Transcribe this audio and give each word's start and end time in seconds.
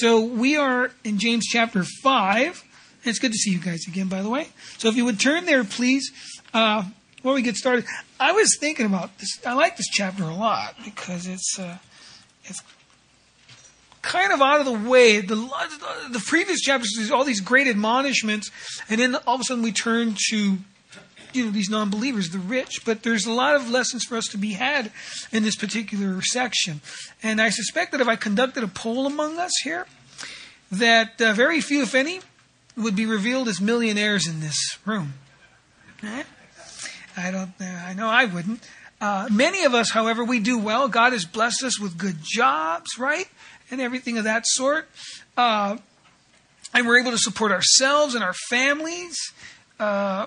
So 0.00 0.18
we 0.18 0.56
are 0.56 0.92
in 1.04 1.18
James 1.18 1.44
chapter 1.46 1.84
5. 1.84 2.64
It's 3.04 3.18
good 3.18 3.32
to 3.32 3.36
see 3.36 3.50
you 3.50 3.58
guys 3.58 3.86
again, 3.86 4.08
by 4.08 4.22
the 4.22 4.30
way. 4.30 4.48
So 4.78 4.88
if 4.88 4.96
you 4.96 5.04
would 5.04 5.20
turn 5.20 5.44
there, 5.44 5.62
please, 5.62 6.10
uh, 6.54 6.84
before 7.16 7.34
we 7.34 7.42
get 7.42 7.56
started. 7.56 7.84
I 8.18 8.32
was 8.32 8.56
thinking 8.58 8.86
about 8.86 9.18
this. 9.18 9.38
I 9.44 9.52
like 9.52 9.76
this 9.76 9.88
chapter 9.92 10.22
a 10.22 10.34
lot 10.34 10.74
because 10.86 11.26
it's 11.26 11.58
uh, 11.58 11.76
it's 12.44 12.62
kind 14.00 14.32
of 14.32 14.40
out 14.40 14.60
of 14.60 14.64
the 14.64 14.88
way. 14.88 15.20
The 15.20 15.36
the 16.08 16.24
previous 16.26 16.62
chapters, 16.62 16.94
there's 16.96 17.10
all 17.10 17.24
these 17.24 17.42
great 17.42 17.66
admonishments, 17.66 18.50
and 18.88 19.02
then 19.02 19.16
all 19.26 19.34
of 19.34 19.42
a 19.42 19.44
sudden 19.44 19.62
we 19.62 19.70
turn 19.70 20.16
to 20.30 20.56
you 21.32 21.44
know 21.44 21.50
these 21.50 21.70
non-believers, 21.70 22.30
the 22.30 22.38
rich. 22.38 22.84
But 22.84 23.02
there's 23.02 23.26
a 23.26 23.32
lot 23.32 23.56
of 23.56 23.70
lessons 23.70 24.04
for 24.04 24.16
us 24.16 24.26
to 24.28 24.38
be 24.38 24.52
had 24.52 24.92
in 25.32 25.42
this 25.42 25.56
particular 25.56 26.20
section, 26.22 26.80
and 27.22 27.40
I 27.40 27.50
suspect 27.50 27.92
that 27.92 28.00
if 28.00 28.08
I 28.08 28.16
conducted 28.16 28.64
a 28.64 28.68
poll 28.68 29.06
among 29.06 29.38
us 29.38 29.52
here, 29.62 29.86
that 30.70 31.20
uh, 31.20 31.32
very 31.32 31.60
few, 31.60 31.82
if 31.82 31.94
any, 31.94 32.20
would 32.76 32.96
be 32.96 33.06
revealed 33.06 33.48
as 33.48 33.60
millionaires 33.60 34.26
in 34.26 34.40
this 34.40 34.78
room. 34.84 35.14
Eh? 36.02 36.22
I 37.16 37.30
don't. 37.30 37.52
Uh, 37.60 37.64
I 37.64 37.94
know 37.94 38.08
I 38.08 38.24
wouldn't. 38.24 38.66
Uh, 39.00 39.28
many 39.30 39.64
of 39.64 39.74
us, 39.74 39.90
however, 39.90 40.24
we 40.24 40.40
do 40.40 40.58
well. 40.58 40.88
God 40.88 41.12
has 41.12 41.24
blessed 41.24 41.64
us 41.64 41.80
with 41.80 41.96
good 41.96 42.16
jobs, 42.22 42.98
right, 42.98 43.28
and 43.70 43.80
everything 43.80 44.18
of 44.18 44.24
that 44.24 44.44
sort. 44.46 44.88
Uh, 45.36 45.78
and 46.74 46.86
we're 46.86 47.00
able 47.00 47.10
to 47.10 47.18
support 47.18 47.50
ourselves 47.50 48.14
and 48.14 48.22
our 48.22 48.34
families. 48.48 49.16
Uh, 49.78 50.26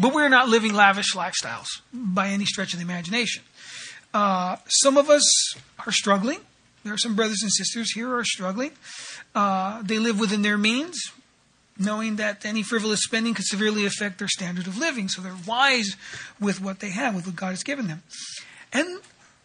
but 0.00 0.14
we're 0.14 0.28
not 0.28 0.48
living 0.48 0.72
lavish 0.72 1.14
lifestyles 1.14 1.68
by 1.92 2.28
any 2.28 2.44
stretch 2.44 2.72
of 2.72 2.78
the 2.78 2.84
imagination. 2.84 3.42
Uh, 4.12 4.56
some 4.68 4.96
of 4.96 5.10
us 5.10 5.54
are 5.86 5.92
struggling. 5.92 6.40
There 6.84 6.94
are 6.94 6.98
some 6.98 7.14
brothers 7.14 7.42
and 7.42 7.52
sisters 7.52 7.92
here 7.92 8.06
who 8.06 8.14
are 8.14 8.24
struggling. 8.24 8.72
Uh, 9.34 9.82
they 9.82 9.98
live 9.98 10.18
within 10.18 10.42
their 10.42 10.58
means 10.58 10.98
knowing 11.80 12.16
that 12.16 12.44
any 12.44 12.62
frivolous 12.62 13.00
spending 13.02 13.32
could 13.32 13.46
severely 13.46 13.86
affect 13.86 14.18
their 14.18 14.28
standard 14.28 14.66
of 14.66 14.76
living. 14.76 15.08
So 15.08 15.22
they're 15.22 15.34
wise 15.46 15.96
with 16.38 16.60
what 16.60 16.80
they 16.80 16.90
have, 16.90 17.14
with 17.14 17.26
what 17.26 17.36
God 17.36 17.50
has 17.50 17.62
given 17.62 17.88
them. 17.88 18.02
And 18.72 19.00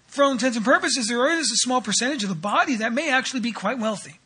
for 0.08 0.24
all 0.24 0.32
intents 0.32 0.58
and 0.58 0.66
purposes, 0.66 1.08
there 1.08 1.30
is 1.32 1.50
a 1.50 1.56
small 1.58 1.82
percentage 1.82 2.24
of 2.24 2.30
the 2.30 2.36
body 2.36 2.76
that 2.76 2.94
may 2.94 3.10
actually 3.10 3.40
be 3.40 3.54
quite 3.54 3.80
wealthy. 3.80 4.20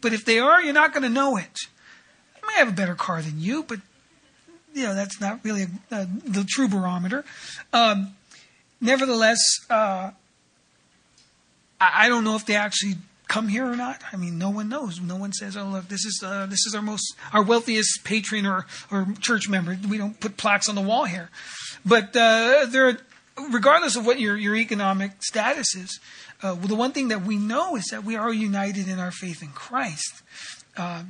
But 0.00 0.12
if 0.12 0.24
they 0.24 0.40
are, 0.40 0.60
you're 0.60 0.74
not 0.74 0.92
going 0.92 1.04
to 1.04 1.08
know 1.08 1.36
it. 1.36 1.60
They 2.34 2.40
may 2.46 2.58
have 2.58 2.68
a 2.68 2.72
better 2.72 2.94
car 2.94 3.22
than 3.22 3.40
you, 3.40 3.62
but 3.62 3.78
you 4.74 4.84
know 4.84 4.94
that's 4.94 5.20
not 5.20 5.40
really 5.44 5.62
a, 5.62 5.68
a, 5.94 6.06
the 6.24 6.44
true 6.48 6.68
barometer. 6.68 7.24
Um, 7.72 8.14
nevertheless, 8.80 9.38
uh, 9.68 10.10
I, 11.80 12.06
I 12.06 12.08
don't 12.08 12.24
know 12.24 12.36
if 12.36 12.46
they 12.46 12.56
actually 12.56 12.94
come 13.30 13.46
here 13.46 13.64
or 13.64 13.76
not? 13.76 14.02
I 14.12 14.16
mean, 14.16 14.38
no 14.38 14.50
one 14.50 14.68
knows. 14.68 15.00
No 15.00 15.16
one 15.16 15.32
says, 15.32 15.56
"Oh, 15.56 15.64
look, 15.64 15.88
this 15.88 16.04
is 16.04 16.20
uh, 16.22 16.46
this 16.46 16.66
is 16.66 16.74
our 16.74 16.82
most 16.82 17.14
our 17.32 17.42
wealthiest 17.42 18.04
patron 18.04 18.44
or 18.44 18.66
or 18.90 19.06
church 19.20 19.48
member." 19.48 19.78
We 19.88 19.96
don't 19.96 20.18
put 20.18 20.36
plaques 20.36 20.68
on 20.68 20.74
the 20.74 20.82
wall 20.82 21.04
here, 21.04 21.30
but 21.86 22.14
uh, 22.16 22.66
there, 22.68 22.98
regardless 23.50 23.96
of 23.96 24.04
what 24.04 24.18
your 24.18 24.36
your 24.36 24.56
economic 24.56 25.22
status 25.22 25.74
is, 25.76 26.00
uh, 26.42 26.56
well, 26.58 26.68
the 26.68 26.74
one 26.74 26.92
thing 26.92 27.08
that 27.08 27.22
we 27.22 27.36
know 27.36 27.76
is 27.76 27.86
that 27.92 28.04
we 28.04 28.16
are 28.16 28.32
united 28.32 28.88
in 28.88 28.98
our 28.98 29.12
faith 29.12 29.42
in 29.42 29.50
Christ. 29.50 30.22
Uh, 30.76 31.04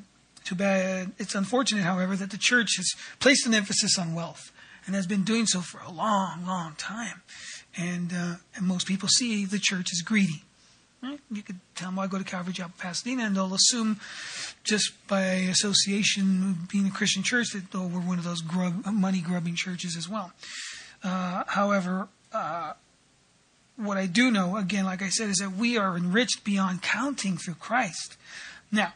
too 0.50 0.56
bad. 0.56 1.12
It's 1.18 1.34
unfortunate, 1.34 1.84
however, 1.84 2.16
that 2.16 2.30
the 2.30 2.38
church 2.38 2.76
has 2.76 2.92
placed 3.20 3.46
an 3.46 3.54
emphasis 3.54 3.98
on 3.98 4.14
wealth 4.14 4.52
and 4.84 4.94
has 4.96 5.06
been 5.06 5.22
doing 5.22 5.46
so 5.46 5.60
for 5.60 5.80
a 5.80 5.90
long, 5.90 6.44
long 6.44 6.74
time. 6.76 7.22
And, 7.78 8.12
uh, 8.12 8.34
and 8.56 8.66
most 8.66 8.86
people 8.88 9.08
see 9.08 9.44
the 9.46 9.60
church 9.60 9.90
as 9.92 10.02
greedy. 10.02 10.42
You 11.30 11.42
could 11.42 11.60
tell 11.76 11.88
them, 11.88 11.96
well, 11.96 12.04
I 12.04 12.08
go 12.08 12.18
to 12.18 12.24
Calvary 12.24 12.52
Chapel, 12.52 12.74
Pasadena, 12.78 13.24
and 13.24 13.36
they'll 13.36 13.54
assume 13.54 14.00
just 14.64 14.92
by 15.08 15.22
association, 15.22 16.68
being 16.70 16.86
a 16.86 16.90
Christian 16.90 17.22
church, 17.22 17.52
that 17.52 17.64
oh, 17.74 17.86
we're 17.86 18.00
one 18.00 18.18
of 18.18 18.24
those 18.24 18.42
grub, 18.42 18.84
money 18.84 19.20
grubbing 19.20 19.54
churches 19.54 19.96
as 19.96 20.08
well. 20.08 20.32
Uh, 21.02 21.44
however, 21.46 22.08
uh, 22.34 22.74
what 23.76 23.96
I 23.96 24.06
do 24.06 24.30
know, 24.30 24.56
again, 24.56 24.84
like 24.84 25.00
I 25.00 25.08
said, 25.08 25.30
is 25.30 25.36
that 25.36 25.52
we 25.52 25.78
are 25.78 25.96
enriched 25.96 26.44
beyond 26.44 26.82
counting 26.82 27.38
through 27.38 27.54
Christ. 27.54 28.18
Now, 28.70 28.92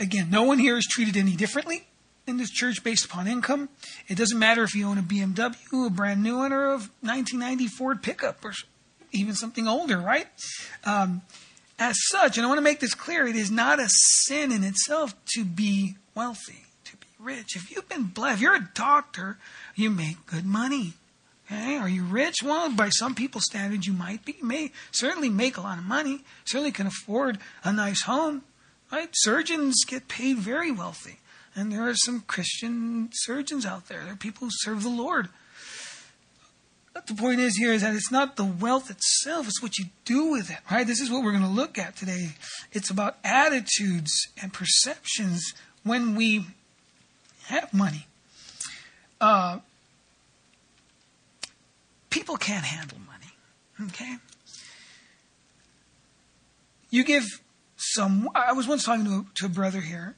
again, 0.00 0.30
no 0.30 0.42
one 0.42 0.58
here 0.58 0.76
is 0.76 0.86
treated 0.86 1.16
any 1.16 1.36
differently 1.36 1.86
in 2.26 2.36
this 2.36 2.50
church 2.50 2.82
based 2.82 3.04
upon 3.04 3.26
income. 3.26 3.68
It 4.08 4.16
doesn't 4.16 4.38
matter 4.38 4.62
if 4.62 4.74
you 4.74 4.86
own 4.86 4.98
a 4.98 5.02
BMW, 5.02 5.86
a 5.86 5.90
brand 5.90 6.22
new 6.22 6.38
one, 6.38 6.52
or 6.52 6.66
a 6.66 6.76
1990 7.02 7.68
Ford 7.68 8.02
pickup 8.02 8.44
or 8.44 8.52
even 9.12 9.34
something 9.34 9.68
older, 9.68 9.98
right? 9.98 10.26
Um, 10.84 11.22
as 11.78 11.96
such, 12.08 12.36
and 12.36 12.44
I 12.44 12.48
want 12.48 12.58
to 12.58 12.62
make 12.62 12.80
this 12.80 12.94
clear, 12.94 13.26
it 13.26 13.36
is 13.36 13.50
not 13.50 13.80
a 13.80 13.88
sin 13.88 14.52
in 14.52 14.64
itself 14.64 15.14
to 15.34 15.44
be 15.44 15.96
wealthy, 16.14 16.64
to 16.84 16.96
be 16.96 17.06
rich. 17.18 17.56
If 17.56 17.70
you've 17.70 17.88
been 17.88 18.04
blessed, 18.04 18.36
if 18.36 18.40
you're 18.40 18.56
a 18.56 18.68
doctor, 18.74 19.38
you 19.74 19.90
make 19.90 20.26
good 20.26 20.46
money. 20.46 20.94
Okay? 21.46 21.76
Are 21.76 21.88
you 21.88 22.04
rich? 22.04 22.36
Well, 22.42 22.70
by 22.70 22.88
some 22.88 23.14
people's 23.14 23.44
standards, 23.44 23.86
you 23.86 23.92
might 23.92 24.24
be. 24.24 24.36
You 24.38 24.46
may 24.46 24.72
certainly 24.92 25.28
make 25.28 25.56
a 25.56 25.60
lot 25.60 25.78
of 25.78 25.84
money. 25.84 26.24
Certainly 26.44 26.72
can 26.72 26.86
afford 26.86 27.38
a 27.62 27.72
nice 27.72 28.02
home. 28.02 28.42
Right? 28.94 29.08
Surgeons 29.12 29.84
get 29.84 30.06
paid 30.06 30.36
very 30.38 30.70
wealthy, 30.70 31.18
and 31.56 31.72
there 31.72 31.82
are 31.88 31.96
some 31.96 32.20
Christian 32.28 33.08
surgeons 33.12 33.66
out 33.66 33.88
there. 33.88 34.04
There 34.04 34.12
are 34.12 34.16
people 34.16 34.46
who 34.46 34.52
serve 34.52 34.84
the 34.84 34.88
Lord. 34.88 35.30
But 36.92 37.08
the 37.08 37.14
point 37.14 37.40
is 37.40 37.56
here 37.56 37.72
is 37.72 37.82
that 37.82 37.96
it's 37.96 38.12
not 38.12 38.36
the 38.36 38.44
wealth 38.44 38.92
itself, 38.92 39.48
it's 39.48 39.60
what 39.60 39.78
you 39.78 39.86
do 40.04 40.30
with 40.30 40.48
it, 40.48 40.58
right? 40.70 40.86
This 40.86 41.00
is 41.00 41.10
what 41.10 41.24
we're 41.24 41.32
going 41.32 41.42
to 41.42 41.48
look 41.48 41.76
at 41.76 41.96
today. 41.96 42.36
It's 42.70 42.88
about 42.88 43.16
attitudes 43.24 44.28
and 44.40 44.52
perceptions 44.52 45.54
when 45.82 46.14
we 46.14 46.46
have 47.46 47.74
money. 47.74 48.06
Uh, 49.20 49.58
people 52.10 52.36
can't 52.36 52.64
handle 52.64 52.98
money, 53.00 53.88
okay? 53.90 54.18
You 56.90 57.02
give 57.02 57.24
some, 57.94 58.28
I 58.34 58.52
was 58.52 58.66
once 58.66 58.84
talking 58.84 59.04
to 59.04 59.10
a, 59.10 59.24
to 59.36 59.46
a 59.46 59.48
brother 59.48 59.80
here, 59.80 60.14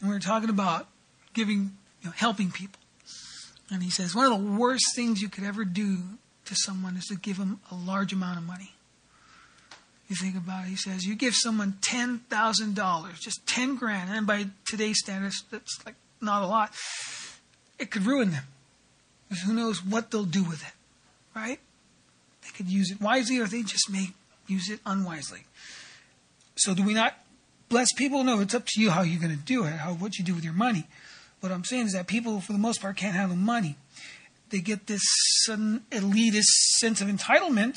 and 0.00 0.08
we 0.08 0.14
were 0.14 0.20
talking 0.20 0.50
about 0.50 0.88
giving, 1.34 1.76
you 2.02 2.06
know, 2.06 2.12
helping 2.16 2.50
people. 2.50 2.80
And 3.70 3.82
he 3.82 3.90
says, 3.90 4.14
one 4.14 4.30
of 4.30 4.32
the 4.32 4.58
worst 4.58 4.94
things 4.94 5.20
you 5.20 5.28
could 5.28 5.44
ever 5.44 5.64
do 5.64 5.98
to 6.46 6.54
someone 6.54 6.96
is 6.96 7.06
to 7.06 7.16
give 7.16 7.36
them 7.36 7.60
a 7.70 7.74
large 7.74 8.12
amount 8.12 8.38
of 8.38 8.44
money. 8.44 8.72
You 10.08 10.16
think 10.16 10.36
about 10.36 10.64
it, 10.64 10.68
he 10.68 10.76
says, 10.76 11.04
you 11.04 11.14
give 11.14 11.34
someone 11.34 11.74
$10,000, 11.82 13.20
just 13.20 13.46
10 13.46 13.76
grand, 13.76 14.10
and 14.10 14.26
by 14.26 14.46
today's 14.66 14.98
standards, 14.98 15.44
that's 15.50 15.84
like 15.84 15.96
not 16.22 16.42
a 16.42 16.46
lot. 16.46 16.72
It 17.78 17.90
could 17.90 18.06
ruin 18.06 18.30
them. 18.30 18.44
Because 19.28 19.44
who 19.44 19.52
knows 19.52 19.84
what 19.84 20.10
they'll 20.10 20.24
do 20.24 20.42
with 20.42 20.62
it, 20.62 20.72
right? 21.36 21.60
They 22.42 22.48
could 22.56 22.70
use 22.70 22.90
it 22.90 23.00
wisely 23.00 23.38
or 23.38 23.46
they 23.46 23.62
just 23.62 23.90
may 23.90 24.08
use 24.46 24.70
it 24.70 24.80
unwisely. 24.86 25.40
So 26.58 26.74
do 26.74 26.82
we 26.82 26.92
not 26.92 27.14
bless 27.68 27.92
people? 27.92 28.24
No, 28.24 28.40
it's 28.40 28.54
up 28.54 28.66
to 28.66 28.80
you 28.80 28.90
how 28.90 29.02
you're 29.02 29.20
going 29.20 29.36
to 29.36 29.42
do 29.42 29.64
it, 29.64 29.74
how 29.74 29.94
what 29.94 30.18
you 30.18 30.24
do 30.24 30.34
with 30.34 30.44
your 30.44 30.52
money. 30.52 30.86
What 31.40 31.52
I'm 31.52 31.64
saying 31.64 31.86
is 31.86 31.92
that 31.92 32.08
people, 32.08 32.40
for 32.40 32.52
the 32.52 32.58
most 32.58 32.80
part, 32.80 32.96
can't 32.96 33.14
handle 33.14 33.36
money. 33.36 33.76
They 34.50 34.58
get 34.58 34.86
this 34.86 35.02
sudden 35.44 35.84
elitist 35.90 36.42
sense 36.80 37.00
of 37.00 37.08
entitlement, 37.08 37.76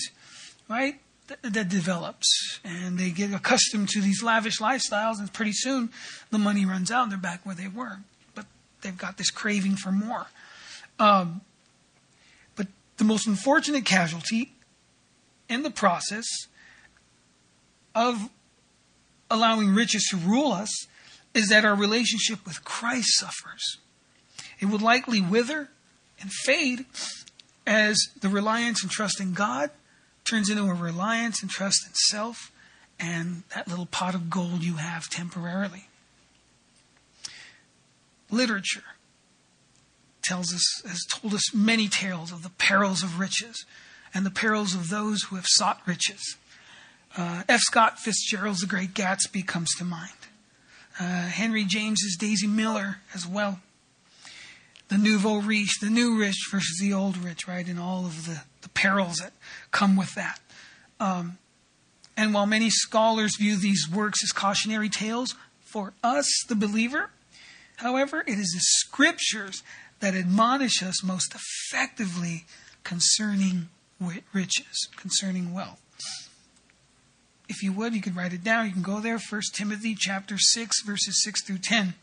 right? 0.68 1.00
That, 1.44 1.70
develops, 1.70 2.60
and 2.66 2.98
they 2.98 3.12
get 3.12 3.34
accustomed 3.34 3.88
to 3.90 4.02
these 4.02 4.22
lavish 4.22 4.60
lifestyles, 4.60 5.20
and 5.20 5.32
pretty 5.32 5.54
soon 5.54 5.90
the 6.30 6.38
money 6.38 6.66
runs 6.66 6.92
out, 6.92 7.04
and 7.04 7.12
they're 7.12 7.20
back 7.20 7.46
where 7.46 7.56
they 7.56 7.70
were. 7.70 8.00
But 8.36 8.48
they've 8.82 8.98
got 8.98 9.18
this 9.18 9.30
craving 9.30 9.78
for 9.78 9.94
more. 9.94 10.28
Um, 11.00 11.40
but 12.58 12.68
the 12.98 13.06
most 13.06 13.28
unfortunate 13.28 13.86
casualty 13.86 14.52
in 15.48 15.64
the 15.64 15.72
process 15.72 16.26
of 17.96 18.30
allowing 19.32 19.74
riches 19.74 20.08
to 20.12 20.18
rule 20.18 20.52
us 20.52 20.88
is 21.34 21.50
that 21.50 21.66
our 21.66 21.76
relationship 21.76 22.46
with 22.46 22.64
Christ 22.64 23.18
suffers. 23.18 23.78
It 24.60 24.66
would 24.66 24.82
likely 24.82 25.22
wither 25.22 25.70
and 26.20 26.32
fade 26.32 26.86
as 27.66 27.98
the 28.20 28.30
reliance 28.30 28.84
and 28.84 28.92
trust 28.92 29.20
in 29.20 29.34
God 29.34 29.72
turns 30.26 30.50
into 30.50 30.64
a 30.64 30.74
reliance 30.74 31.42
and 31.42 31.50
trust 31.50 31.80
in 31.88 31.94
self 31.94 32.52
and 33.00 33.44
that 33.56 33.68
little 33.68 33.88
pot 33.88 34.14
of 34.14 34.30
gold 34.30 34.64
you 34.64 34.76
have 34.76 35.10
temporarily. 35.10 35.88
Literature 38.30 38.84
tells 40.22 40.54
us, 40.54 40.82
has 40.88 41.04
told 41.12 41.34
us 41.34 41.54
many 41.54 41.88
tales 41.88 42.32
of 42.32 42.44
the 42.44 42.52
perils 42.52 43.02
of 43.02 43.20
riches 43.20 43.66
and 44.14 44.26
the 44.26 44.32
perils 44.32 44.76
of 44.76 44.90
those 44.90 45.24
who 45.24 45.36
have 45.36 45.48
sought 45.48 45.82
riches. 45.86 46.38
Uh, 47.18 47.44
F. 47.50 47.60
Scott 47.62 48.00
Fitzgerald's 48.00 48.62
The 48.62 48.68
Great 48.68 48.94
Gatsby 48.94 49.46
comes 49.46 49.70
to 49.78 49.84
mind 49.84 50.12
uh, 51.00 51.28
Henry 51.28 51.66
James's 51.66 52.16
Daisy 52.18 52.48
Miller 52.48 52.98
as 53.14 53.28
well. 53.28 53.60
The 54.88 54.98
nouveau 54.98 55.38
riche, 55.38 55.80
the 55.80 55.90
new 55.90 56.20
rich 56.20 56.48
versus 56.52 56.78
the 56.80 56.94
old 56.94 57.18
rich, 57.18 57.48
right? 57.48 57.66
And 57.68 57.80
all 57.80 58.06
of 58.06 58.26
the, 58.26 58.44
the 58.62 58.70
perils 58.70 59.18
that 59.18 59.34
come 59.72 59.96
with 59.96 60.14
that. 60.16 60.40
Um, 61.00 61.38
And 62.18 62.34
while 62.34 62.46
many 62.46 62.70
scholars 62.70 63.38
view 63.38 63.56
these 63.58 63.88
works 63.90 64.24
as 64.24 64.32
cautionary 64.32 64.90
tales, 64.90 65.36
for 65.62 65.94
us, 66.04 66.30
the 66.48 66.56
believer, 66.56 67.10
however, 67.78 68.22
it 68.28 68.38
is 68.38 68.52
the 68.54 68.60
scriptures 68.62 69.64
that 70.02 70.14
admonish 70.14 70.84
us 70.84 71.04
most 71.04 71.34
effectively 71.34 72.46
concerning 72.84 73.70
riches, 74.34 74.88
concerning 74.98 75.54
wealth. 75.54 75.81
If 77.52 77.62
you 77.62 77.74
would, 77.74 77.94
you 77.94 78.00
could 78.00 78.16
write 78.16 78.32
it 78.32 78.46
down. 78.46 78.66
You 78.66 78.72
can 78.72 78.82
go 78.82 79.02
there, 79.02 79.20
1 79.20 79.42
Timothy 79.54 79.94
chapter 79.94 80.38
6, 80.38 80.84
verses 80.84 81.22
6 81.22 81.44
through 81.44 81.58
10. 81.58 81.96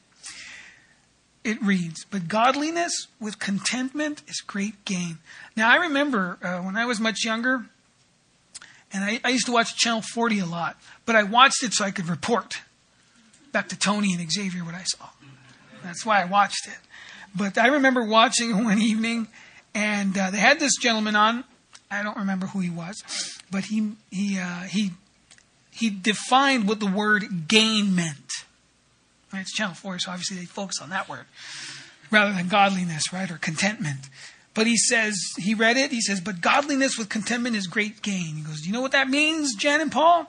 It 1.42 1.62
reads, 1.62 2.04
But 2.04 2.28
godliness 2.28 3.06
with 3.18 3.38
contentment 3.38 4.20
is 4.28 4.42
great 4.42 4.84
gain. 4.84 5.20
Now, 5.56 5.70
I 5.70 5.76
remember 5.76 6.36
uh, 6.42 6.58
when 6.58 6.76
I 6.76 6.84
was 6.84 7.00
much 7.00 7.24
younger, 7.24 7.64
and 8.92 9.02
I, 9.02 9.20
I 9.24 9.30
used 9.30 9.46
to 9.46 9.52
watch 9.52 9.74
Channel 9.74 10.02
40 10.12 10.40
a 10.40 10.44
lot, 10.44 10.76
but 11.06 11.16
I 11.16 11.22
watched 11.22 11.62
it 11.62 11.72
so 11.72 11.82
I 11.82 11.92
could 11.92 12.10
report 12.10 12.60
back 13.50 13.70
to 13.70 13.78
Tony 13.78 14.12
and 14.12 14.30
Xavier 14.30 14.66
what 14.66 14.74
I 14.74 14.82
saw. 14.82 15.06
That's 15.82 16.04
why 16.04 16.20
I 16.20 16.26
watched 16.26 16.66
it. 16.66 16.78
But 17.34 17.56
I 17.56 17.68
remember 17.68 18.04
watching 18.04 18.64
one 18.64 18.82
evening, 18.82 19.28
and 19.74 20.18
uh, 20.18 20.30
they 20.30 20.40
had 20.40 20.60
this 20.60 20.76
gentleman 20.76 21.16
on. 21.16 21.44
I 21.90 22.02
don't 22.02 22.18
remember 22.18 22.48
who 22.48 22.60
he 22.60 22.68
was, 22.68 23.02
but 23.50 23.64
he 23.64 23.92
he 24.10 24.38
uh, 24.38 24.64
he 24.64 24.90
he 25.78 25.90
defined 25.90 26.68
what 26.68 26.80
the 26.80 26.86
word 26.86 27.48
gain 27.48 27.94
meant. 27.94 28.32
Right? 29.32 29.40
It's 29.40 29.52
Channel 29.52 29.74
4, 29.74 29.98
so 30.00 30.10
obviously 30.10 30.38
they 30.38 30.44
focus 30.44 30.80
on 30.80 30.90
that 30.90 31.08
word 31.08 31.26
rather 32.10 32.32
than 32.32 32.48
godliness, 32.48 33.12
right, 33.12 33.30
or 33.30 33.36
contentment. 33.36 34.08
But 34.54 34.66
he 34.66 34.76
says, 34.76 35.14
he 35.36 35.54
read 35.54 35.76
it, 35.76 35.90
he 35.90 36.00
says, 36.00 36.20
but 36.20 36.40
godliness 36.40 36.98
with 36.98 37.08
contentment 37.08 37.54
is 37.54 37.66
great 37.66 38.02
gain. 38.02 38.36
He 38.36 38.42
goes, 38.42 38.62
Do 38.62 38.66
you 38.66 38.72
know 38.72 38.80
what 38.80 38.92
that 38.92 39.08
means, 39.08 39.54
Jan 39.54 39.80
and 39.80 39.92
Paul? 39.92 40.26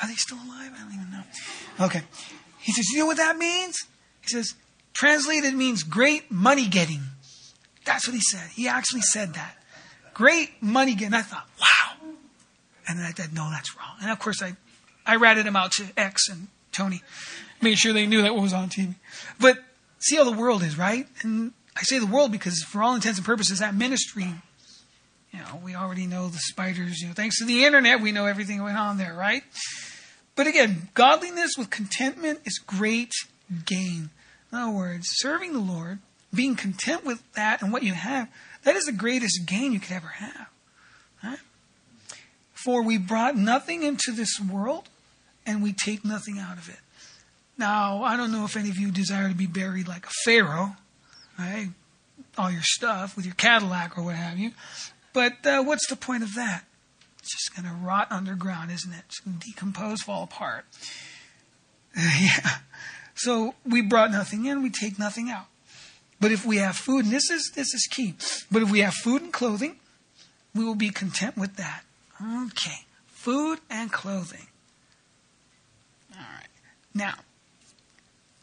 Are 0.00 0.08
they 0.08 0.14
still 0.14 0.36
alive? 0.36 0.72
I 0.76 0.82
don't 0.82 0.94
even 0.94 1.10
know. 1.10 1.86
Okay. 1.86 2.02
He 2.60 2.72
says, 2.72 2.84
You 2.92 3.00
know 3.00 3.06
what 3.06 3.16
that 3.16 3.36
means? 3.38 3.76
He 4.22 4.28
says, 4.28 4.54
Translated 4.92 5.54
means 5.54 5.82
great 5.82 6.30
money 6.30 6.68
getting. 6.68 7.02
That's 7.84 8.06
what 8.06 8.14
he 8.14 8.20
said. 8.20 8.48
He 8.54 8.68
actually 8.68 9.02
said 9.02 9.34
that. 9.34 9.56
Great 10.14 10.62
money 10.62 10.94
getting. 10.94 11.14
I 11.14 11.22
thought, 11.22 11.46
wow. 11.60 12.08
And 12.88 12.98
then 12.98 13.06
I 13.06 13.10
said, 13.10 13.34
no, 13.34 13.50
that's 13.50 13.76
wrong. 13.76 13.96
And 14.00 14.10
of 14.10 14.18
course, 14.18 14.42
I, 14.42 14.56
I 15.06 15.16
ratted 15.16 15.46
him 15.46 15.56
out 15.56 15.72
to 15.72 15.86
X 15.96 16.28
and 16.28 16.48
Tony, 16.72 17.02
made 17.60 17.78
sure 17.78 17.92
they 17.92 18.06
knew 18.06 18.22
that 18.22 18.34
what 18.34 18.42
was 18.42 18.52
on 18.52 18.68
TV. 18.68 18.94
But 19.40 19.58
see 19.98 20.16
how 20.16 20.24
the 20.24 20.36
world 20.36 20.62
is, 20.62 20.76
right? 20.76 21.06
And 21.22 21.52
I 21.76 21.82
say 21.82 21.98
the 21.98 22.06
world 22.06 22.32
because, 22.32 22.62
for 22.62 22.82
all 22.82 22.94
intents 22.94 23.18
and 23.18 23.26
purposes, 23.26 23.60
that 23.60 23.74
ministry, 23.74 24.34
you 25.32 25.38
know, 25.38 25.60
we 25.62 25.74
already 25.74 26.06
know 26.06 26.28
the 26.28 26.38
spiders. 26.38 27.00
You 27.00 27.08
know, 27.08 27.14
thanks 27.14 27.38
to 27.38 27.44
the 27.44 27.64
internet, 27.64 28.00
we 28.00 28.12
know 28.12 28.26
everything 28.26 28.58
going 28.58 28.76
on 28.76 28.98
there, 28.98 29.14
right? 29.14 29.42
But 30.34 30.46
again, 30.46 30.88
godliness 30.94 31.52
with 31.56 31.70
contentment 31.70 32.40
is 32.44 32.58
great 32.58 33.12
gain. 33.64 34.10
In 34.52 34.58
other 34.58 34.72
words, 34.72 35.06
serving 35.12 35.52
the 35.52 35.60
Lord, 35.60 35.98
being 36.34 36.56
content 36.56 37.04
with 37.04 37.22
that 37.34 37.62
and 37.62 37.72
what 37.72 37.82
you 37.82 37.94
have, 37.94 38.28
that 38.64 38.76
is 38.76 38.84
the 38.84 38.92
greatest 38.92 39.46
gain 39.46 39.72
you 39.72 39.80
could 39.80 39.92
ever 39.92 40.08
have. 40.08 40.48
For 42.52 42.82
we 42.82 42.98
brought 42.98 43.36
nothing 43.36 43.84
into 43.84 44.10
this 44.10 44.40
world, 44.40 44.88
and 45.46 45.62
we 45.62 45.72
take 45.72 46.04
nothing 46.04 46.38
out 46.38 46.58
of 46.58 46.68
it. 46.68 46.78
Now, 47.56 48.02
I 48.02 48.16
don't 48.16 48.32
know 48.32 48.44
if 48.44 48.56
any 48.56 48.68
of 48.68 48.76
you 48.76 48.90
desire 48.90 49.28
to 49.28 49.34
be 49.34 49.46
buried 49.46 49.88
like 49.88 50.04
a 50.04 50.10
Pharaoh, 50.24 50.76
right? 51.38 51.68
All 52.36 52.50
your 52.50 52.62
stuff 52.62 53.16
with 53.16 53.24
your 53.24 53.34
Cadillac 53.34 53.96
or 53.96 54.02
what 54.02 54.16
have 54.16 54.38
you. 54.38 54.50
But 55.14 55.46
uh, 55.46 55.62
what's 55.62 55.86
the 55.88 55.96
point 55.96 56.22
of 56.22 56.34
that? 56.34 56.64
It's 57.20 57.32
just 57.32 57.56
going 57.56 57.66
to 57.66 57.74
rot 57.84 58.08
underground, 58.10 58.70
isn't 58.70 58.92
it? 58.92 59.02
It's 59.06 59.20
going 59.20 59.38
to 59.38 59.46
decompose, 59.46 60.02
fall 60.02 60.24
apart. 60.24 60.66
yeah. 61.96 62.58
So 63.14 63.54
we 63.64 63.80
brought 63.80 64.10
nothing 64.10 64.44
in, 64.44 64.62
we 64.62 64.70
take 64.70 64.98
nothing 64.98 65.30
out. 65.30 65.46
But 66.20 66.32
if 66.32 66.44
we 66.44 66.58
have 66.58 66.76
food, 66.76 67.04
and 67.06 67.12
this 67.12 67.30
is 67.30 67.52
this 67.54 67.74
is 67.74 67.86
key. 67.90 68.14
But 68.50 68.62
if 68.62 68.70
we 68.70 68.80
have 68.80 68.94
food 68.94 69.22
and 69.22 69.32
clothing, 69.32 69.76
we 70.54 70.64
will 70.64 70.74
be 70.74 70.90
content 70.90 71.36
with 71.36 71.56
that. 71.56 71.82
Okay. 72.22 72.86
Food 73.06 73.58
and 73.68 73.92
clothing. 73.92 74.46
Now, 76.96 77.16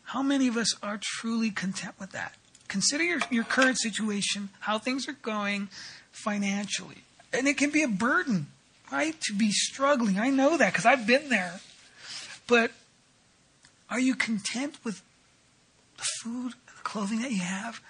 how 0.03 0.21
many 0.21 0.47
of 0.47 0.57
us 0.57 0.75
are 0.83 0.99
truly 1.01 1.49
content 1.49 1.95
with 1.99 2.11
that? 2.11 2.35
Consider 2.67 3.03
your, 3.03 3.19
your 3.31 3.43
current 3.43 3.79
situation, 3.79 4.49
how 4.59 4.77
things 4.77 5.07
are 5.07 5.17
going 5.23 5.69
financially. 6.11 7.03
And 7.33 7.47
it 7.47 7.57
can 7.57 7.71
be 7.71 7.81
a 7.81 7.87
burden, 7.87 8.47
right? 8.91 9.19
To 9.21 9.33
be 9.33 9.49
struggling. 9.51 10.19
I 10.19 10.29
know 10.29 10.55
that 10.57 10.71
because 10.71 10.85
I've 10.85 11.07
been 11.07 11.29
there. 11.29 11.61
But 12.47 12.71
are 13.89 13.99
you 13.99 14.13
content 14.13 14.75
with 14.83 15.01
the 15.97 16.05
food 16.21 16.53
and 16.53 16.77
the 16.77 16.83
clothing 16.83 17.21
that 17.23 17.31
you 17.31 17.41
have? 17.41 17.81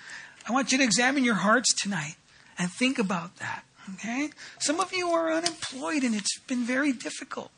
I 0.48 0.54
want 0.54 0.72
you 0.72 0.78
to 0.78 0.84
examine 0.84 1.26
your 1.26 1.36
hearts 1.36 1.74
tonight 1.74 2.16
and 2.58 2.72
think 2.72 3.00
about 3.00 3.36
that. 3.38 3.66
Okay? 3.96 4.30
Some 4.60 4.80
of 4.80 4.94
you 4.94 5.10
are 5.10 5.30
unemployed 5.30 6.04
and 6.04 6.16
it's 6.16 6.40
been 6.40 6.64
very 6.64 6.94
difficult. 6.94 7.52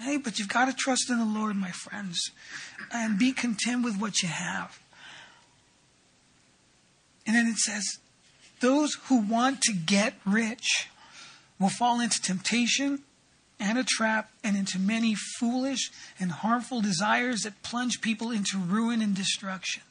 Okay? 0.00 0.16
But 0.16 0.38
you've 0.38 0.48
got 0.48 0.66
to 0.66 0.72
trust 0.72 1.10
in 1.10 1.18
the 1.18 1.24
Lord, 1.24 1.56
my 1.56 1.70
friends, 1.70 2.30
and 2.92 3.18
be 3.18 3.32
content 3.32 3.84
with 3.84 4.00
what 4.00 4.22
you 4.22 4.28
have. 4.28 4.78
And 7.26 7.34
then 7.34 7.46
it 7.46 7.56
says, 7.56 7.98
those 8.60 8.94
who 9.06 9.18
want 9.18 9.62
to 9.62 9.72
get 9.72 10.14
rich 10.24 10.88
will 11.58 11.68
fall 11.68 12.00
into 12.00 12.20
temptation 12.20 13.00
and 13.60 13.78
a 13.78 13.84
trap 13.84 14.30
and 14.42 14.56
into 14.56 14.78
many 14.78 15.14
foolish 15.14 15.90
and 16.18 16.30
harmful 16.32 16.80
desires 16.80 17.42
that 17.42 17.62
plunge 17.62 18.00
people 18.00 18.30
into 18.30 18.58
ruin 18.58 19.00
and 19.00 19.14
destruction. 19.14 19.82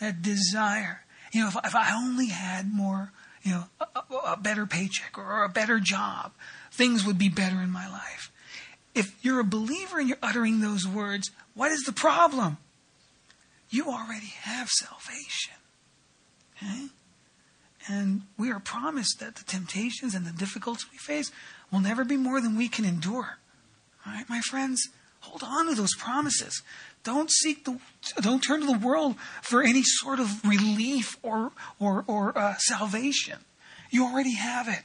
That 0.00 0.22
desire, 0.22 1.02
you 1.32 1.40
know, 1.40 1.48
if, 1.48 1.56
if 1.64 1.74
I 1.74 1.94
only 1.96 2.28
had 2.28 2.72
more, 2.72 3.12
you 3.42 3.52
know, 3.52 3.64
a, 3.80 4.32
a 4.32 4.36
better 4.36 4.66
paycheck 4.66 5.18
or 5.18 5.42
a 5.42 5.48
better 5.48 5.80
job, 5.80 6.32
things 6.70 7.04
would 7.04 7.18
be 7.18 7.28
better 7.28 7.60
in 7.60 7.70
my 7.70 7.88
life. 7.90 8.30
If 8.94 9.24
you're 9.24 9.40
a 9.40 9.44
believer 9.44 9.98
and 9.98 10.08
you're 10.08 10.18
uttering 10.22 10.60
those 10.60 10.86
words, 10.86 11.30
what 11.54 11.70
is 11.70 11.84
the 11.84 11.92
problem? 11.92 12.58
You 13.70 13.86
already 13.86 14.32
have 14.42 14.68
salvation. 14.68 15.54
Okay? 16.56 16.86
And 17.88 18.22
we 18.36 18.50
are 18.50 18.60
promised 18.60 19.20
that 19.20 19.36
the 19.36 19.44
temptations 19.44 20.14
and 20.14 20.26
the 20.26 20.32
difficulties 20.32 20.86
we 20.90 20.98
face 20.98 21.30
will 21.70 21.80
never 21.80 22.04
be 22.04 22.16
more 22.16 22.40
than 22.40 22.56
we 22.56 22.68
can 22.68 22.84
endure. 22.84 23.38
All 24.06 24.12
right, 24.12 24.28
my 24.28 24.40
friends, 24.40 24.88
hold 25.20 25.42
on 25.42 25.66
to 25.66 25.74
those 25.74 25.94
promises. 25.96 26.62
Don't 27.04 27.30
seek 27.30 27.64
the, 27.64 27.78
don't 28.20 28.40
turn 28.40 28.60
to 28.60 28.66
the 28.66 28.78
world 28.78 29.16
for 29.42 29.62
any 29.62 29.82
sort 29.82 30.20
of 30.20 30.44
relief 30.44 31.16
or 31.22 31.52
or 31.78 32.04
or 32.06 32.36
uh, 32.36 32.56
salvation. 32.58 33.38
You 33.90 34.04
already 34.04 34.34
have 34.34 34.68
it. 34.68 34.82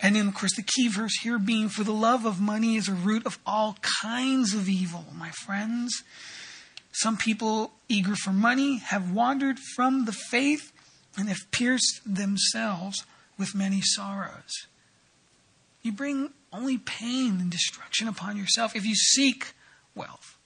And 0.00 0.14
then, 0.14 0.28
of 0.28 0.34
course, 0.34 0.54
the 0.54 0.62
key 0.62 0.88
verse 0.88 1.18
here 1.22 1.38
being, 1.38 1.68
"For 1.68 1.82
the 1.82 1.92
love 1.92 2.24
of 2.24 2.40
money 2.40 2.76
is 2.76 2.88
a 2.88 2.94
root 2.94 3.26
of 3.26 3.38
all 3.44 3.78
kinds 4.02 4.54
of 4.54 4.68
evil." 4.68 5.12
My 5.14 5.30
friends, 5.30 6.02
some 6.92 7.16
people 7.16 7.74
eager 7.88 8.14
for 8.14 8.32
money 8.32 8.78
have 8.78 9.10
wandered 9.10 9.58
from 9.74 10.04
the 10.04 10.12
faith 10.12 10.72
and 11.16 11.28
have 11.28 11.50
pierced 11.50 12.00
themselves 12.04 13.04
with 13.36 13.54
many 13.54 13.80
sorrows. 13.82 14.66
You 15.82 15.92
bring 15.92 16.32
only 16.52 16.78
pain 16.78 17.40
and 17.40 17.50
destruction 17.50 18.08
upon 18.08 18.36
yourself 18.36 18.76
if 18.76 18.84
you 18.84 18.94
seek 18.94 19.52
wealth. 19.94 20.36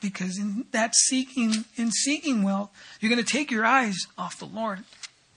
Because 0.00 0.38
in 0.38 0.66
that 0.70 0.94
seeking, 0.94 1.64
in 1.76 1.90
seeking 1.90 2.42
wealth, 2.42 2.70
you're 3.00 3.10
going 3.10 3.24
to 3.24 3.32
take 3.32 3.50
your 3.50 3.66
eyes 3.66 3.96
off 4.16 4.38
the 4.38 4.46
Lord. 4.46 4.84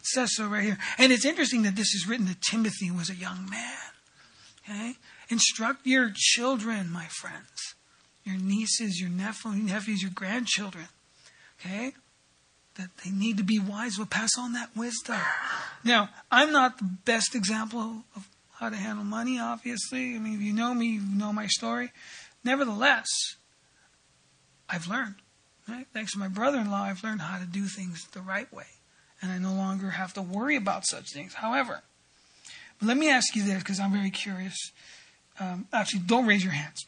It 0.02 0.08
says 0.08 0.36
so 0.36 0.48
right 0.48 0.64
here. 0.64 0.80
And 0.98 1.12
it's 1.12 1.26
interesting 1.26 1.62
that 1.62 1.76
this 1.76 1.94
is 1.94 2.08
written 2.08 2.26
to 2.26 2.36
Timothy, 2.50 2.90
was 2.90 3.12
a 3.12 3.16
young 3.16 3.48
man. 3.48 3.78
Okay? 4.68 4.96
Instruct 5.30 5.86
your 5.86 6.12
children, 6.16 6.90
my 6.92 7.06
friends. 7.06 7.76
Your 8.24 8.38
nieces, 8.38 9.00
your 9.00 9.12
nephews, 9.12 10.02
your 10.02 10.12
grandchildren. 10.12 10.88
Okay? 11.60 11.94
That 12.78 12.90
they 13.06 13.12
need 13.12 13.38
to 13.38 13.44
be 13.44 13.60
wise, 13.60 13.98
but 13.98 14.10
pass 14.10 14.32
on 14.40 14.54
that 14.54 14.76
wisdom. 14.76 15.20
Now, 15.84 16.10
I'm 16.32 16.52
not 16.52 16.80
the 16.80 16.90
best 17.06 17.36
example 17.36 18.04
of 18.16 18.28
how 18.60 18.70
to 18.70 18.76
handle 18.78 19.06
money, 19.06 19.40
obviously. 19.40 20.16
I 20.16 20.18
mean, 20.18 20.34
if 20.34 20.42
you 20.42 20.54
know 20.54 20.74
me, 20.74 20.94
you 20.94 21.02
know 21.02 21.32
my 21.32 21.46
story. 21.46 21.92
Nevertheless, 22.44 23.08
I've 24.68 24.88
learned. 24.88 25.16
Right? 25.70 25.86
Thanks 25.94 26.14
to 26.14 26.18
my 26.18 26.28
brother 26.28 26.58
in 26.58 26.72
law, 26.72 26.82
I've 26.82 27.04
learned 27.04 27.22
how 27.22 27.38
to 27.38 27.46
do 27.46 27.66
things 27.66 28.08
the 28.14 28.22
right 28.22 28.52
way. 28.52 28.66
And 29.22 29.32
I 29.32 29.38
no 29.38 29.54
longer 29.54 29.92
have 29.92 30.14
to 30.14 30.22
worry 30.22 30.56
about 30.56 30.86
such 30.86 31.12
things. 31.14 31.36
However, 31.36 31.82
let 32.82 32.98
me 32.98 33.10
ask 33.10 33.36
you 33.36 33.44
this 33.44 33.60
because 33.60 33.80
I'm 33.80 33.92
very 33.92 34.10
curious. 34.10 34.72
Um, 35.40 35.68
actually, 35.72 36.02
don't 36.02 36.26
raise 36.26 36.44
your 36.44 36.54
hands. 36.54 36.86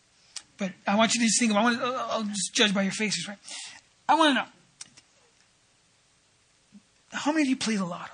But 0.57 0.71
I 0.87 0.95
want 0.95 1.13
you 1.13 1.21
to 1.21 1.27
just 1.27 1.39
think 1.39 1.51
about 1.51 1.61
I 1.61 1.63
want 1.63 1.79
to, 1.79 1.85
I'll 1.85 2.23
just 2.23 2.53
judge 2.53 2.73
by 2.73 2.83
your 2.83 2.91
faces, 2.91 3.27
right? 3.27 3.37
I 4.07 4.15
want 4.15 4.31
to 4.31 4.33
know 4.35 4.47
how 7.13 7.31
many 7.31 7.43
of 7.43 7.49
you 7.49 7.55
play 7.55 7.75
the 7.75 7.85
lotto? 7.85 8.13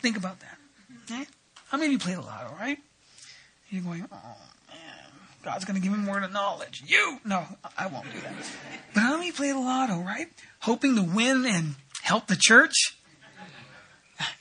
Think 0.00 0.16
about 0.16 0.40
that. 0.40 0.58
Okay? 1.04 1.26
How 1.68 1.78
many 1.78 1.86
of 1.86 1.92
you 1.92 1.98
play 1.98 2.14
the 2.14 2.20
lotto, 2.20 2.54
right? 2.58 2.78
You're 3.70 3.82
going, 3.82 4.06
oh 4.10 4.36
man, 4.68 5.10
God's 5.42 5.64
going 5.64 5.80
to 5.80 5.82
give 5.82 5.96
me 5.96 6.04
more 6.04 6.20
of 6.20 6.32
knowledge. 6.32 6.82
You! 6.86 7.18
No, 7.24 7.44
I 7.76 7.88
won't 7.88 8.10
do 8.12 8.20
that. 8.20 8.32
But 8.94 9.00
how 9.00 9.16
many 9.16 9.32
play 9.32 9.52
the 9.52 9.58
lotto, 9.58 9.98
right? 9.98 10.28
Hoping 10.60 10.94
to 10.96 11.02
win 11.02 11.44
and 11.44 11.74
help 12.02 12.28
the 12.28 12.36
church? 12.38 12.96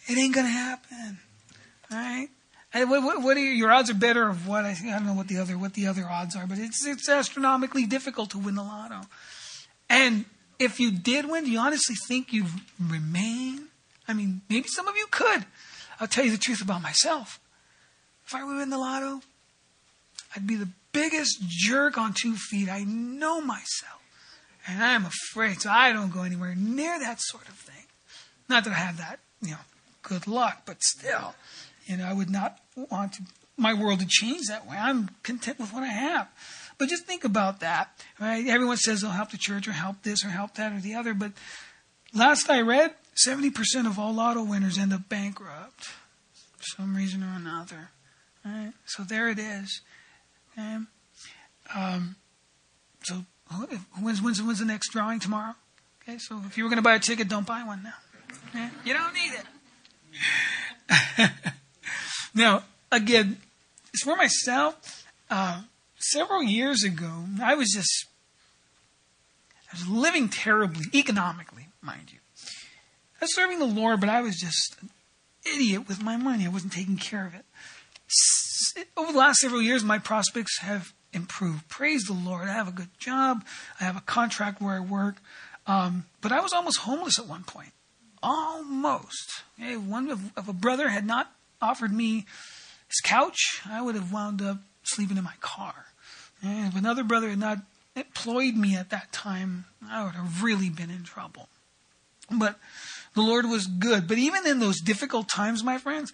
It 0.07 0.17
ain't 0.17 0.33
going 0.33 0.45
to 0.45 0.51
happen. 0.51 1.19
All 1.91 1.97
right? 1.97 2.27
What, 2.73 3.03
what, 3.03 3.21
what, 3.21 3.37
are 3.37 3.39
your, 3.39 3.53
your 3.53 3.71
odds 3.71 3.89
are 3.89 3.95
better 3.95 4.27
of 4.27 4.47
what 4.47 4.65
I, 4.65 4.71
I 4.71 4.91
don't 4.91 5.05
know 5.05 5.13
what 5.13 5.29
the 5.29 5.37
other 5.37 5.57
what 5.57 5.73
the 5.75 5.87
other 5.87 6.05
odds 6.09 6.35
are, 6.35 6.45
but 6.45 6.57
it's 6.57 6.85
it's 6.85 7.07
astronomically 7.07 7.85
difficult 7.85 8.31
to 8.31 8.37
win 8.37 8.55
the 8.55 8.63
lotto. 8.63 9.01
And 9.89 10.25
if 10.59 10.79
you 10.79 10.91
did 10.91 11.29
win, 11.29 11.45
do 11.45 11.51
you 11.51 11.59
honestly 11.59 11.95
think 12.07 12.33
you'd 12.33 12.47
remain? 12.79 13.67
I 14.07 14.13
mean, 14.13 14.41
maybe 14.49 14.67
some 14.67 14.87
of 14.89 14.95
you 14.97 15.07
could. 15.09 15.45
I'll 15.99 16.07
tell 16.07 16.25
you 16.25 16.31
the 16.31 16.37
truth 16.37 16.61
about 16.61 16.81
myself. 16.81 17.39
If 18.27 18.35
I 18.35 18.43
were 18.43 18.61
in 18.61 18.69
the 18.69 18.77
lotto, 18.77 19.21
I'd 20.35 20.45
be 20.45 20.55
the 20.55 20.69
biggest 20.91 21.41
jerk 21.47 21.97
on 21.97 22.13
two 22.13 22.35
feet. 22.35 22.69
I 22.69 22.83
know 22.83 23.39
myself. 23.39 24.01
And 24.67 24.83
I'm 24.83 25.05
afraid, 25.05 25.61
so 25.61 25.69
I 25.69 25.93
don't 25.93 26.11
go 26.11 26.23
anywhere 26.23 26.55
near 26.55 26.99
that 26.99 27.21
sort 27.21 27.47
of 27.47 27.55
thing. 27.55 27.85
Not 28.49 28.63
that 28.63 28.71
I 28.71 28.77
have 28.77 28.97
that, 28.97 29.19
you 29.41 29.51
know, 29.51 29.57
good 30.03 30.27
luck, 30.27 30.63
but 30.65 30.81
still, 30.83 31.35
you 31.85 31.97
know, 31.97 32.05
I 32.05 32.13
would 32.13 32.29
not 32.29 32.59
want 32.75 33.13
to, 33.13 33.23
my 33.57 33.73
world 33.73 33.99
to 33.99 34.07
change 34.07 34.47
that 34.47 34.67
way. 34.67 34.77
I'm 34.77 35.09
content 35.23 35.59
with 35.59 35.73
what 35.73 35.83
I 35.83 35.87
have. 35.87 36.27
But 36.77 36.89
just 36.89 37.05
think 37.05 37.23
about 37.23 37.61
that, 37.61 37.89
right? 38.19 38.45
Everyone 38.47 38.77
says 38.77 39.01
they'll 39.01 39.11
help 39.11 39.31
the 39.31 39.37
church 39.37 39.67
or 39.67 39.71
help 39.71 40.03
this 40.03 40.25
or 40.25 40.29
help 40.29 40.55
that 40.55 40.73
or 40.73 40.79
the 40.79 40.95
other, 40.95 41.13
but 41.13 41.31
last 42.13 42.49
I 42.49 42.61
read, 42.61 42.93
70% 43.25 43.85
of 43.85 43.97
all 43.97 44.13
lotto 44.13 44.43
winners 44.43 44.77
end 44.77 44.93
up 44.93 45.07
bankrupt 45.07 45.85
for 45.85 46.63
some 46.77 46.95
reason 46.95 47.23
or 47.23 47.33
another. 47.35 47.89
Right? 48.43 48.73
So 48.85 49.03
there 49.03 49.29
it 49.29 49.39
is. 49.39 49.81
Okay? 50.51 50.77
Um, 51.73 52.15
so 53.03 53.25
when's, 54.01 54.21
when's, 54.21 54.41
when's 54.41 54.59
the 54.59 54.65
next 54.65 54.91
drawing 54.91 55.19
tomorrow? 55.19 55.55
Okay, 56.01 56.17
so 56.19 56.41
if 56.45 56.57
you 56.57 56.63
were 56.63 56.69
going 56.69 56.77
to 56.77 56.83
buy 56.83 56.95
a 56.95 56.99
ticket, 56.99 57.27
don't 57.27 57.47
buy 57.47 57.63
one 57.63 57.83
now. 57.83 57.93
You 58.83 58.93
don't 58.93 59.13
need 59.13 59.31
it. 61.19 61.31
now, 62.35 62.63
again, 62.91 63.37
it's 63.93 64.03
for 64.03 64.15
myself. 64.15 65.05
Uh, 65.29 65.61
several 65.97 66.43
years 66.43 66.83
ago, 66.83 67.25
I 67.41 67.55
was 67.55 67.71
just 67.71 68.05
I 69.71 69.77
was 69.77 69.87
living 69.87 70.29
terribly 70.29 70.85
economically, 70.93 71.67
mind 71.81 72.11
you. 72.13 72.19
I 73.19 73.25
was 73.25 73.35
serving 73.35 73.59
the 73.59 73.65
Lord, 73.65 73.99
but 73.99 74.09
I 74.09 74.21
was 74.21 74.37
just 74.37 74.77
an 74.81 74.89
idiot 75.45 75.87
with 75.87 76.01
my 76.01 76.17
money. 76.17 76.45
I 76.45 76.49
wasn't 76.49 76.73
taking 76.73 76.97
care 76.97 77.25
of 77.25 77.33
it. 77.33 77.45
Over 78.95 79.11
the 79.11 79.17
last 79.17 79.39
several 79.39 79.61
years, 79.61 79.83
my 79.83 79.99
prospects 79.99 80.59
have 80.59 80.93
improved. 81.11 81.67
Praise 81.67 82.03
the 82.03 82.13
Lord. 82.13 82.47
I 82.47 82.53
have 82.53 82.67
a 82.67 82.71
good 82.71 82.89
job. 82.99 83.43
I 83.79 83.83
have 83.83 83.97
a 83.97 84.01
contract 84.01 84.61
where 84.61 84.75
I 84.75 84.79
work. 84.79 85.17
Um, 85.67 86.05
but 86.21 86.31
I 86.31 86.41
was 86.41 86.53
almost 86.53 86.79
homeless 86.79 87.17
at 87.19 87.27
one 87.27 87.43
point. 87.43 87.71
Almost. 88.25 89.43
Hey, 89.55 89.77
one 89.77 90.09
of, 90.09 90.31
if 90.35 90.47
a 90.47 90.53
brother 90.53 90.89
had 90.89 91.05
not 91.05 91.31
offered 91.61 91.93
me 91.93 92.25
his 92.87 92.99
couch, 93.03 93.61
I 93.69 93.83
would 93.83 93.93
have 93.93 94.11
wound 94.11 94.41
up 94.41 94.57
sleeping 94.81 95.17
in 95.17 95.23
my 95.23 95.35
car. 95.41 95.85
And 96.41 96.67
if 96.67 96.75
another 96.75 97.03
brother 97.03 97.29
had 97.29 97.37
not 97.37 97.59
employed 97.95 98.55
me 98.55 98.75
at 98.75 98.89
that 98.89 99.11
time, 99.11 99.65
I 99.87 100.03
would 100.03 100.15
have 100.15 100.41
really 100.41 100.71
been 100.71 100.89
in 100.89 101.03
trouble. 101.03 101.49
But 102.31 102.57
the 103.13 103.21
Lord 103.21 103.45
was 103.45 103.67
good. 103.67 104.07
But 104.07 104.17
even 104.17 104.47
in 104.47 104.59
those 104.59 104.81
difficult 104.81 105.29
times, 105.29 105.63
my 105.63 105.77
friends, 105.77 106.11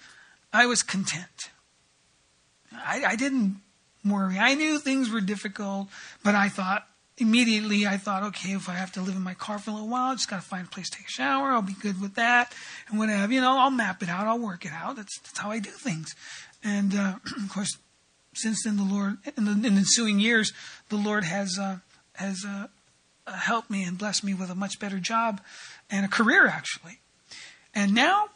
I 0.51 0.65
was 0.65 0.83
content. 0.83 1.49
I, 2.73 3.03
I 3.05 3.15
didn't 3.15 3.61
worry. 4.03 4.37
I 4.37 4.55
knew 4.55 4.79
things 4.79 5.09
were 5.09 5.21
difficult, 5.21 5.87
but 6.25 6.35
I 6.35 6.49
thought, 6.49 6.87
immediately 7.17 7.85
I 7.85 7.97
thought, 7.97 8.23
okay, 8.23 8.53
if 8.53 8.69
I 8.69 8.73
have 8.73 8.91
to 8.93 9.01
live 9.01 9.15
in 9.15 9.21
my 9.21 9.33
car 9.33 9.59
for 9.59 9.71
a 9.71 9.73
little 9.73 9.89
while, 9.89 10.11
I 10.11 10.15
just 10.15 10.29
got 10.29 10.37
to 10.37 10.47
find 10.47 10.67
a 10.67 10.69
place 10.69 10.89
to 10.89 10.97
take 10.97 11.07
a 11.07 11.11
shower. 11.11 11.51
I'll 11.51 11.61
be 11.61 11.73
good 11.73 12.01
with 12.01 12.15
that 12.15 12.53
and 12.89 12.97
whatever. 12.97 13.31
You 13.31 13.41
know, 13.41 13.57
I'll 13.57 13.71
map 13.71 14.01
it 14.01 14.09
out. 14.09 14.27
I'll 14.27 14.39
work 14.39 14.65
it 14.65 14.71
out. 14.71 14.95
That's, 14.95 15.19
that's 15.19 15.37
how 15.37 15.51
I 15.51 15.59
do 15.59 15.69
things. 15.69 16.15
And, 16.63 16.93
uh, 16.95 17.15
of 17.43 17.49
course, 17.49 17.77
since 18.33 18.63
then, 18.63 18.77
the 18.77 18.83
Lord, 18.83 19.17
in 19.37 19.45
the, 19.45 19.51
in 19.51 19.61
the 19.61 19.67
ensuing 19.69 20.19
years, 20.19 20.53
the 20.89 20.95
Lord 20.95 21.23
has, 21.23 21.57
uh, 21.59 21.77
has, 22.13 22.45
uh, 22.47 22.67
helped 23.27 23.69
me 23.69 23.83
and 23.83 23.97
blessed 23.97 24.23
me 24.23 24.33
with 24.33 24.49
a 24.49 24.55
much 24.55 24.79
better 24.79 24.99
job 24.99 25.41
and 25.89 26.05
a 26.05 26.09
career, 26.09 26.47
actually. 26.47 26.99
And 27.73 27.93
now, 27.93 28.29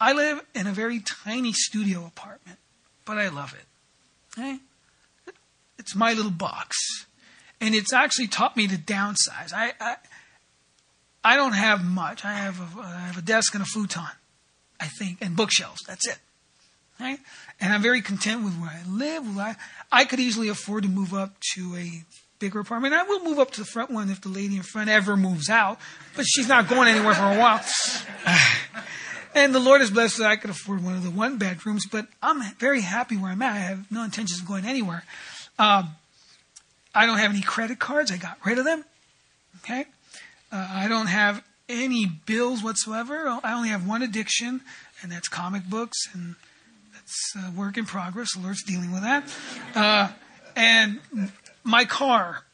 I 0.00 0.12
live 0.12 0.40
in 0.54 0.66
a 0.66 0.72
very 0.72 1.00
tiny 1.00 1.52
studio 1.52 2.06
apartment, 2.06 2.58
but 3.04 3.18
I 3.18 3.28
love 3.28 3.54
it. 3.54 4.38
Okay? 4.38 4.58
It's 5.78 5.94
my 5.94 6.12
little 6.12 6.30
box. 6.30 7.06
And 7.60 7.74
it's 7.74 7.92
actually 7.92 8.28
taught 8.28 8.56
me 8.56 8.66
to 8.68 8.76
downsize. 8.76 9.52
I, 9.52 9.72
I, 9.80 9.96
I 11.22 11.36
don't 11.36 11.52
have 11.52 11.84
much. 11.84 12.24
I 12.24 12.32
have, 12.32 12.60
a, 12.60 12.80
I 12.80 12.98
have 13.00 13.18
a 13.18 13.22
desk 13.22 13.54
and 13.54 13.62
a 13.62 13.66
futon, 13.66 14.02
I 14.80 14.86
think, 14.86 15.18
and 15.20 15.36
bookshelves. 15.36 15.82
That's 15.86 16.08
it. 16.08 16.18
Right? 16.98 17.18
And 17.60 17.72
I'm 17.72 17.82
very 17.82 18.02
content 18.02 18.44
with 18.44 18.54
where 18.54 18.70
I 18.70 18.82
live. 18.88 19.24
I, 19.38 19.56
I 19.90 20.04
could 20.04 20.20
easily 20.20 20.48
afford 20.48 20.84
to 20.84 20.88
move 20.88 21.14
up 21.14 21.34
to 21.54 21.74
a 21.76 22.04
bigger 22.40 22.58
apartment. 22.58 22.94
I 22.94 23.04
will 23.04 23.22
move 23.22 23.38
up 23.38 23.52
to 23.52 23.60
the 23.60 23.66
front 23.66 23.90
one 23.90 24.10
if 24.10 24.22
the 24.22 24.28
lady 24.28 24.56
in 24.56 24.62
front 24.62 24.90
ever 24.90 25.16
moves 25.16 25.48
out, 25.48 25.78
but 26.16 26.24
she's 26.26 26.48
not 26.48 26.68
going 26.68 26.88
anywhere 26.88 27.14
for 27.14 27.24
a 27.24 27.38
while. 27.38 27.60
and 29.34 29.54
the 29.54 29.60
Lord 29.60 29.82
has 29.82 29.90
blessed 29.90 30.18
that 30.18 30.30
I 30.30 30.36
could 30.36 30.50
afford 30.50 30.82
one 30.82 30.94
of 30.94 31.04
the 31.04 31.10
one 31.10 31.38
bedrooms, 31.38 31.86
but 31.86 32.06
I'm 32.22 32.42
very 32.58 32.80
happy 32.80 33.16
where 33.16 33.30
I'm 33.30 33.42
at. 33.42 33.52
I 33.52 33.58
have 33.58 33.92
no 33.92 34.02
intentions 34.02 34.40
of 34.40 34.48
going 34.48 34.64
anywhere. 34.64 35.04
Um, 35.58 35.90
I 36.94 37.06
don't 37.06 37.18
have 37.18 37.30
any 37.30 37.42
credit 37.42 37.78
cards. 37.78 38.10
I 38.10 38.16
got 38.16 38.38
rid 38.44 38.58
of 38.58 38.64
them. 38.64 38.84
Okay. 39.58 39.86
Uh, 40.52 40.68
I 40.70 40.88
don't 40.88 41.06
have 41.06 41.42
any 41.68 42.06
bills 42.06 42.62
whatsoever. 42.62 43.38
I 43.44 43.52
only 43.52 43.68
have 43.68 43.86
one 43.86 44.02
addiction, 44.02 44.62
and 45.02 45.12
that's 45.12 45.28
comic 45.28 45.64
books, 45.64 46.08
and 46.12 46.34
that's 46.92 47.34
a 47.36 47.52
work 47.52 47.78
in 47.78 47.86
progress. 47.86 48.36
Lord's 48.36 48.64
dealing 48.64 48.92
with 48.92 49.02
that. 49.02 49.32
Uh, 49.74 50.12
and 50.56 51.00
my 51.62 51.84
car, 51.84 52.44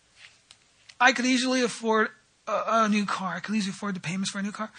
I 1.00 1.12
could 1.12 1.24
easily 1.24 1.62
afford 1.62 2.08
a, 2.46 2.62
a, 2.66 2.88
new 2.88 3.06
car. 3.06 3.34
I 3.36 3.40
could 3.40 3.54
easily 3.54 3.70
afford 3.70 3.96
the 3.96 4.00
payments 4.00 4.30
for 4.30 4.38
a 4.38 4.42
new 4.42 4.52
car, 4.52 4.70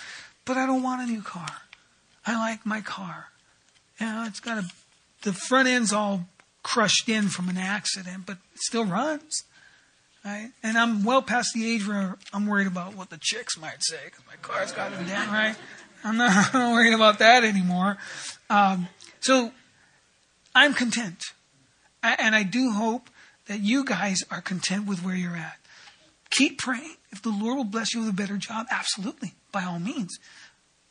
but 0.45 0.57
I 0.57 0.65
don't 0.65 0.83
want 0.83 1.01
a 1.01 1.11
new 1.11 1.21
car. 1.21 1.49
I 2.25 2.37
like 2.37 2.65
my 2.65 2.81
car. 2.81 3.27
You 3.99 4.05
know, 4.05 4.25
it's 4.27 4.39
got 4.39 4.59
a, 4.59 4.67
the 5.23 5.33
front 5.33 5.67
end's 5.67 5.91
all 5.91 6.27
crushed 6.63 7.09
in 7.09 7.29
from 7.29 7.49
an 7.49 7.57
accident, 7.57 8.25
but 8.25 8.37
still 8.55 8.85
runs. 8.85 9.43
Right? 10.25 10.51
And 10.61 10.77
I'm 10.77 11.05
well 11.05 11.21
past 11.21 11.53
the 11.53 11.73
age 11.73 11.87
where 11.87 12.17
I'm 12.33 12.47
worried 12.47 12.67
about 12.67 12.95
what 12.95 13.09
the 13.09 13.19
chicks 13.21 13.57
might 13.57 13.81
say 13.81 13.99
because 14.05 14.25
my 14.27 14.35
car's 14.41 14.73
got 14.73 14.91
a 14.91 15.03
down, 15.05 15.29
right? 15.29 15.55
I'm 16.03 16.17
not, 16.17 16.31
I'm 16.53 16.59
not 16.59 16.71
worried 16.73 16.93
about 16.93 17.19
that 17.19 17.43
anymore. 17.43 17.97
Um, 18.49 18.87
so 19.21 19.51
I'm 20.53 20.73
content. 20.73 21.23
And 22.03 22.35
I 22.35 22.43
do 22.43 22.71
hope 22.71 23.09
that 23.47 23.59
you 23.59 23.85
guys 23.85 24.23
are 24.29 24.41
content 24.41 24.87
with 24.87 25.03
where 25.03 25.15
you're 25.15 25.35
at. 25.35 25.57
Keep 26.29 26.59
praying. 26.59 26.95
If 27.11 27.21
the 27.21 27.29
Lord 27.29 27.57
will 27.57 27.63
bless 27.63 27.93
you 27.93 28.01
with 28.01 28.09
a 28.09 28.13
better 28.13 28.37
job, 28.37 28.67
absolutely, 28.69 29.33
by 29.51 29.63
all 29.63 29.79
means. 29.79 30.19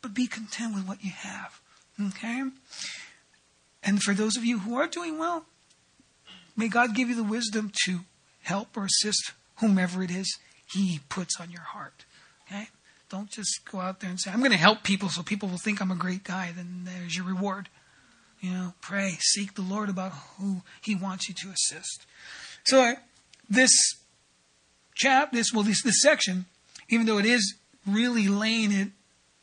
But 0.01 0.13
be 0.13 0.27
content 0.27 0.73
with 0.73 0.87
what 0.87 1.03
you 1.03 1.11
have. 1.11 1.59
Okay? 2.01 2.43
And 3.83 4.01
for 4.01 4.13
those 4.13 4.35
of 4.35 4.45
you 4.45 4.59
who 4.59 4.75
are 4.75 4.87
doing 4.87 5.17
well, 5.17 5.45
may 6.57 6.67
God 6.67 6.95
give 6.95 7.07
you 7.07 7.15
the 7.15 7.23
wisdom 7.23 7.71
to 7.85 8.01
help 8.43 8.75
or 8.75 8.85
assist 8.85 9.31
whomever 9.57 10.03
it 10.03 10.11
is 10.11 10.37
He 10.73 10.99
puts 11.07 11.39
on 11.39 11.51
your 11.51 11.61
heart. 11.61 12.05
Okay? 12.47 12.67
Don't 13.09 13.29
just 13.29 13.61
go 13.71 13.79
out 13.79 13.99
there 14.01 14.09
and 14.09 14.19
say, 14.19 14.31
I'm 14.31 14.39
going 14.39 14.51
to 14.51 14.57
help 14.57 14.83
people 14.83 15.09
so 15.09 15.23
people 15.23 15.47
will 15.47 15.57
think 15.57 15.81
I'm 15.81 15.91
a 15.91 15.95
great 15.95 16.23
guy. 16.23 16.51
Then 16.53 16.81
there's 16.83 17.15
your 17.15 17.25
reward. 17.25 17.69
You 18.41 18.51
know, 18.51 18.73
pray, 18.81 19.17
seek 19.19 19.55
the 19.55 19.61
Lord 19.61 19.89
about 19.89 20.11
who 20.37 20.61
He 20.81 20.93
wants 20.93 21.27
you 21.27 21.35
to 21.35 21.49
assist. 21.49 22.05
So 22.65 22.95
this 23.49 23.71
chap, 24.95 25.31
this 25.31 25.53
well, 25.53 25.63
this 25.63 25.81
this 25.81 26.01
section, 26.01 26.45
even 26.89 27.05
though 27.05 27.17
it 27.17 27.25
is 27.25 27.55
really 27.87 28.27
laying 28.27 28.71
it, 28.71 28.89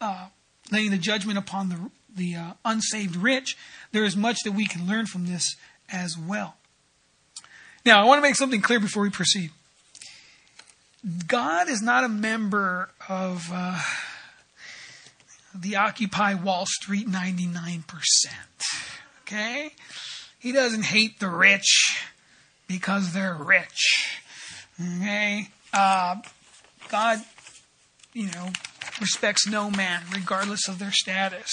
uh, 0.01 0.29
laying 0.71 0.91
the 0.91 0.99
judgment 0.99 1.39
upon 1.39 1.71
the 1.71 1.91
the 2.15 2.37
uh, 2.37 2.53
unsaved 2.65 3.17
rich, 3.17 3.57
there 3.91 4.05
is 4.05 4.17
much 4.17 4.43
that 4.45 4.53
we 4.53 4.67
can 4.67 4.87
learn 4.87 5.07
from 5.07 5.27
this 5.27 5.57
as 5.91 6.17
well. 6.17 6.57
Now, 7.85 8.01
I 8.01 8.05
want 8.07 8.19
to 8.19 8.23
make 8.23 8.35
something 8.35 8.63
clear 8.63 8.81
before 8.81 9.03
we 9.03 9.11
proceed. 9.11 9.51
God 11.27 11.69
is 11.69 11.83
not 11.83 12.03
a 12.03 12.09
member 12.09 12.89
of 13.11 13.51
uh, 13.53 13.79
the 15.55 15.77
Occupy 15.77 16.33
Wall 16.33 16.65
Street 16.67 17.07
99%. 17.07 17.85
Okay? 19.23 19.71
He 20.39 20.53
doesn't 20.53 20.85
hate 20.85 21.21
the 21.21 21.29
rich 21.29 22.01
because 22.67 23.13
they're 23.13 23.35
rich. 23.35 24.19
Okay? 24.81 25.49
Uh, 25.75 26.17
God, 26.89 27.19
you 28.15 28.29
know, 28.29 28.49
respects 28.99 29.47
no 29.47 29.71
man, 29.71 30.05
regardless 30.11 30.69
of 30.69 30.79
their 30.79 30.93
status. 30.93 31.53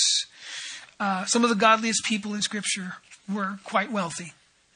Uh, 0.98 1.26
some 1.26 1.44
of 1.44 1.50
the 1.50 1.56
godliest 1.58 2.06
people 2.06 2.34
in 2.34 2.42
Scripture 2.42 2.94
were 3.28 3.60
quite 3.66 3.92
wealthy. 3.92 4.32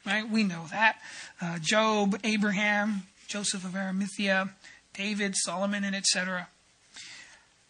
Right? 0.06 0.30
We 0.30 0.44
know 0.44 0.66
that. 0.72 0.98
Uh, 1.42 1.60
Job, 1.62 2.20
Abraham, 2.24 3.04
Joseph 3.28 3.66
of 3.66 3.76
Arimathea, 3.76 4.50
David, 4.94 5.36
Solomon, 5.36 5.84
and 5.84 5.96
etc. 5.96 6.48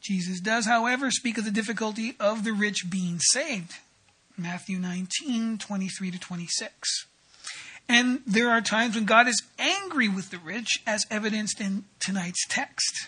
Jesus 0.02 0.40
does, 0.40 0.66
however, 0.66 1.10
speak 1.10 1.38
of 1.38 1.46
the 1.46 1.52
difficulty 1.52 2.16
of 2.20 2.44
the 2.44 2.52
rich 2.52 2.86
being 2.90 3.20
saved. 3.20 3.74
Matthew 4.38 4.78
19, 4.78 5.58
23 5.58 6.12
to 6.12 6.20
26. 6.20 7.06
And 7.88 8.22
there 8.26 8.50
are 8.50 8.62
times 8.62 8.96
when 8.96 9.06
God 9.06 9.28
is 9.28 9.42
angry 9.58 10.08
with 10.10 10.32
the 10.32 10.38
rich, 10.38 10.82
as 10.86 11.06
evidenced 11.10 11.62
in 11.62 11.86
tonight's 12.00 12.46
text. 12.48 13.08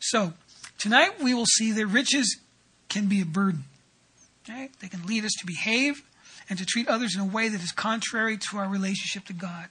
So, 0.00 0.32
tonight 0.78 1.22
we 1.22 1.34
will 1.34 1.46
see 1.46 1.72
that 1.72 1.86
riches 1.86 2.38
can 2.88 3.06
be 3.06 3.20
a 3.20 3.26
burden. 3.26 3.64
Okay? 4.44 4.70
They 4.80 4.88
can 4.88 5.06
lead 5.06 5.24
us 5.24 5.32
to 5.40 5.46
behave 5.46 6.02
and 6.48 6.58
to 6.58 6.64
treat 6.64 6.88
others 6.88 7.14
in 7.14 7.20
a 7.20 7.24
way 7.24 7.48
that 7.48 7.62
is 7.62 7.72
contrary 7.72 8.38
to 8.50 8.58
our 8.58 8.68
relationship 8.68 9.24
to 9.26 9.32
God. 9.32 9.66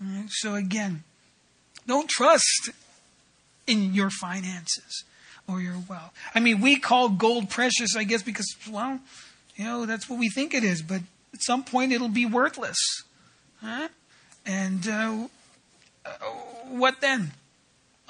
Right? 0.00 0.26
So, 0.28 0.54
again, 0.54 1.04
don't 1.86 2.08
trust 2.08 2.70
in 3.66 3.94
your 3.94 4.10
finances 4.10 5.04
or 5.48 5.60
your 5.60 5.76
wealth. 5.88 6.12
I 6.34 6.40
mean, 6.40 6.60
we 6.60 6.78
call 6.78 7.08
gold 7.08 7.50
precious, 7.50 7.96
I 7.96 8.04
guess, 8.04 8.22
because, 8.22 8.54
well, 8.70 9.00
you 9.56 9.64
know, 9.64 9.86
that's 9.86 10.08
what 10.08 10.18
we 10.18 10.28
think 10.28 10.54
it 10.54 10.64
is, 10.64 10.82
but 10.82 11.02
at 11.32 11.42
some 11.42 11.64
point 11.64 11.92
it'll 11.92 12.08
be 12.08 12.26
worthless. 12.26 12.78
Huh? 13.60 13.88
And 14.44 14.88
uh, 14.88 15.28
uh, 16.04 16.10
what 16.68 17.00
then? 17.00 17.32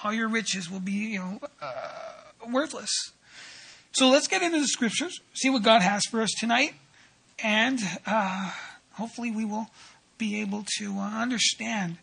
All 0.02 0.12
your 0.12 0.28
riches 0.28 0.70
will 0.70 0.80
be, 0.80 0.92
you 0.92 1.18
know, 1.18 1.40
uh, 1.60 2.48
worthless. 2.50 2.90
So 3.92 4.08
let's 4.08 4.26
get 4.26 4.42
into 4.42 4.58
the 4.58 4.66
scriptures, 4.66 5.20
see 5.34 5.50
what 5.50 5.62
God 5.62 5.82
has 5.82 6.02
for 6.10 6.22
us 6.22 6.30
tonight, 6.38 6.74
and 7.38 7.80
uh, 8.06 8.52
hopefully 8.92 9.30
we 9.30 9.44
will 9.44 9.68
be 10.18 10.40
able 10.40 10.64
to 10.78 10.98
uh, 10.98 11.20
understand 11.20 11.98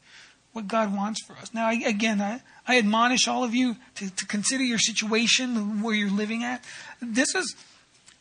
what 0.53 0.67
God 0.67 0.95
wants 0.95 1.23
for 1.25 1.33
us. 1.33 1.53
Now, 1.53 1.67
I, 1.67 1.73
again, 1.85 2.21
I, 2.21 2.41
I 2.67 2.77
admonish 2.77 3.27
all 3.27 3.43
of 3.43 3.53
you 3.53 3.75
to, 3.95 4.09
to 4.09 4.25
consider 4.25 4.63
your 4.63 4.79
situation, 4.79 5.81
where 5.81 5.93
you're 5.93 6.09
living 6.09 6.43
at. 6.43 6.63
This 7.01 7.35
is, 7.35 7.55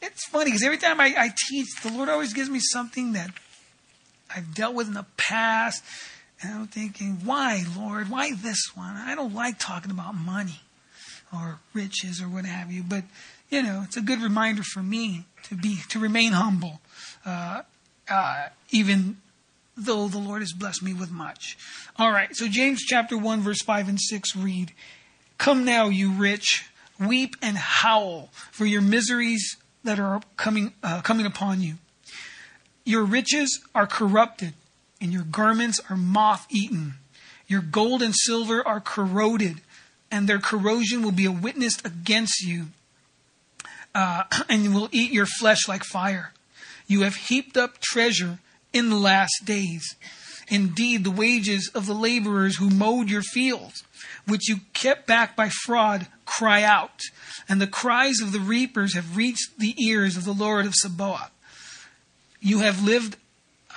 it's 0.03 0.27
funny 0.27 0.47
because 0.47 0.63
every 0.63 0.79
time 0.79 1.01
I, 1.01 1.15
I 1.17 1.31
teach, 1.49 1.69
the 1.83 1.91
Lord 1.91 2.09
always 2.09 2.33
gives 2.35 2.51
me 2.51 2.61
something 2.61 3.13
that 3.13 3.31
I've 4.35 4.55
dealt 4.55 4.75
with 4.75 4.89
in 4.89 4.95
the 4.95 5.07
past. 5.17 5.83
And 6.41 6.55
I'm 6.55 6.67
thinking, 6.69 7.23
why, 7.25 7.65
Lord? 7.77 8.11
Why 8.11 8.33
this 8.35 8.63
one? 8.75 8.95
I 8.97 9.15
don't 9.15 9.35
like 9.35 9.59
talking 9.59 9.91
about 9.91 10.15
money 10.15 10.61
or 11.33 11.59
riches 11.75 12.23
or 12.23 12.29
what 12.29 12.45
have 12.45 12.71
you. 12.71 12.83
But, 12.83 13.05
you 13.51 13.63
know, 13.63 13.83
it's 13.85 13.97
a 13.97 14.03
good 14.03 14.21
reminder 14.21 14.63
for 14.63 14.83
me 14.83 15.25
to 15.45 15.57
be, 15.57 15.79
to 15.89 15.99
remain 15.99 16.33
humble, 16.33 16.81
uh, 17.29 17.63
uh, 18.09 18.49
even 18.71 19.19
though 19.77 20.09
the 20.09 20.19
Lord 20.19 20.41
has 20.41 20.53
blessed 20.53 20.83
me 20.83 20.95
with 20.95 21.11
much. 21.11 21.59
All 21.99 22.11
right, 22.11 22.35
so 22.35 22.49
James 22.49 22.83
chapter 22.83 23.19
1, 23.19 23.43
verse 23.43 23.63
5 23.63 23.89
and 23.89 24.01
6 24.01 24.35
read, 24.35 24.73
Come 25.37 25.65
now, 25.65 25.89
you 25.89 26.11
rich, 26.13 26.67
weep 26.99 27.37
and 27.43 27.57
howl 27.57 28.31
for 28.51 28.65
your 28.65 28.81
miseries 28.81 29.57
that 29.85 30.01
are 30.01 30.21
coming, 30.37 30.73
uh, 30.83 31.03
coming 31.03 31.27
upon 31.27 31.61
you. 31.61 31.75
Your 32.85 33.05
riches 33.05 33.61
are 33.75 33.87
corrupted, 33.87 34.55
and 35.01 35.13
your 35.13 35.23
garments 35.23 35.81
are 35.91 35.97
moth 35.97 36.47
eaten. 36.51 36.95
Your 37.47 37.61
gold 37.61 38.03
and 38.03 38.15
silver 38.17 38.67
are 38.67 38.81
corroded, 38.81 39.61
and 40.11 40.27
their 40.27 40.39
corrosion 40.39 41.03
will 41.03 41.13
be 41.13 41.27
a 41.27 41.33
witness 41.33 41.79
against 41.85 42.43
you, 42.43 42.69
uh, 43.95 44.25
and 44.49 44.75
will 44.75 44.89
eat 44.93 45.13
your 45.13 45.27
flesh 45.27 45.69
like 45.69 45.85
fire. 45.85 46.33
You 46.89 47.03
have 47.03 47.15
heaped 47.15 47.57
up 47.57 47.79
treasure 47.79 48.41
in 48.73 48.91
the 48.91 48.97
last 48.97 49.45
days. 49.45 49.95
Indeed, 50.49 51.05
the 51.05 51.11
wages 51.11 51.71
of 51.75 51.87
the 51.87 51.95
laborers 51.95 52.57
who 52.57 52.71
mowed 52.71 53.11
your 53.11 53.23
fields, 53.23 53.85
which 54.27 54.49
you 54.49 54.61
kept 54.73 55.07
back 55.07 55.37
by 55.37 55.51
fraud, 55.51 56.07
cry 56.25 56.63
out, 56.63 57.03
and 57.49 57.61
the 57.61 57.67
cries 57.67 58.21
of 58.21 58.33
the 58.33 58.41
reapers 58.41 58.95
have 58.95 59.17
reached 59.17 59.59
the 59.59 59.75
ears 59.83 60.17
of 60.17 60.25
the 60.25 60.33
Lord 60.33 60.65
of 60.65 60.75
Sabaoth. 60.75 61.31
You 62.41 62.61
have 62.61 62.83
lived 62.83 63.17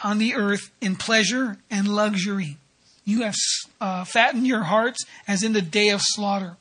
on 0.03 0.17
the 0.17 0.33
earth 0.33 0.71
in 0.79 0.95
pleasure 0.95 1.57
and 1.69 1.87
luxury. 1.87 2.57
You 3.03 3.23
have 3.23 3.35
uh, 3.81 4.05
fattened 4.05 4.47
your 4.47 4.63
hearts 4.63 5.05
as 5.27 5.43
in 5.43 5.53
the 5.53 5.61
day 5.61 5.89
of 5.89 6.01
slaughter. 6.01 6.55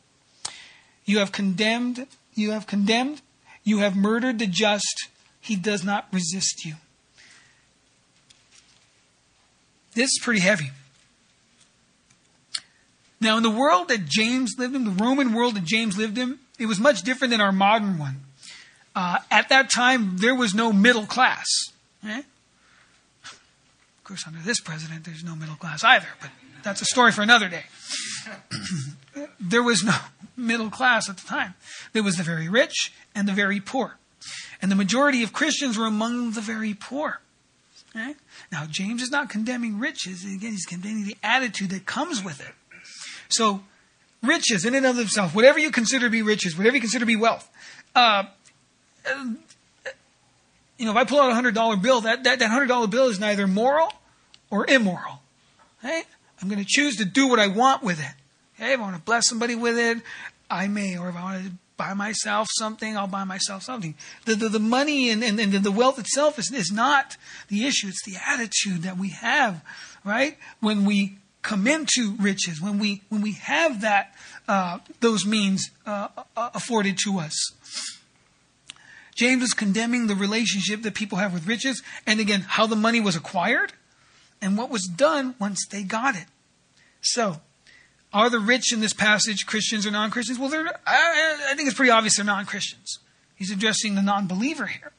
You 1.05 1.19
have 1.19 1.31
condemned, 1.31 2.07
you 2.35 2.51
have 2.51 2.67
condemned, 2.67 3.23
you 3.63 3.79
have 3.79 3.97
murdered 3.97 4.39
the 4.39 4.47
just. 4.47 5.09
He 5.40 5.57
does 5.57 5.85
not 5.85 6.07
resist 6.12 6.64
you. 6.64 6.74
This 9.94 10.11
is 10.11 10.20
pretty 10.22 10.40
heavy. 10.40 10.70
Now, 13.20 13.37
in 13.37 13.42
the 13.42 13.50
world 13.50 13.88
that 13.88 14.07
James 14.07 14.55
lived 14.59 14.74
in, 14.74 14.85
the 14.85 15.05
Roman 15.05 15.35
world 15.35 15.57
that 15.57 15.64
James 15.64 15.96
lived 15.98 16.16
in, 16.16 16.38
it 16.59 16.66
was 16.66 16.81
much 16.81 17.03
different 17.03 17.33
than 17.33 17.40
our 17.40 17.53
modern 17.53 17.98
one. 17.98 18.20
Uh, 18.94 19.18
at 19.31 19.48
that 19.50 19.70
time, 19.70 20.16
there 20.18 20.35
was 20.35 20.55
no 20.55 20.72
middle 20.72 21.07
class. 21.07 21.46
Eh? 22.07 22.22
Of 23.24 24.05
course, 24.05 24.24
under 24.26 24.40
this 24.40 24.61
president, 24.61 25.05
there's 25.05 25.22
no 25.22 25.37
middle 25.37 25.55
class 25.55 25.85
either, 25.85 26.09
but 26.20 26.31
that's 26.62 26.81
a 26.81 26.87
story 26.87 27.12
for 27.12 27.22
another 27.22 27.48
day. 27.48 27.64
there 29.40 29.62
was 29.62 29.85
no 29.85 29.94
middle 30.37 30.70
class 30.70 31.09
at 31.09 31.18
the 31.18 31.26
time. 31.26 31.55
There 31.92 32.03
was 32.03 32.16
the 32.16 32.22
very 32.22 32.48
rich 32.48 32.92
and 33.14 33.29
the 33.29 33.33
very 33.33 33.61
poor. 33.61 33.98
And 34.63 34.71
the 34.71 34.77
majority 34.77 35.23
of 35.23 35.33
Christians 35.33 35.79
were 35.79 35.87
among 35.87 36.33
the 36.33 36.41
very 36.41 36.75
poor. 36.75 37.21
Now, 38.53 38.67
James 38.69 39.03
is 39.03 39.11
not 39.11 39.29
condemning 39.29 39.79
riches. 39.79 40.25
Again, 40.25 40.53
he's 40.53 40.67
condemning 40.67 41.07
the 41.07 41.17
attitude 41.23 41.71
that 41.71 41.87
comes 41.87 42.23
with 42.23 42.41
it. 42.41 42.55
So, 43.29 43.63
riches 44.23 44.65
in 44.65 44.75
and 44.75 44.87
of 44.87 44.97
themselves, 44.97 45.35
whatever 45.35 45.59
you 45.59 45.71
consider 45.71 46.07
to 46.07 46.11
be 46.11 46.23
riches, 46.23 46.57
whatever 46.57 46.77
you 46.77 46.81
consider 46.81 47.03
to 47.03 47.07
be 47.07 47.17
wealth, 47.17 47.49
uh, 47.95 48.25
you 50.79 50.87
know, 50.87 50.93
if 50.93 50.97
I 50.97 51.05
pull 51.05 51.21
out 51.21 51.31
a 51.31 51.35
hundred 51.35 51.55
dollar 51.55 51.77
bill, 51.77 52.03
that, 52.03 52.25
that, 52.25 52.39
that 52.39 52.51
hundred 52.51 52.67
dollar 52.67 52.87
bill 52.87 53.09
is 53.09 53.19
neither 53.21 53.47
moral 53.47 53.93
or 54.51 54.67
immoral. 54.69 55.21
I'm 56.41 56.49
going 56.49 56.63
to 56.63 56.67
choose 56.67 56.97
to 56.97 57.05
do 57.05 57.29
what 57.29 57.39
I 57.39 57.49
want 57.49 57.83
with 57.83 58.01
it. 58.01 58.15
Okay? 58.59 58.73
If 58.73 58.81
I 58.81 58.83
want 58.83 58.97
to 58.97 59.03
bless 59.03 59.29
somebody 59.29 59.55
with 59.55 59.79
it, 59.79 59.99
I 60.51 60.69
may. 60.69 60.97
Or 60.97 61.09
if 61.09 61.17
I 61.17 61.23
want 61.23 61.45
to 61.45 61.53
buy 61.81 61.95
myself 61.95 62.47
something, 62.59 62.95
I'll 62.95 63.07
buy 63.07 63.25
myself 63.25 63.62
something. 63.62 63.95
The, 64.27 64.35
the, 64.35 64.49
the 64.51 64.59
money 64.59 65.09
and, 65.09 65.25
and, 65.25 65.40
and 65.40 65.53
the 65.53 65.73
wealth 65.73 65.99
itself 65.99 66.38
is, 66.38 66.53
is 66.53 66.71
not 66.71 67.16
the 67.49 67.66
issue. 67.66 67.88
It's 67.88 68.05
the 68.05 68.16
attitude 68.27 68.83
that 68.83 68.99
we 68.99 69.09
have, 69.11 69.64
right? 70.05 70.37
When 70.61 70.85
we 70.85 71.16
come 71.40 71.66
into 71.66 72.16
riches, 72.21 72.61
when 72.61 72.79
we, 72.79 73.01
when 73.09 73.23
we 73.23 73.33
have 73.33 73.81
that, 73.81 74.14
uh, 74.47 74.81
those 75.01 75.25
means 75.25 75.71
uh, 75.87 76.09
uh 76.37 76.51
afforded 76.55 76.99
to 77.05 77.19
us. 77.19 77.35
James 79.14 79.43
is 79.43 79.55
condemning 79.55 80.07
the 80.07 80.14
relationship 80.14 80.83
that 80.83 80.95
people 80.95 81.16
have 81.16 81.33
with 81.33 81.47
riches, 81.47 81.83
and 82.07 82.21
again, 82.21 82.43
how 82.43 82.66
the 82.66 82.77
money 82.77 83.01
was 83.01 83.16
acquired 83.16 83.73
and 84.43 84.59
what 84.59 84.69
was 84.69 84.83
done 84.83 85.35
once 85.38 85.66
they 85.71 85.83
got 85.83 86.14
it. 86.14 86.27
So, 87.01 87.40
are 88.12 88.31
the 88.31 88.40
rich 88.40 88.73
in 88.73 88.81
this 88.81 88.92
passage 88.92 89.46
Christians 89.46 89.87
or 89.87 89.90
non 89.90 90.11
Christians? 90.11 90.38
Well, 90.38 90.53
I, 90.87 91.37
I 91.51 91.55
think 91.55 91.68
it's 91.68 91.77
pretty 91.77 91.92
obvious 91.92 92.16
they're 92.16 92.25
non 92.25 92.46
Christians. 92.46 92.99
He's 93.37 93.51
addressing 93.51 93.94
the 93.94 94.03
non 94.03 94.27
believer 94.27 94.66
here. 94.66 94.92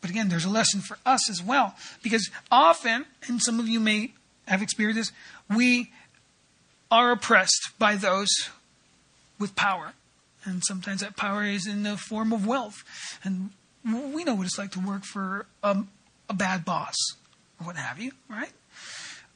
But 0.00 0.10
again, 0.10 0.28
there's 0.28 0.44
a 0.44 0.50
lesson 0.50 0.80
for 0.80 0.98
us 1.04 1.28
as 1.28 1.42
well. 1.42 1.74
Because 2.02 2.30
often, 2.50 3.04
and 3.26 3.42
some 3.42 3.58
of 3.58 3.68
you 3.68 3.80
may 3.80 4.12
have 4.46 4.62
experienced 4.62 5.12
this, 5.12 5.56
we 5.56 5.90
are 6.90 7.12
oppressed 7.12 7.70
by 7.78 7.96
those 7.96 8.28
with 9.38 9.56
power. 9.56 9.92
And 10.44 10.62
sometimes 10.64 11.00
that 11.00 11.16
power 11.16 11.44
is 11.44 11.66
in 11.66 11.82
the 11.82 11.96
form 11.96 12.32
of 12.32 12.46
wealth. 12.46 12.84
And 13.24 13.50
we 13.84 14.24
know 14.24 14.34
what 14.34 14.46
it's 14.46 14.58
like 14.58 14.70
to 14.72 14.80
work 14.80 15.04
for 15.04 15.46
a, 15.62 15.82
a 16.28 16.34
bad 16.34 16.64
boss 16.64 16.94
or 17.60 17.66
what 17.66 17.76
have 17.76 17.98
you, 17.98 18.12
right? 18.28 18.52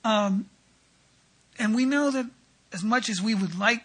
Um, 0.04 0.48
and 1.58 1.74
we 1.74 1.84
know 1.84 2.10
that 2.10 2.26
as 2.72 2.82
much 2.82 3.08
as 3.08 3.20
we 3.20 3.34
would 3.34 3.58
like 3.58 3.84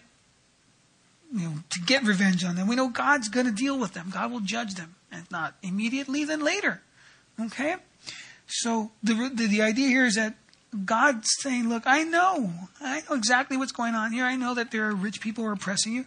you 1.32 1.48
know, 1.48 1.54
to 1.70 1.80
get 1.80 2.04
revenge 2.04 2.44
on 2.44 2.56
them, 2.56 2.68
we 2.68 2.76
know 2.76 2.88
God's 2.88 3.28
going 3.28 3.46
to 3.46 3.52
deal 3.52 3.78
with 3.78 3.94
them. 3.94 4.10
God 4.12 4.32
will 4.32 4.40
judge 4.40 4.74
them. 4.74 4.94
And 5.10 5.30
not 5.30 5.54
immediately, 5.62 6.24
then 6.24 6.44
later. 6.44 6.82
Okay? 7.40 7.76
So 8.46 8.90
the, 9.02 9.30
the, 9.34 9.46
the 9.46 9.62
idea 9.62 9.88
here 9.88 10.04
is 10.04 10.16
that 10.16 10.34
God's 10.84 11.28
saying, 11.40 11.68
look, 11.68 11.84
I 11.86 12.02
know. 12.02 12.52
I 12.80 13.02
know 13.08 13.16
exactly 13.16 13.56
what's 13.56 13.72
going 13.72 13.94
on 13.94 14.12
here. 14.12 14.24
I 14.24 14.36
know 14.36 14.54
that 14.54 14.70
there 14.70 14.88
are 14.88 14.94
rich 14.94 15.20
people 15.20 15.44
who 15.44 15.50
are 15.50 15.54
oppressing 15.54 15.94
you, 15.94 16.04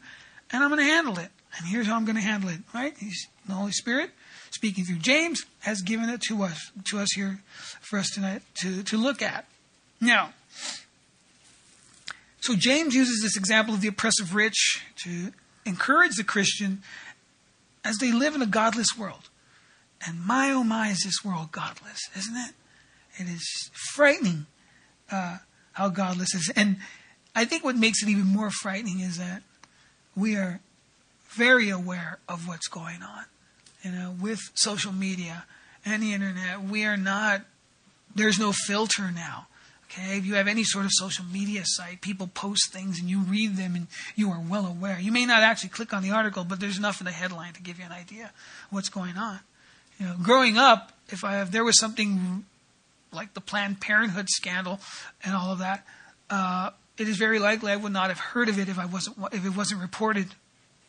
and 0.51 0.63
I'm 0.63 0.69
going 0.69 0.85
to 0.85 0.91
handle 0.91 1.17
it. 1.17 1.29
And 1.57 1.67
here's 1.67 1.87
how 1.87 1.95
I'm 1.95 2.05
going 2.05 2.15
to 2.15 2.21
handle 2.21 2.49
it. 2.49 2.59
Right? 2.73 2.95
He's, 2.97 3.27
the 3.47 3.53
Holy 3.53 3.71
Spirit, 3.71 4.11
speaking 4.51 4.85
through 4.85 4.99
James, 4.99 5.45
has 5.61 5.81
given 5.81 6.09
it 6.09 6.21
to 6.29 6.43
us, 6.43 6.71
to 6.85 6.99
us 6.99 7.11
here 7.15 7.41
for 7.81 7.97
us 7.97 8.09
tonight 8.11 8.43
to, 8.61 8.83
to 8.83 8.97
look 8.97 9.21
at. 9.21 9.45
Now, 9.99 10.33
so 12.41 12.55
James 12.55 12.95
uses 12.95 13.21
this 13.21 13.37
example 13.37 13.73
of 13.73 13.81
the 13.81 13.87
oppressive 13.87 14.33
rich 14.33 14.83
to 15.03 15.31
encourage 15.65 16.15
the 16.15 16.23
Christian 16.23 16.81
as 17.85 17.97
they 17.97 18.11
live 18.11 18.35
in 18.35 18.41
a 18.41 18.47
godless 18.47 18.97
world. 18.97 19.29
And 20.05 20.25
my 20.25 20.49
oh 20.49 20.63
my 20.63 20.87
is 20.87 21.01
this 21.05 21.23
world 21.23 21.51
godless, 21.51 21.99
isn't 22.17 22.35
it? 22.35 22.53
It 23.17 23.27
is 23.27 23.69
frightening 23.93 24.47
uh, 25.11 25.37
how 25.73 25.89
godless 25.89 26.33
it 26.33 26.39
is. 26.39 26.51
And 26.55 26.77
I 27.35 27.45
think 27.45 27.63
what 27.63 27.75
makes 27.75 28.01
it 28.01 28.09
even 28.09 28.25
more 28.25 28.49
frightening 28.49 29.01
is 29.01 29.17
that 29.17 29.43
we 30.15 30.35
are 30.35 30.59
very 31.29 31.69
aware 31.69 32.17
of 32.27 32.47
what's 32.47 32.67
going 32.67 33.03
on. 33.03 33.25
You 33.83 33.91
know, 33.91 34.15
with 34.19 34.39
social 34.55 34.91
media 34.91 35.45
and 35.85 36.01
the 36.01 36.13
internet, 36.13 36.63
we 36.63 36.85
are 36.85 36.97
not, 36.97 37.41
there's 38.15 38.39
no 38.39 38.51
filter 38.51 39.11
now. 39.11 39.47
Okay, 39.91 40.17
if 40.17 40.25
you 40.25 40.35
have 40.35 40.47
any 40.47 40.63
sort 40.63 40.85
of 40.85 40.91
social 40.93 41.25
media 41.25 41.63
site, 41.65 41.99
people 41.99 42.27
post 42.27 42.71
things 42.71 42.99
and 42.99 43.09
you 43.09 43.19
read 43.19 43.57
them 43.57 43.75
and 43.75 43.87
you 44.15 44.31
are 44.31 44.39
well 44.39 44.65
aware. 44.65 44.97
You 44.97 45.11
may 45.11 45.25
not 45.25 45.43
actually 45.43 45.69
click 45.69 45.93
on 45.93 46.01
the 46.01 46.11
article, 46.11 46.45
but 46.45 46.61
there's 46.61 46.77
enough 46.77 47.01
in 47.01 47.05
the 47.05 47.11
headline 47.11 47.53
to 47.53 47.61
give 47.61 47.77
you 47.77 47.83
an 47.83 47.91
idea 47.91 48.31
what's 48.69 48.87
going 48.87 49.17
on. 49.17 49.41
You 49.99 50.05
know, 50.05 50.15
growing 50.23 50.57
up, 50.57 50.93
if 51.09 51.25
I 51.25 51.41
if 51.41 51.51
there 51.51 51.65
was 51.65 51.77
something 51.77 52.45
like 53.11 53.33
the 53.33 53.41
Planned 53.41 53.81
Parenthood 53.81 54.29
scandal 54.29 54.79
and 55.25 55.35
all 55.35 55.51
of 55.51 55.59
that, 55.59 55.85
uh, 56.29 56.69
it 56.97 57.09
is 57.09 57.17
very 57.17 57.39
likely 57.39 57.73
I 57.73 57.75
would 57.75 57.91
not 57.91 58.07
have 58.07 58.19
heard 58.19 58.47
of 58.47 58.57
it 58.57 58.69
if 58.69 58.79
I 58.79 58.85
wasn't 58.85 59.17
if 59.33 59.45
it 59.45 59.57
wasn't 59.57 59.81
reported 59.81 60.27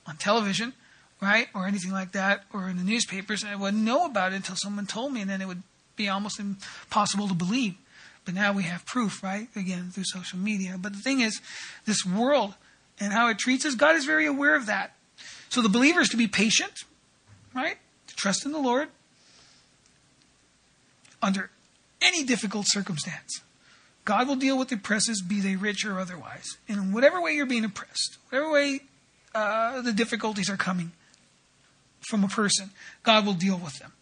on 0.06 0.16
television, 0.16 0.74
right, 1.20 1.48
or 1.56 1.66
anything 1.66 1.90
like 1.90 2.12
that, 2.12 2.44
or 2.52 2.68
in 2.68 2.76
the 2.76 2.84
newspapers. 2.84 3.44
I 3.44 3.56
wouldn't 3.56 3.82
know 3.82 4.06
about 4.06 4.32
it 4.32 4.36
until 4.36 4.54
someone 4.54 4.86
told 4.86 5.12
me, 5.12 5.22
and 5.22 5.28
then 5.28 5.40
it 5.40 5.48
would 5.48 5.64
be 5.96 6.08
almost 6.08 6.38
impossible 6.38 7.26
to 7.26 7.34
believe. 7.34 7.74
But 8.24 8.34
now 8.34 8.52
we 8.52 8.62
have 8.64 8.86
proof, 8.86 9.22
right? 9.22 9.48
Again, 9.56 9.90
through 9.90 10.04
social 10.04 10.38
media. 10.38 10.76
But 10.78 10.92
the 10.92 11.00
thing 11.00 11.20
is, 11.20 11.40
this 11.86 12.04
world 12.06 12.54
and 13.00 13.12
how 13.12 13.28
it 13.28 13.38
treats 13.38 13.64
us, 13.64 13.74
God 13.74 13.96
is 13.96 14.04
very 14.04 14.26
aware 14.26 14.54
of 14.54 14.66
that. 14.66 14.94
So 15.48 15.60
the 15.60 15.68
believer 15.68 16.00
is 16.00 16.08
to 16.10 16.16
be 16.16 16.28
patient, 16.28 16.84
right? 17.54 17.76
To 18.06 18.16
trust 18.16 18.46
in 18.46 18.52
the 18.52 18.58
Lord 18.58 18.88
under 21.20 21.50
any 22.00 22.24
difficult 22.24 22.66
circumstance. 22.68 23.40
God 24.04 24.26
will 24.26 24.36
deal 24.36 24.58
with 24.58 24.68
the 24.68 24.76
oppressors, 24.76 25.22
be 25.22 25.40
they 25.40 25.56
rich 25.56 25.84
or 25.84 26.00
otherwise. 26.00 26.56
And 26.68 26.78
in 26.78 26.92
whatever 26.92 27.20
way 27.20 27.32
you're 27.32 27.46
being 27.46 27.64
oppressed, 27.64 28.18
whatever 28.28 28.50
way 28.50 28.80
uh, 29.34 29.80
the 29.82 29.92
difficulties 29.92 30.50
are 30.50 30.56
coming 30.56 30.92
from 32.00 32.24
a 32.24 32.28
person, 32.28 32.70
God 33.04 33.24
will 33.24 33.34
deal 33.34 33.56
with 33.56 33.78
them. 33.78 33.92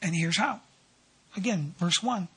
And 0.00 0.14
here's 0.14 0.38
how. 0.38 0.60
Again, 1.36 1.74
verse 1.78 2.02
1 2.02 2.28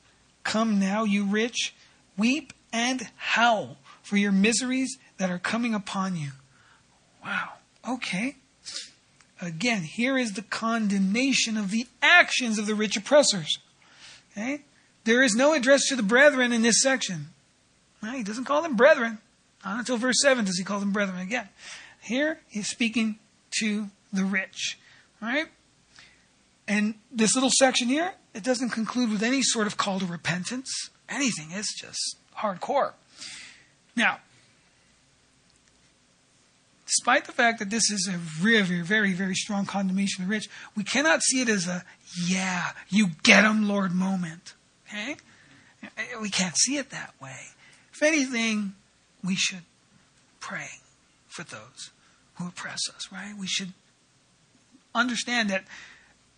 Come 0.46 0.78
now, 0.78 1.02
you 1.02 1.24
rich, 1.24 1.74
weep 2.16 2.52
and 2.72 3.08
howl 3.16 3.78
for 4.00 4.16
your 4.16 4.30
miseries 4.30 4.96
that 5.18 5.28
are 5.28 5.40
coming 5.40 5.74
upon 5.74 6.14
you. 6.14 6.30
Wow. 7.24 7.54
Okay. 7.86 8.36
Again, 9.42 9.82
here 9.82 10.16
is 10.16 10.34
the 10.34 10.42
condemnation 10.42 11.56
of 11.56 11.72
the 11.72 11.88
actions 12.00 12.60
of 12.60 12.66
the 12.66 12.76
rich 12.76 12.96
oppressors. 12.96 13.58
Okay? 14.30 14.60
There 15.02 15.24
is 15.24 15.34
no 15.34 15.52
address 15.52 15.88
to 15.88 15.96
the 15.96 16.04
brethren 16.04 16.52
in 16.52 16.62
this 16.62 16.80
section. 16.80 17.30
He 18.12 18.22
doesn't 18.22 18.44
call 18.44 18.62
them 18.62 18.76
brethren. 18.76 19.18
Not 19.64 19.80
until 19.80 19.96
verse 19.96 20.22
7 20.22 20.44
does 20.44 20.58
he 20.58 20.62
call 20.64 20.78
them 20.78 20.92
brethren 20.92 21.18
again. 21.18 21.48
Here, 22.00 22.38
he's 22.46 22.68
speaking 22.68 23.18
to 23.58 23.88
the 24.12 24.24
rich. 24.24 24.78
Right? 25.20 25.46
And 26.68 26.94
this 27.10 27.34
little 27.34 27.50
section 27.52 27.88
here, 27.88 28.12
it 28.36 28.44
doesn't 28.44 28.70
conclude 28.70 29.10
with 29.10 29.22
any 29.22 29.40
sort 29.42 29.66
of 29.66 29.78
call 29.78 29.98
to 29.98 30.06
repentance, 30.06 30.90
anything. 31.08 31.48
It's 31.52 31.74
just 31.80 32.18
hardcore. 32.36 32.92
Now, 33.96 34.18
despite 36.84 37.24
the 37.24 37.32
fact 37.32 37.58
that 37.60 37.70
this 37.70 37.90
is 37.90 38.06
a 38.12 38.18
very, 38.18 38.82
very, 38.82 39.14
very 39.14 39.34
strong 39.34 39.64
condemnation 39.64 40.22
of 40.22 40.28
the 40.28 40.34
rich, 40.34 40.48
we 40.76 40.84
cannot 40.84 41.22
see 41.22 41.40
it 41.40 41.48
as 41.48 41.66
a, 41.66 41.82
yeah, 42.26 42.72
you 42.90 43.08
get 43.22 43.42
them, 43.42 43.66
Lord 43.66 43.92
moment. 43.92 44.52
Okay? 44.86 45.16
We 46.20 46.28
can't 46.28 46.56
see 46.58 46.76
it 46.76 46.90
that 46.90 47.14
way. 47.20 47.40
If 47.94 48.02
anything, 48.02 48.74
we 49.24 49.34
should 49.34 49.62
pray 50.40 50.68
for 51.26 51.42
those 51.42 51.90
who 52.34 52.48
oppress 52.48 52.80
us, 52.94 53.10
right? 53.10 53.34
We 53.38 53.46
should 53.46 53.72
understand 54.94 55.48
that 55.48 55.64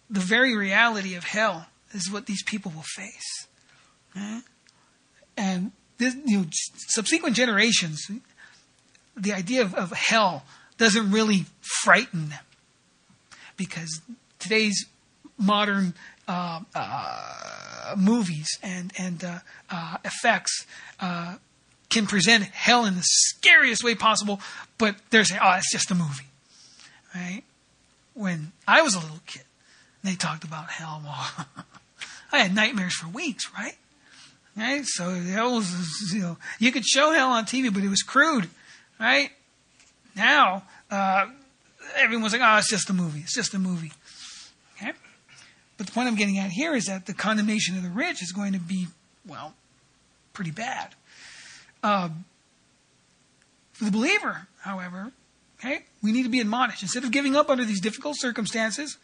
the 0.09 0.21
very 0.21 0.57
reality 0.57 1.17
of 1.17 1.25
hell 1.25 1.67
is 1.93 2.11
what 2.11 2.27
these 2.27 2.43
people 2.43 2.73
will 2.75 2.83
face. 2.83 3.47
Right? 4.15 4.43
And 5.37 5.73
this, 5.99 6.17
you 6.25 6.39
know, 6.39 6.47
subsequent 6.51 7.37
generations, 7.37 8.11
the 9.17 9.33
idea 9.33 9.63
of, 9.63 9.75
of 9.75 9.93
hell 9.93 10.45
doesn't 10.77 11.11
really 11.11 11.47
frighten 11.83 12.31
them 12.31 12.45
because 13.57 14.01
today's 14.39 14.87
modern 15.37 15.95
uh, 16.27 16.61
uh, 16.75 17.95
movies 17.97 18.49
and 18.63 18.93
and 18.99 19.25
uh, 19.25 19.39
uh 19.71 19.97
effects 20.05 20.67
uh, 21.01 21.37
can 21.89 22.07
present 22.07 22.45
hell 22.45 22.85
in 22.85 22.97
the 22.97 23.05
scariest 23.05 23.83
way 23.83 23.95
possible, 23.95 24.41
but 24.77 24.97
they're 25.11 25.25
saying, 25.25 25.41
"Oh, 25.43 25.55
it's 25.57 25.73
just 25.73 25.91
a 25.91 25.95
movie," 25.95 26.29
right? 27.15 27.43
When 28.15 28.53
I 28.67 28.83
was 28.83 28.95
a 28.95 29.01
little 29.01 29.21
kid, 29.27 29.45
they 30.05 30.15
talked 30.15 30.45
about 30.45 30.71
hell. 30.71 31.03
Well, 31.05 31.47
I 32.31 32.39
had 32.39 32.55
nightmares 32.55 32.95
for 32.95 33.09
weeks, 33.09 33.53
right? 33.55 33.77
Right? 34.57 34.85
So 34.85 35.11
hell 35.11 35.57
was, 35.57 36.13
you 36.13 36.21
know, 36.21 36.37
you 36.59 36.73
could 36.73 36.85
show 36.85 37.13
hell 37.13 37.31
on 37.31 37.45
TV, 37.45 37.73
but 37.73 37.83
it 37.83 37.89
was 37.89 38.03
crude, 38.03 38.49
right? 38.99 39.31
Now, 40.17 40.65
uh, 40.91 41.27
everyone's 41.97 42.33
like, 42.33 42.43
oh, 42.45 42.59
it's 42.59 42.71
just 42.71 42.91
a 42.91 42.93
movie. 42.93 43.21
It's 43.21 43.35
just 43.35 43.55
a 43.55 43.59
movie. 43.59 43.93
Okay? 44.77 44.93
But 45.77 45.87
the 45.87 45.93
point 45.93 46.09
I'm 46.09 46.17
getting 46.17 46.39
at 46.39 46.51
here 46.51 46.75
is 46.75 46.87
that 46.87 47.07
the 47.07 47.15
condemnation 47.15 47.77
of 47.77 47.83
the 47.83 47.89
rich 47.89 48.23
is 48.23 48.33
going 48.33 48.53
to 48.53 48.59
be, 48.59 48.89
well, 49.27 49.55
pretty 50.33 50.51
bad. 50.51 50.95
Um, 51.83 52.25
for 53.73 53.85
the 53.85 53.93
believer, 53.93 54.49
however, 54.61 55.13
okay, 55.61 55.85
we 56.03 56.11
need 56.11 56.25
to 56.25 56.29
be 56.29 56.41
admonished. 56.41 56.83
Instead 56.83 57.05
of 57.05 57.13
giving 57.13 57.37
up 57.37 57.49
under 57.49 57.65
these 57.65 57.81
difficult 57.81 58.17
circumstances, 58.19 58.99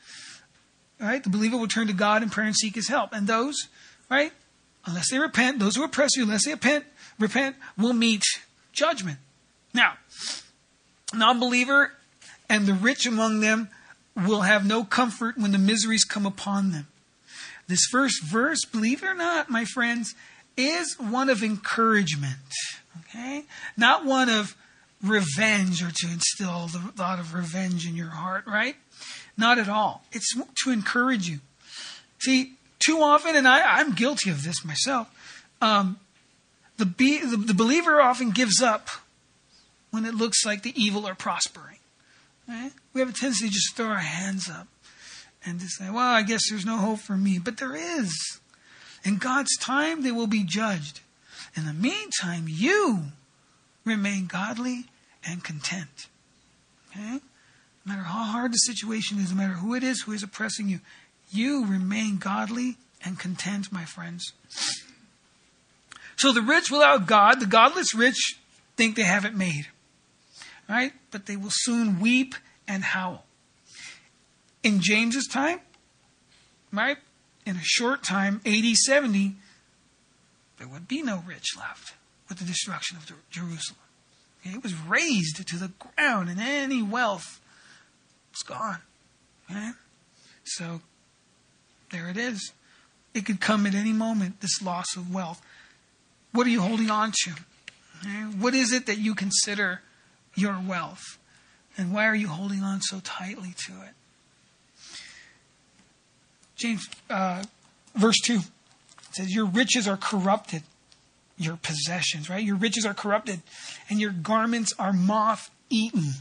right? 1.00 1.22
The 1.22 1.30
believer 1.30 1.57
will 1.57 1.68
turn 1.68 1.87
to 1.88 1.92
God 1.92 2.22
in 2.22 2.30
prayer 2.30 2.46
and 2.46 2.57
seek 2.57 2.74
his 2.74 2.88
help. 2.88 3.12
And 3.12 3.26
those, 3.26 3.68
right, 4.11 4.33
unless 4.87 5.11
they 5.11 5.18
repent, 5.18 5.59
those 5.59 5.76
who 5.76 5.85
oppress 5.85 6.16
you, 6.16 6.24
unless 6.24 6.44
they 6.44 6.52
repent, 6.52 6.85
repent, 7.18 7.57
will 7.76 7.92
meet 7.92 8.22
judgment. 8.72 9.18
Now, 9.72 9.94
non-believer 11.12 11.92
and 12.48 12.66
the 12.66 12.74
rich 12.74 13.07
among 13.07 13.40
them 13.40 13.68
will 14.16 14.42
have 14.42 14.66
no 14.66 14.85
comfort 14.85 15.37
when 15.37 15.52
the 15.52 15.59
miseries 15.59 16.04
come 16.04 16.26
upon 16.26 16.70
them. 16.72 16.87
This 17.66 17.87
first 17.90 18.22
verse, 18.22 18.64
believe 18.64 19.02
it 19.02 19.07
or 19.07 19.14
not, 19.14 19.50
my 19.50 19.64
friends, 19.64 20.14
is 20.57 20.96
one 20.98 21.28
of 21.28 21.42
encouragement. 21.42 22.37
Okay? 23.00 23.44
Not 23.76 24.04
one 24.04 24.28
of 24.28 24.54
revenge 25.02 25.83
or 25.83 25.90
to 25.90 26.07
instill 26.07 26.66
the 26.66 26.92
thought 26.94 27.18
of 27.18 27.35
revenge 27.35 27.87
in 27.87 27.94
your 27.94 28.11
heart, 28.11 28.46
right? 28.46 28.76
Not 29.37 29.59
at 29.59 29.68
all. 29.68 30.05
It's 30.12 30.35
to 30.64 30.70
encourage 30.70 31.29
you. 31.29 31.40
See, 32.20 32.55
too 32.85 32.99
often, 33.01 33.37
and 33.37 33.49
I, 33.49 33.81
am 33.81 33.94
guilty 33.94 34.31
of 34.31 34.44
this 34.44 34.64
myself, 34.64 35.09
um, 35.61 35.99
the, 36.77 36.87
be, 36.87 37.18
the, 37.18 37.37
the, 37.37 37.55
believer 37.55 38.01
often 38.01 38.31
gives 38.31 38.62
up 38.62 38.88
when 39.90 40.05
it 40.05 40.14
looks 40.14 40.44
like 40.44 40.62
the 40.62 40.75
evil 40.81 41.07
are 41.07 41.14
prospering. 41.14 41.79
Right? 42.49 42.73
We 42.92 43.01
have 43.01 43.09
a 43.09 43.12
tendency 43.12 43.49
to 43.49 43.53
just 43.53 43.77
throw 43.77 43.87
our 43.87 43.97
hands 43.97 44.51
up 44.51 44.68
and 45.44 45.61
to 45.61 45.66
say, 45.66 45.90
well, 45.90 46.14
I 46.14 46.23
guess 46.23 46.42
there's 46.51 46.66
no 46.66 46.77
hope 46.77 47.01
for 47.01 47.16
me. 47.16 47.38
But 47.38 47.59
there 47.59 47.75
is. 47.75 48.40
In 49.05 49.18
God's 49.18 49.57
time, 49.59 50.03
they 50.03 50.11
will 50.11 50.27
be 50.27 50.44
judged. 50.44 51.01
In 51.57 51.66
the 51.66 51.73
meantime, 51.73 52.47
you 52.49 53.05
remain 53.85 54.27
godly 54.27 54.87
and 55.27 55.44
content. 55.44 56.09
Okay? 56.90 57.20
No 57.85 57.92
matter 57.92 58.05
how 58.05 58.25
hard 58.25 58.53
the 58.53 58.59
situation 58.59 59.18
is, 59.18 59.31
no 59.31 59.37
matter 59.37 59.55
who 59.55 59.75
it 59.75 59.83
is 59.83 60.03
who 60.03 60.12
is 60.12 60.23
oppressing 60.23 60.68
you, 60.68 60.81
you 61.31 61.66
remain 61.66 62.16
godly 62.16 62.77
and 63.05 63.18
content, 63.18 63.73
my 63.73 63.85
friends. 63.85 64.33
So 66.16 66.33
the 66.33 66.42
rich 66.42 66.70
without 66.70 67.07
God, 67.07 67.40
the 67.40 67.47
godless 67.47 67.94
rich, 67.94 68.38
think 68.77 68.97
they 68.97 69.03
have 69.03 69.25
it 69.25 69.35
made. 69.35 69.66
Right? 70.68 70.92
But 71.11 71.27
they 71.27 71.37
will 71.37 71.51
soon 71.51 72.01
weep 72.01 72.35
and 72.66 72.83
howl. 72.83 73.25
In 74.62 74.81
James's 74.81 75.27
time, 75.27 75.61
right? 76.73 76.97
In 77.44 77.57
a 77.57 77.62
short 77.62 78.03
time, 78.03 78.40
80, 78.47 78.75
70, 78.75 79.35
there 80.59 80.68
would 80.68 80.88
be 80.88 81.03
no 81.03 81.23
rich 81.27 81.57
left 81.59 81.92
with 82.29 82.38
the 82.38 82.44
destruction 82.44 82.97
of 82.97 83.12
Jerusalem. 83.31 83.79
It 84.42 84.62
was 84.62 84.75
razed 84.75 85.47
to 85.47 85.57
the 85.57 85.73
ground, 85.79 86.31
and 86.31 86.40
any 86.40 86.83
wealth 86.83 87.40
it's 88.35 88.42
gone. 88.42 88.79
Okay? 89.49 89.70
So 90.42 90.81
there 91.92 92.09
it 92.09 92.16
is. 92.16 92.53
It 93.14 93.25
could 93.25 93.40
come 93.40 93.64
at 93.64 93.77
any 93.77 93.92
moment, 93.92 94.40
this 94.40 94.61
loss 94.61 94.97
of 94.97 95.14
wealth. 95.14 95.40
What 96.33 96.44
are 96.44 96.51
you 96.51 96.61
holding 96.61 96.90
on 96.90 97.12
to? 97.23 97.31
Okay? 98.01 98.37
What 98.37 98.55
is 98.55 98.73
it 98.73 98.87
that 98.87 98.99
you 98.99 99.14
consider 99.14 99.83
your 100.35 100.61
wealth? 100.61 101.16
And 101.79 101.94
why 101.94 102.07
are 102.07 102.14
you 102.16 102.27
holding 102.27 102.64
on 102.64 102.81
so 102.81 102.99
tightly 103.05 103.55
to 103.66 103.73
it? 103.83 104.99
James, 106.57 106.88
uh, 107.09 107.44
verse 107.94 108.18
2. 108.25 108.40
Says, 109.12 109.33
Your 109.33 109.47
riches 109.47 109.87
are 109.87 109.97
corrupted, 109.97 110.64
your 111.38 111.57
possessions, 111.57 112.29
right? 112.29 112.42
Your 112.42 112.57
riches 112.57 112.85
are 112.85 112.94
corrupted, 112.94 113.42
and 113.88 114.01
your 114.01 114.11
garments 114.11 114.73
are 114.77 114.92
moth 114.92 115.53
eaten. 115.70 116.14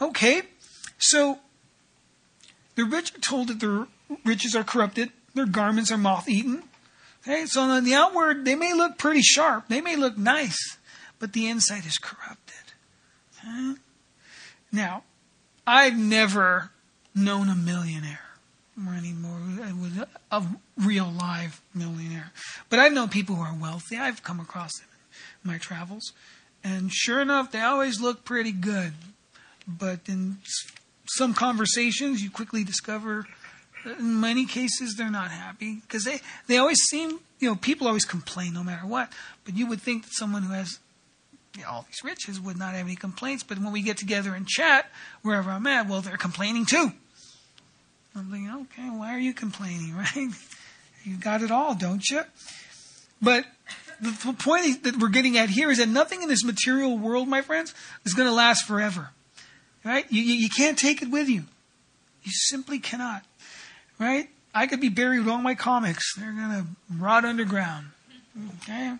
Okay, 0.00 0.42
so 0.98 1.38
the 2.74 2.84
rich 2.84 3.14
are 3.14 3.20
told 3.20 3.48
that 3.48 3.60
their 3.60 3.86
riches 4.24 4.54
are 4.54 4.64
corrupted, 4.64 5.10
their 5.34 5.46
garments 5.46 5.90
are 5.90 5.98
moth 5.98 6.28
eaten. 6.28 6.62
Okay, 7.22 7.46
so 7.46 7.62
on 7.62 7.84
the 7.84 7.94
outward, 7.94 8.44
they 8.44 8.54
may 8.54 8.72
look 8.72 8.98
pretty 8.98 9.22
sharp, 9.22 9.68
they 9.68 9.80
may 9.80 9.96
look 9.96 10.16
nice, 10.16 10.76
but 11.18 11.32
the 11.32 11.48
inside 11.48 11.84
is 11.84 11.98
corrupted. 11.98 12.72
Okay? 13.38 13.74
Now, 14.70 15.02
I've 15.66 15.98
never 15.98 16.70
known 17.14 17.48
a 17.48 17.54
millionaire 17.54 18.20
or 18.86 18.92
anymore, 18.94 19.40
a 20.30 20.44
real 20.76 21.10
live 21.10 21.62
millionaire. 21.74 22.32
But 22.68 22.78
I've 22.78 22.92
known 22.92 23.08
people 23.08 23.36
who 23.36 23.42
are 23.42 23.56
wealthy. 23.58 23.96
I've 23.96 24.22
come 24.22 24.38
across 24.38 24.78
them 24.78 24.88
in 25.44 25.50
my 25.50 25.58
travels. 25.58 26.12
And 26.62 26.92
sure 26.92 27.20
enough, 27.20 27.52
they 27.52 27.60
always 27.60 28.00
look 28.00 28.24
pretty 28.24 28.52
good. 28.52 28.92
But 29.66 30.00
in 30.06 30.38
some 31.08 31.34
conversations, 31.34 32.22
you 32.22 32.30
quickly 32.30 32.64
discover 32.64 33.26
in 33.98 34.20
many 34.20 34.46
cases 34.46 34.94
they're 34.96 35.10
not 35.10 35.30
happy 35.30 35.76
because 35.76 36.04
they, 36.04 36.20
they 36.48 36.58
always 36.58 36.78
seem, 36.90 37.20
you 37.38 37.48
know, 37.48 37.56
people 37.56 37.86
always 37.86 38.04
complain 38.04 38.52
no 38.52 38.64
matter 38.64 38.86
what. 38.86 39.12
But 39.44 39.56
you 39.56 39.66
would 39.66 39.80
think 39.80 40.04
that 40.04 40.12
someone 40.12 40.42
who 40.42 40.52
has 40.52 40.78
you 41.56 41.62
know, 41.62 41.68
all 41.70 41.86
these 41.86 42.04
riches 42.04 42.40
would 42.40 42.58
not 42.58 42.74
have 42.74 42.86
any 42.86 42.96
complaints. 42.96 43.42
But 43.42 43.58
when 43.58 43.72
we 43.72 43.82
get 43.82 43.96
together 43.96 44.34
and 44.34 44.46
chat, 44.46 44.90
wherever 45.22 45.50
I'm 45.50 45.66
at, 45.66 45.88
well, 45.88 46.00
they're 46.00 46.16
complaining 46.16 46.66
too. 46.66 46.92
I'm 48.14 48.30
thinking, 48.30 48.50
okay, 48.50 48.88
why 48.90 49.14
are 49.14 49.18
you 49.18 49.32
complaining, 49.32 49.94
right? 49.96 50.28
You've 51.04 51.20
got 51.20 51.42
it 51.42 51.50
all, 51.50 51.74
don't 51.74 52.04
you? 52.10 52.22
But 53.22 53.46
the 54.00 54.34
point 54.38 54.82
that 54.84 54.96
we're 54.96 55.08
getting 55.08 55.38
at 55.38 55.48
here 55.48 55.70
is 55.70 55.78
that 55.78 55.88
nothing 55.88 56.22
in 56.22 56.28
this 56.28 56.44
material 56.44 56.98
world, 56.98 57.28
my 57.28 57.40
friends, 57.40 57.74
is 58.04 58.12
going 58.12 58.28
to 58.28 58.34
last 58.34 58.66
forever. 58.66 59.10
Right? 59.86 60.04
You, 60.10 60.20
you, 60.20 60.48
can't 60.48 60.76
take 60.76 61.00
it 61.00 61.10
with 61.10 61.28
you. 61.28 61.44
You 62.24 62.32
simply 62.32 62.80
cannot. 62.80 63.22
Right? 64.00 64.28
I 64.52 64.66
could 64.66 64.80
be 64.80 64.88
buried 64.88 65.20
with 65.20 65.28
all 65.28 65.38
my 65.38 65.54
comics. 65.54 66.16
They're 66.16 66.32
going 66.32 66.50
to 66.50 66.66
rot 66.98 67.24
underground. 67.24 67.86
Okay? 68.62 68.96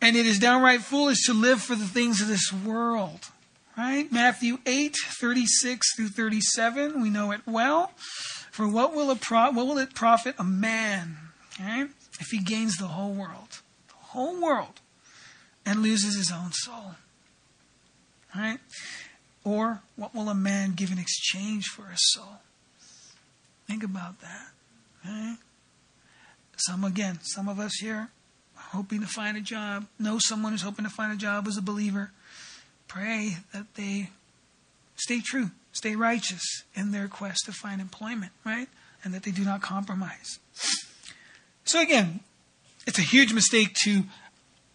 And 0.00 0.16
it 0.16 0.26
is 0.26 0.38
downright 0.38 0.82
foolish 0.82 1.26
to 1.26 1.34
live 1.34 1.60
for 1.60 1.74
the 1.74 1.86
things 1.86 2.20
of 2.20 2.28
this 2.28 2.52
world. 2.52 3.30
Right? 3.76 4.12
Matthew 4.12 4.58
8, 4.64 4.94
36 5.18 5.96
through 5.96 6.08
37. 6.10 7.02
We 7.02 7.10
know 7.10 7.32
it 7.32 7.40
well. 7.44 7.90
For 8.52 8.68
what 8.68 8.94
will, 8.94 9.10
a 9.10 9.16
pro- 9.16 9.50
what 9.50 9.66
will 9.66 9.78
it 9.78 9.92
profit 9.92 10.36
a 10.38 10.44
man 10.44 11.16
okay, 11.60 11.86
if 12.20 12.28
he 12.30 12.38
gains 12.38 12.76
the 12.76 12.86
whole 12.86 13.12
world? 13.12 13.60
The 13.88 13.94
whole 13.94 14.40
world 14.40 14.80
and 15.66 15.82
loses 15.82 16.14
his 16.14 16.30
own 16.30 16.52
soul. 16.52 16.94
Right? 18.36 18.60
Or 19.44 19.82
what 19.96 20.14
will 20.14 20.28
a 20.28 20.34
man 20.34 20.72
give 20.72 20.90
in 20.90 20.98
exchange 20.98 21.66
for 21.66 21.86
his 21.86 22.00
soul? 22.12 22.40
Think 23.66 23.84
about 23.84 24.20
that. 24.20 24.48
Okay? 25.04 25.34
Some 26.56 26.84
again, 26.84 27.18
some 27.22 27.48
of 27.48 27.58
us 27.58 27.74
here 27.80 28.08
hoping 28.56 29.00
to 29.00 29.06
find 29.06 29.36
a 29.36 29.40
job, 29.40 29.86
know 29.98 30.18
someone 30.18 30.52
who's 30.52 30.62
hoping 30.62 30.84
to 30.84 30.90
find 30.90 31.12
a 31.12 31.16
job 31.16 31.46
as 31.46 31.56
a 31.56 31.62
believer 31.62 32.10
pray 32.88 33.36
that 33.52 33.66
they 33.74 34.10
stay 34.96 35.20
true, 35.20 35.50
stay 35.72 35.94
righteous 35.96 36.42
in 36.74 36.90
their 36.90 37.08
quest 37.08 37.44
to 37.46 37.52
find 37.52 37.80
employment, 37.80 38.32
right? 38.44 38.68
And 39.04 39.12
that 39.14 39.22
they 39.22 39.30
do 39.30 39.44
not 39.44 39.62
compromise. 39.62 40.38
So 41.64 41.80
again, 41.80 42.20
it's 42.86 42.98
a 42.98 43.02
huge 43.02 43.32
mistake 43.32 43.74
to 43.84 44.04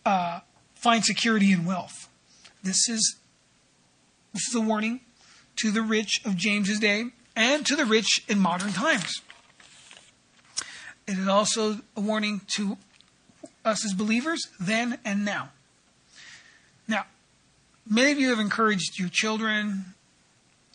uh, 0.06 0.40
find 0.76 1.04
security 1.04 1.52
in 1.52 1.66
wealth. 1.66 2.10
This 2.64 2.90
is 2.90 3.19
this 4.34 4.48
is 4.48 4.56
a 4.56 4.62
warning 4.62 5.02
to 5.58 5.72
the 5.72 5.82
rich 5.82 6.22
of 6.26 6.36
James's 6.36 6.80
day 6.80 7.06
and 7.36 7.66
to 7.66 7.76
the 7.76 7.86
rich 7.86 8.24
in 8.28 8.40
modern 8.40 8.72
times. 8.72 9.22
It 11.08 11.18
is 11.18 11.28
also 11.28 11.80
a 11.96 12.02
warning 12.02 12.42
to 12.56 12.78
us 13.66 13.84
as 13.86 13.94
believers 13.94 14.42
then 14.60 15.00
and 15.04 15.26
now. 15.26 15.50
Now, 16.88 17.06
Many 17.92 18.12
of 18.12 18.20
you 18.20 18.30
have 18.30 18.40
encouraged 18.40 19.00
your 19.00 19.10
children 19.12 19.96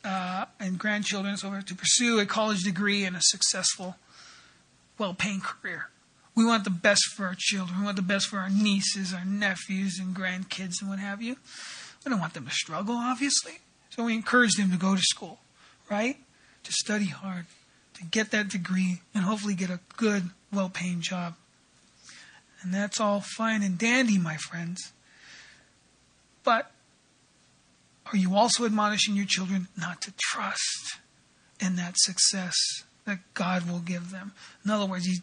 uh, 0.03 0.47
and 0.59 0.77
grandchildren 0.77 1.37
so 1.37 1.61
to 1.61 1.75
pursue 1.77 2.19
a 2.19 2.27
college 2.27 2.65
degree 2.65 3.05
and 3.05 3.15
a 3.15 3.21
successful, 3.23 3.95
well 4.99 5.15
paying 5.15 5.41
career. 5.41 5.91
We 6.35 6.45
want 6.45 6.65
the 6.65 6.71
best 6.71 7.05
for 7.17 7.27
our 7.27 7.37
children. 7.39 7.79
We 7.79 7.85
want 7.85 7.95
the 7.95 8.03
best 8.03 8.27
for 8.27 8.39
our 8.39 8.51
nieces, 8.51 9.15
our 9.15 9.25
nephews, 9.25 10.01
and 10.01 10.13
grandkids, 10.13 10.81
and 10.81 10.91
what 10.91 10.99
have 10.99 11.23
you. 11.23 11.37
We 12.05 12.11
don't 12.11 12.21
want 12.21 12.35
them 12.35 12.47
to 12.47 12.53
struggle, 12.53 12.97
obviously. 12.97 13.59
So 13.91 14.05
we 14.05 14.15
encourage 14.15 14.55
them 14.55 14.71
to 14.71 14.77
go 14.77 14.95
to 14.95 15.03
school, 15.03 15.39
right? 15.91 16.17
To 16.65 16.73
study 16.73 17.07
hard, 17.07 17.47
to 17.95 18.05
get 18.05 18.31
that 18.33 18.49
degree, 18.49 19.01
and 19.15 19.25
hopefully 19.25 19.55
get 19.55 19.71
a 19.71 19.81
good, 19.97 20.31
well 20.53 20.69
paying 20.69 21.01
job. 21.01 21.35
And 22.63 22.73
that's 22.73 23.01
all 23.01 23.21
fine 23.21 23.63
and 23.63 23.79
dandy, 23.79 24.19
my 24.19 24.37
friends. 24.37 24.93
But 26.45 26.71
are 28.13 28.17
you 28.17 28.35
also 28.35 28.65
admonishing 28.65 29.17
your 29.17 29.27
children 29.27 29.69
not 29.79 30.01
to 30.03 30.13
trust 30.19 30.99
in 31.61 31.77
that 31.77 31.95
success 31.97 32.55
that 33.07 33.19
God 33.35 33.69
will 33.71 33.81
give 33.81 34.11
them? 34.11 34.33
In 34.65 34.71
other 34.71 34.87
words, 34.87 35.07
you 35.07 35.19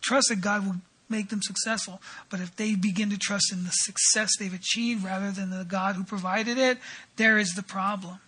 trust 0.00 0.28
that 0.28 0.40
God 0.40 0.66
will 0.66 0.76
make 1.08 1.28
them 1.28 1.42
successful. 1.42 2.00
But 2.30 2.40
if 2.40 2.56
they 2.56 2.74
begin 2.74 3.10
to 3.10 3.18
trust 3.18 3.52
in 3.52 3.64
the 3.64 3.70
success 3.70 4.36
they've 4.38 4.54
achieved 4.54 5.04
rather 5.04 5.30
than 5.30 5.50
the 5.50 5.64
God 5.64 5.96
who 5.96 6.04
provided 6.04 6.58
it, 6.58 6.78
there 7.16 7.38
is 7.38 7.54
the 7.54 7.62
problem. 7.62 8.18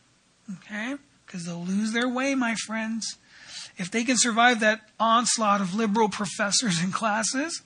Okay? 0.59 0.97
Because 1.27 1.45
they'll 1.45 1.65
lose 1.65 1.93
their 1.93 2.09
way, 2.09 2.35
my 2.35 2.55
friends. 2.67 3.17
If 3.77 3.91
they 3.91 4.05
can 4.05 4.17
survive 4.19 4.61
that 4.61 4.81
onslaught 4.99 5.61
of 5.61 5.75
liberal 5.75 6.09
professors 6.11 6.81
and 6.83 6.93
classes, 6.93 7.63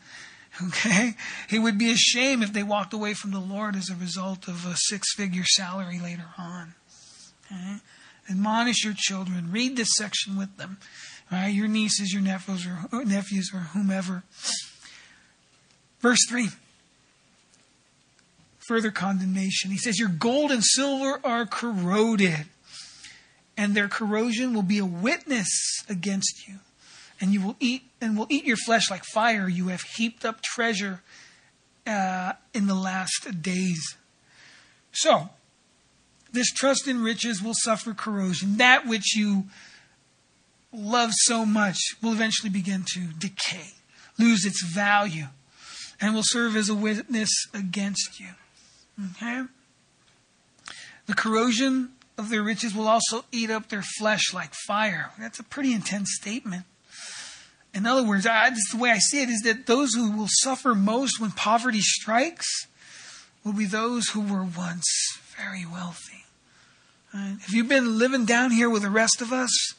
Okay? 0.63 1.15
It 1.51 1.61
would 1.61 1.79
be 1.79 1.91
a 1.91 1.97
shame 1.97 2.43
if 2.43 2.53
they 2.53 2.63
walked 2.63 2.93
away 2.93 3.15
from 3.15 3.33
the 3.33 3.41
Lord 3.41 3.75
as 3.77 3.91
a 3.91 3.97
result 3.97 4.47
of 4.49 4.65
a 4.67 4.77
six 4.77 5.15
figure 5.15 5.45
salary 5.45 5.99
later 5.99 6.29
on. 6.39 6.75
Okay? 7.47 7.77
Admonish 8.31 8.85
your 8.85 8.95
children. 8.97 9.51
Read 9.51 9.77
this 9.77 9.91
section 9.97 10.39
with 10.39 10.57
them. 10.57 10.79
Right? 11.31 11.49
Your 11.49 11.69
nieces, 11.69 12.13
your 12.13 12.23
nephews, 12.23 12.67
or 12.93 13.05
nephews, 13.05 13.51
or 13.53 13.61
whomever. 13.61 14.23
Verse 16.05 16.21
3. 16.29 16.49
Further 18.69 18.91
condemnation. 18.91 19.71
He 19.71 19.79
says, 19.79 19.99
Your 19.99 20.11
gold 20.11 20.51
and 20.51 20.63
silver 20.63 21.19
are 21.25 21.47
corroded, 21.47 22.45
and 23.57 23.75
their 23.75 23.89
corrosion 23.89 24.53
will 24.53 24.63
be 24.63 24.79
a 24.79 24.85
witness 24.85 25.49
against 25.89 26.47
you 26.47 26.57
and 27.21 27.33
you 27.33 27.41
will 27.41 27.57
eat 27.59 27.85
and 28.01 28.19
will 28.19 28.27
eat 28.29 28.45
your 28.45 28.59
flesh 28.59 28.91
like 28.91 29.03
fire. 29.15 29.49
You 29.49 29.69
have 29.69 29.81
heaped 29.97 30.27
up 30.27 30.43
treasure 30.43 31.01
uh, 31.87 32.35
in 32.53 32.67
the 32.67 32.75
last 32.75 33.41
days. 33.41 33.97
So, 34.93 35.31
this 36.33 36.53
trust 36.53 36.87
in 36.87 37.03
riches 37.03 37.43
will 37.43 37.55
suffer 37.55 37.95
corrosion. 37.95 38.59
That 38.59 38.87
which 38.87 39.17
you 39.17 39.45
love 40.71 41.13
so 41.15 41.47
much 41.47 41.79
will 42.03 42.13
eventually 42.13 42.51
begin 42.51 42.85
to 42.95 43.07
decay, 43.19 43.69
lose 44.19 44.45
its 44.45 44.63
value, 44.63 45.29
and 46.05 46.15
will 46.15 46.23
serve 46.23 46.55
as 46.55 46.69
a 46.69 46.75
witness 46.75 47.31
against 47.55 48.21
you. 48.21 48.29
Okay? 49.13 49.45
The 51.07 51.15
corrosion 51.15 51.93
of 52.19 52.29
their 52.29 52.43
riches 52.43 52.75
will 52.75 52.89
also 52.89 53.25
eat 53.33 53.51
up 53.51 53.71
their 53.71 53.81
flesh 53.81 54.35
like 54.35 54.53
fire. 54.67 55.13
That's 55.19 55.39
a 55.39 55.43
pretty 55.43 55.73
intense 55.73 56.11
statement. 56.21 56.67
In 57.73 57.87
other 57.87 58.07
words, 58.07 58.27
I, 58.27 58.51
the 58.51 58.77
way 58.77 58.91
I 58.91 58.99
see 58.99 59.23
it 59.23 59.31
is 59.31 59.41
that 59.47 59.65
those 59.65 59.95
who 59.95 60.15
will 60.15 60.29
suffer 60.29 60.75
most 60.75 61.19
when 61.19 61.31
poverty 61.31 61.81
strikes 61.81 62.67
will 63.43 63.55
be 63.55 63.65
those 63.65 64.09
who 64.09 64.21
were 64.21 64.45
once 64.45 65.19
very 65.39 65.65
wealthy. 65.65 66.27
Right? 67.15 67.39
If 67.41 67.55
you've 67.55 67.69
been 67.69 67.99
living 67.99 68.27
down 68.27 68.51
here 68.51 68.69
with 68.69 68.83
the 68.83 68.91
rest 68.91 69.23
of 69.23 69.33
us 69.33 69.73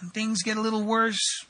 and 0.00 0.12
things 0.12 0.42
get 0.42 0.56
a 0.56 0.60
little 0.60 0.82
worse, 0.82 1.46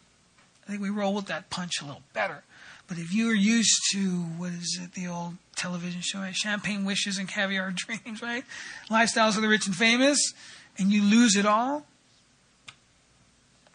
I 0.67 0.71
think 0.73 0.83
we 0.83 0.91
roll 0.91 1.15
with 1.15 1.27
that 1.27 1.49
punch 1.49 1.81
a 1.81 1.87
little 1.87 2.03
better. 2.13 2.45
But 2.89 2.97
if 2.97 3.13
you 3.13 3.31
are 3.31 3.35
used 3.35 3.83
to, 3.93 3.99
what 3.99 4.51
is 4.53 4.81
it, 4.83 4.95
the 4.95 5.07
old 5.07 5.35
television 5.57 6.01
show? 6.01 6.25
Champagne 6.33 6.87
wishes 6.87 7.19
and 7.19 7.29
caviar 7.29 7.71
dreams, 7.75 8.23
right? 8.23 8.45
Lifestyles 8.91 9.37
of 9.37 9.43
the 9.43 9.49
rich 9.49 9.67
and 9.67 9.77
famous, 9.77 10.33
and 10.79 10.91
you 10.91 11.03
lose 11.03 11.37
it 11.37 11.45
all, 11.45 11.85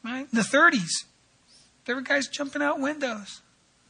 right? 0.04 0.28
In 0.32 0.38
the 0.38 0.42
30s, 0.42 1.06
there 1.86 1.96
were 1.96 2.02
guys 2.02 2.28
jumping 2.28 2.64
out 2.64 2.80
windows, 2.80 3.42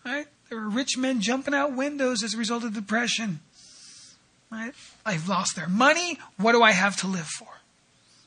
right? 0.05 0.27
There 0.49 0.59
were 0.59 0.69
rich 0.69 0.97
men 0.97 1.21
jumping 1.21 1.53
out 1.53 1.73
windows 1.73 2.21
as 2.21 2.33
a 2.33 2.37
result 2.37 2.63
of 2.65 2.73
depression, 2.73 3.39
right? 4.51 4.73
I've 5.05 5.29
lost 5.29 5.55
their 5.55 5.69
money. 5.69 6.19
What 6.37 6.51
do 6.51 6.61
I 6.61 6.71
have 6.71 6.97
to 6.97 7.07
live 7.07 7.27
for? 7.27 7.47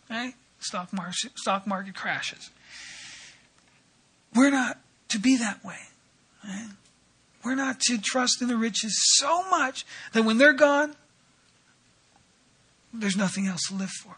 Right? 0.09 0.35
Stock 0.61 0.93
market, 0.93 1.33
stock 1.37 1.67
market 1.67 1.95
crashes. 1.95 2.51
We're 4.35 4.51
not 4.51 4.79
to 5.09 5.19
be 5.19 5.37
that 5.37 5.65
way. 5.65 5.79
Right? 6.45 6.69
We're 7.47 7.55
not 7.55 7.79
to 7.83 7.97
trust 7.97 8.43
in 8.43 8.49
the 8.49 8.57
riches 8.57 8.93
so 9.19 9.49
much 9.49 9.87
that 10.15 10.25
when 10.25 10.37
they're 10.37 10.53
gone, 10.53 10.97
there's 12.93 13.17
nothing 13.17 13.47
else 13.47 13.61
to 13.69 13.75
live 13.75 13.93
for. 14.03 14.17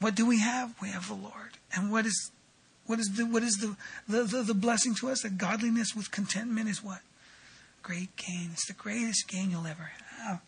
What 0.00 0.14
do 0.14 0.24
we 0.24 0.40
have? 0.40 0.74
We 0.80 0.88
have 0.88 1.06
the 1.06 1.14
Lord. 1.14 1.58
And 1.74 1.92
what 1.92 2.06
is 2.06 2.30
what 2.86 2.98
is 2.98 3.12
the 3.14 3.26
what 3.26 3.42
is 3.42 3.56
the 3.56 3.76
the, 4.08 4.22
the, 4.24 4.42
the 4.42 4.54
blessing 4.54 4.94
to 5.00 5.10
us? 5.10 5.20
That 5.20 5.36
godliness 5.36 5.94
with 5.94 6.10
contentment 6.10 6.70
is 6.70 6.82
what? 6.82 7.00
Great 7.82 8.16
gain. 8.16 8.48
It's 8.54 8.66
the 8.66 8.72
greatest 8.72 9.28
gain 9.28 9.50
you'll 9.50 9.66
ever 9.66 9.90
have. 10.22 10.40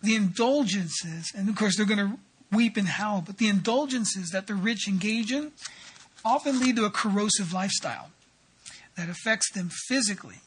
The 0.00 0.14
indulgences, 0.14 1.32
and 1.36 1.48
of 1.48 1.56
course 1.56 1.76
they're 1.76 1.86
going 1.86 1.98
to 1.98 2.18
weep 2.52 2.76
and 2.76 2.86
howl, 2.86 3.24
but 3.26 3.38
the 3.38 3.48
indulgences 3.48 4.30
that 4.30 4.46
the 4.46 4.54
rich 4.54 4.86
engage 4.86 5.32
in 5.32 5.50
often 6.26 6.58
lead 6.58 6.76
to 6.76 6.84
a 6.84 6.90
corrosive 6.90 7.52
lifestyle 7.52 8.10
that 8.96 9.08
affects 9.08 9.50
them 9.52 9.70
physically, 9.88 10.40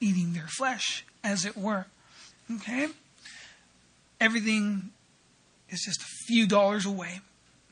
eating 0.00 0.32
their 0.32 0.48
flesh, 0.48 1.04
as 1.22 1.44
it 1.44 1.56
were. 1.56 1.86
Okay? 2.56 2.88
Everything 4.20 4.90
is 5.68 5.82
just 5.82 6.02
a 6.02 6.26
few 6.26 6.46
dollars 6.46 6.84
away. 6.84 7.20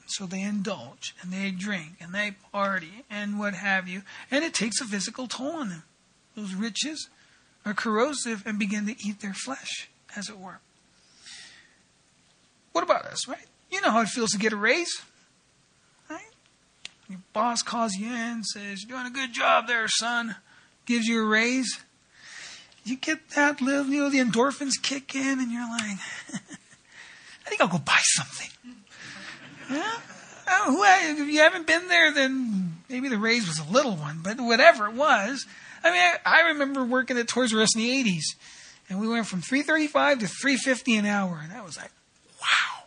So 0.06 0.24
they 0.24 0.40
indulge 0.40 1.14
and 1.20 1.32
they 1.32 1.50
drink 1.50 1.96
and 2.00 2.14
they 2.14 2.36
party 2.52 3.04
and 3.10 3.38
what 3.38 3.54
have 3.54 3.88
you. 3.88 4.02
And 4.30 4.44
it 4.44 4.54
takes 4.54 4.80
a 4.80 4.86
physical 4.86 5.26
toll 5.26 5.56
on 5.56 5.68
them. 5.68 5.82
Those 6.34 6.54
riches 6.54 7.08
are 7.66 7.74
corrosive 7.74 8.42
and 8.46 8.58
begin 8.58 8.86
to 8.86 8.94
eat 9.06 9.20
their 9.20 9.34
flesh, 9.34 9.90
as 10.16 10.28
it 10.28 10.38
were. 10.38 10.60
What 12.72 12.84
about 12.84 13.04
us, 13.04 13.26
right? 13.26 13.46
You 13.70 13.80
know 13.80 13.90
how 13.90 14.00
it 14.00 14.08
feels 14.08 14.30
to 14.30 14.38
get 14.38 14.52
a 14.52 14.56
raise? 14.56 15.02
Your 17.08 17.20
boss 17.32 17.62
calls 17.62 17.94
you 17.94 18.12
in, 18.12 18.44
says, 18.44 18.84
You're 18.84 18.98
doing 18.98 19.10
a 19.10 19.14
good 19.14 19.32
job 19.32 19.66
there, 19.66 19.88
son, 19.88 20.36
gives 20.84 21.06
you 21.06 21.22
a 21.22 21.26
raise. 21.26 21.80
You 22.84 22.96
get 22.96 23.30
that 23.30 23.60
little, 23.60 23.86
you 23.86 24.02
know, 24.02 24.10
the 24.10 24.18
endorphins 24.18 24.82
kick 24.82 25.14
in, 25.14 25.40
and 25.40 25.50
you're 25.50 25.68
like, 25.68 25.98
I 27.46 27.48
think 27.48 27.60
I'll 27.60 27.68
go 27.68 27.78
buy 27.78 28.00
something. 28.02 28.50
Yeah? 29.70 29.98
Oh, 30.50 30.82
if 31.10 31.28
you 31.28 31.40
haven't 31.40 31.66
been 31.66 31.88
there, 31.88 32.10
then 32.10 32.78
maybe 32.88 33.10
the 33.10 33.18
raise 33.18 33.46
was 33.46 33.58
a 33.58 33.70
little 33.70 33.96
one, 33.96 34.20
but 34.22 34.40
whatever 34.40 34.86
it 34.86 34.94
was. 34.94 35.44
I 35.84 35.90
mean, 35.90 36.00
I, 36.00 36.16
I 36.24 36.48
remember 36.48 36.84
working 36.84 37.18
at 37.18 37.28
Toys 37.28 37.52
R 37.52 37.60
Us 37.60 37.76
in 37.76 37.82
the 37.82 38.04
80s, 38.04 38.22
and 38.88 38.98
we 38.98 39.08
went 39.08 39.26
from 39.26 39.42
335 39.42 40.20
to 40.20 40.26
350 40.26 40.96
an 40.96 41.04
hour, 41.04 41.40
and 41.42 41.52
that 41.52 41.64
was 41.64 41.76
like, 41.76 41.90
wow. 42.40 42.84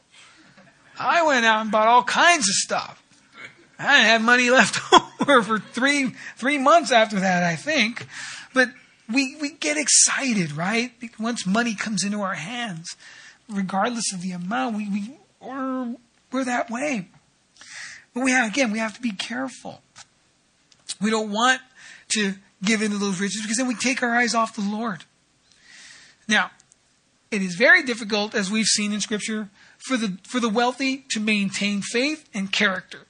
I 1.00 1.24
went 1.24 1.46
out 1.46 1.62
and 1.62 1.72
bought 1.72 1.88
all 1.88 2.04
kinds 2.04 2.50
of 2.50 2.56
stuff. 2.56 3.01
I 3.82 3.98
didn't 3.98 4.10
have 4.10 4.22
money 4.22 4.50
left 4.50 4.80
over 5.22 5.42
for 5.42 5.60
three 5.60 6.14
three 6.38 6.58
months 6.58 6.92
after 6.92 7.20
that, 7.20 7.44
I 7.44 7.56
think. 7.56 8.08
But 8.54 8.70
we 9.12 9.36
we 9.42 9.52
get 9.52 9.78
excited, 9.78 10.54
right? 10.54 10.92
Once 11.20 11.46
money 11.46 11.76
comes 11.76 12.04
into 12.04 12.22
our 12.22 12.36
hands, 12.36 12.96
regardless 13.50 14.14
of 14.14 14.22
the 14.22 14.32
amount, 14.32 14.78
we, 14.78 14.90
we 14.90 15.12
we're, 15.42 15.96
we're 16.32 16.46
that 16.46 16.70
way. 16.70 17.08
But 18.14 18.24
we 18.24 18.32
have 18.32 18.50
again, 18.50 18.72
we 18.72 18.80
have 18.80 18.96
to 18.96 19.02
be 19.02 19.12
careful. 19.12 19.82
We 21.02 21.10
don't 21.10 21.32
want 21.32 21.62
to 22.10 22.36
give 22.64 22.82
into 22.82 22.98
those 22.98 23.20
riches 23.20 23.42
because 23.42 23.58
then 23.58 23.68
we 23.68 23.76
take 23.76 24.04
our 24.04 24.16
eyes 24.16 24.36
off 24.36 24.56
the 24.56 24.62
Lord. 24.62 25.06
Now, 26.28 26.52
it 27.32 27.42
is 27.42 27.56
very 27.56 27.82
difficult, 27.84 28.36
as 28.36 28.52
we've 28.52 28.66
seen 28.66 28.94
in 28.94 29.02
Scripture, 29.02 29.50
for 29.80 29.98
the 29.98 30.18
for 30.28 30.40
the 30.40 30.50
wealthy 30.50 31.06
to 31.12 31.20
maintain 31.20 31.82
faith 31.82 32.30
and 32.34 32.52
character. 32.52 33.08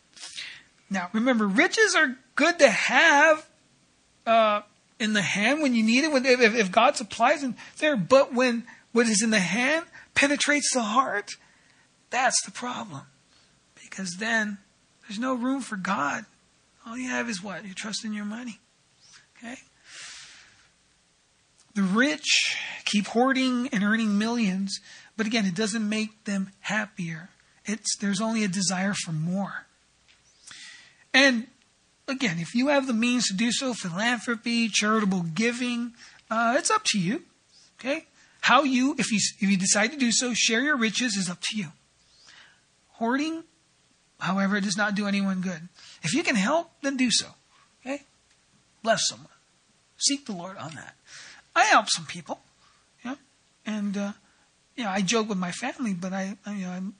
Now, 0.91 1.09
remember, 1.13 1.47
riches 1.47 1.95
are 1.95 2.17
good 2.35 2.59
to 2.59 2.69
have 2.69 3.47
uh, 4.27 4.61
in 4.99 5.13
the 5.13 5.21
hand 5.21 5.61
when 5.61 5.73
you 5.73 5.83
need 5.83 6.03
it. 6.03 6.11
When 6.11 6.25
if, 6.25 6.53
if 6.53 6.69
God 6.69 6.97
supplies 6.97 7.41
them 7.41 7.55
there, 7.77 7.95
but 7.95 8.33
when 8.33 8.65
what 8.91 9.07
is 9.07 9.23
in 9.23 9.29
the 9.29 9.39
hand 9.39 9.85
penetrates 10.15 10.73
the 10.73 10.83
heart, 10.83 11.31
that's 12.09 12.43
the 12.43 12.51
problem. 12.51 13.03
Because 13.81 14.17
then 14.19 14.57
there's 15.07 15.17
no 15.17 15.33
room 15.33 15.61
for 15.61 15.77
God. 15.77 16.25
All 16.85 16.97
you 16.97 17.09
have 17.09 17.29
is 17.29 17.41
what? 17.41 17.65
You 17.65 17.73
trust 17.73 18.03
in 18.03 18.11
your 18.11 18.25
money. 18.25 18.59
Okay? 19.37 19.55
The 21.73 21.83
rich 21.83 22.57
keep 22.83 23.07
hoarding 23.07 23.69
and 23.71 23.81
earning 23.81 24.17
millions, 24.17 24.81
but 25.15 25.25
again, 25.25 25.45
it 25.45 25.55
doesn't 25.55 25.87
make 25.87 26.25
them 26.25 26.51
happier. 26.59 27.29
It's 27.65 27.95
there's 27.95 28.19
only 28.19 28.43
a 28.43 28.49
desire 28.49 28.93
for 28.93 29.13
more. 29.13 29.67
And 31.13 31.47
again, 32.07 32.37
if 32.39 32.55
you 32.55 32.67
have 32.67 32.87
the 32.87 32.93
means 32.93 33.27
to 33.27 33.33
do 33.33 33.51
so, 33.51 33.73
philanthropy, 33.73 34.69
charitable 34.69 35.23
giving, 35.33 35.93
uh, 36.29 36.55
it's 36.57 36.71
up 36.71 36.83
to 36.85 36.99
you. 36.99 37.23
Okay? 37.79 38.05
How 38.41 38.63
you, 38.63 38.95
if 38.97 39.11
you, 39.11 39.19
if 39.39 39.49
you 39.49 39.57
decide 39.57 39.91
to 39.91 39.97
do 39.97 40.11
so, 40.11 40.33
share 40.33 40.61
your 40.61 40.77
riches 40.77 41.15
is 41.15 41.29
up 41.29 41.41
to 41.41 41.57
you. 41.57 41.67
Hoarding, 42.93 43.43
however, 44.19 44.59
does 44.61 44.77
not 44.77 44.95
do 44.95 45.07
anyone 45.07 45.41
good. 45.41 45.67
If 46.03 46.13
you 46.13 46.23
can 46.23 46.35
help, 46.35 46.71
then 46.81 46.97
do 46.97 47.09
so. 47.11 47.27
Okay? 47.81 48.03
Bless 48.83 49.07
someone. 49.07 49.27
Seek 49.97 50.25
the 50.25 50.33
Lord 50.33 50.57
on 50.57 50.75
that. 50.75 50.95
I 51.55 51.65
help 51.65 51.87
some 51.89 52.05
people. 52.05 52.39
Yeah? 53.03 53.15
And, 53.65 53.97
uh, 53.97 54.11
you 54.75 54.83
know, 54.83 54.89
I 54.89 55.01
joke 55.01 55.29
with 55.29 55.37
my 55.37 55.51
family, 55.51 55.93
but 55.93 56.13
I, 56.13 56.37
you 56.47 56.65
know, 56.65 56.71
I'm, 56.71 56.95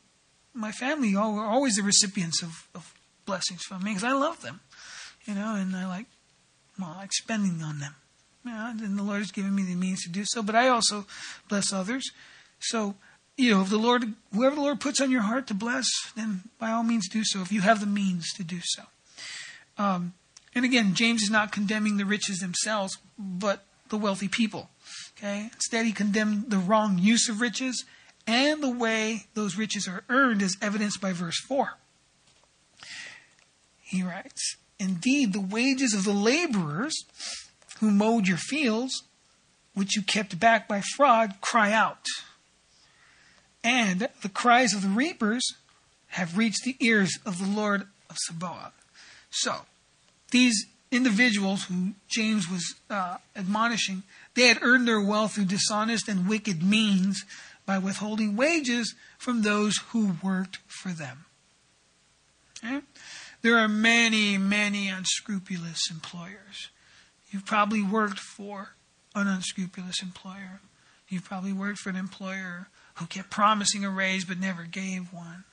my 0.54 0.72
family 0.72 1.16
are 1.16 1.46
always 1.46 1.76
the 1.76 1.84
recipients 1.84 2.44
of, 2.44 2.68
of 2.76 2.94
blessings 3.32 3.64
from 3.64 3.82
me 3.82 3.92
because 3.92 4.04
I 4.04 4.12
love 4.12 4.42
them. 4.42 4.60
You 5.24 5.36
know, 5.36 5.56
and 5.56 5.74
I 5.74 5.88
like, 5.88 6.08
well, 6.78 6.94
I 6.94 6.98
like 6.98 7.14
spending 7.14 7.64
on 7.64 7.80
them. 7.80 7.96
And 8.44 9.00
the 9.00 9.04
Lord 9.04 9.20
has 9.20 9.32
given 9.32 9.56
me 9.56 9.64
the 9.64 9.76
means 9.76 10.04
to 10.04 10.10
do 10.10 10.24
so, 10.26 10.44
but 10.44 10.54
I 10.54 10.68
also 10.68 11.06
bless 11.48 11.72
others. 11.72 12.04
So, 12.60 12.96
you 13.38 13.52
know, 13.52 13.62
if 13.62 13.70
the 13.70 13.78
Lord, 13.78 14.04
whoever 14.34 14.56
the 14.56 14.62
Lord 14.62 14.82
puts 14.82 15.00
on 15.00 15.12
your 15.12 15.22
heart 15.22 15.48
to 15.48 15.54
bless, 15.54 15.88
then 16.18 16.42
by 16.60 16.72
all 16.72 16.84
means 16.84 17.08
do 17.08 17.24
so 17.24 17.40
if 17.42 17.54
you 17.54 17.62
have 17.62 17.80
the 17.80 17.86
means 17.86 18.34
to 18.34 18.44
do 18.44 18.60
so. 18.62 18.84
Um, 19.78 20.14
and 20.54 20.66
again, 20.66 20.94
James 20.94 21.24
is 21.24 21.30
not 21.30 21.54
condemning 21.54 21.96
the 21.96 22.06
riches 22.06 22.40
themselves, 22.40 22.98
but 23.18 23.64
the 23.88 23.98
wealthy 23.98 24.28
people. 24.28 24.70
Okay? 25.18 25.50
Instead, 25.54 25.86
he 25.86 25.94
condemned 25.94 26.50
the 26.50 26.58
wrong 26.58 26.98
use 26.98 27.30
of 27.30 27.40
riches 27.40 27.86
and 28.28 28.62
the 28.62 28.70
way 28.70 29.28
those 29.36 29.56
riches 29.56 29.88
are 29.88 30.04
earned, 30.10 30.42
as 30.42 30.58
evidenced 30.62 31.00
by 31.00 31.14
verse 31.14 31.40
4. 31.48 31.78
He 33.92 34.04
writes, 34.04 34.56
Indeed, 34.80 35.34
the 35.34 35.42
wages 35.42 35.94
of 35.94 36.06
the 36.06 36.14
laborers 36.14 36.96
who 37.82 37.92
mowed 37.92 38.26
your 38.26 38.38
fields, 38.38 39.04
which 39.74 39.98
you 39.98 40.02
kept 40.02 40.40
back 40.40 40.66
by 40.66 40.82
fraud, 40.96 41.36
cry 41.42 41.74
out. 41.74 42.06
And 43.66 44.08
the 44.22 44.30
cries 44.30 44.74
of 44.74 44.82
the 44.82 44.88
reapers 44.88 45.44
have 46.08 46.38
reached 46.38 46.64
the 46.64 46.78
ears 46.80 47.20
of 47.26 47.38
the 47.38 47.46
Lord 47.46 47.82
of 48.10 48.16
Sabaoth. 48.18 48.74
So, 49.30 49.66
these 50.32 50.68
individuals 50.90 51.66
whom 51.66 51.96
James 52.08 52.50
was 52.50 52.76
uh, 52.90 53.18
admonishing, 53.36 54.04
they 54.36 54.48
had 54.48 54.60
earned 54.62 54.88
their 54.88 55.02
wealth 55.02 55.34
through 55.34 55.46
dishonest 55.46 56.08
and 56.08 56.30
wicked 56.30 56.64
means 56.64 57.26
by 57.66 57.78
withholding 57.78 58.38
wages 58.38 58.96
from 59.18 59.42
those 59.42 59.78
who 59.90 60.16
worked 60.24 60.60
for 60.68 60.94
them. 60.94 61.26
Okay? 62.64 62.80
There 63.42 63.58
are 63.58 63.68
many, 63.68 64.38
many 64.38 64.90
unscrupulous 64.90 65.90
employers. 65.90 66.70
You've 67.32 67.46
probably 67.46 67.82
worked 67.82 68.20
for 68.20 68.76
an 69.16 69.28
unscrupulous 69.28 70.02
employer. 70.02 70.62
You've 71.10 71.26
probably 71.26 71.54
worked 71.54 71.80
for 71.80 71.90
an 71.90 71.96
employer 71.96 72.68
who 72.96 73.06
kept 73.06 73.30
promising 73.30 73.84
a 73.84 73.90
raise 73.90 74.26
but 74.26 74.40
never 74.40 74.64
gave 74.64 75.12
one. 75.12 75.44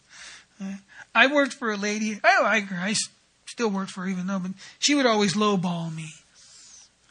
Uh, 0.61 0.74
I 1.14 1.27
worked 1.33 1.55
for 1.55 1.70
a 1.70 1.77
lady. 1.77 2.21
I 2.23 2.42
like 2.42 2.65
her. 2.65 2.77
I 2.77 2.94
still 3.46 3.71
work 3.71 3.88
for 3.88 4.02
her 4.02 4.08
even 4.08 4.27
though, 4.27 4.38
but 4.38 4.52
she 4.79 4.94
would 4.94 5.06
always 5.06 5.35
lowball 5.35 5.94
me. 5.94 6.10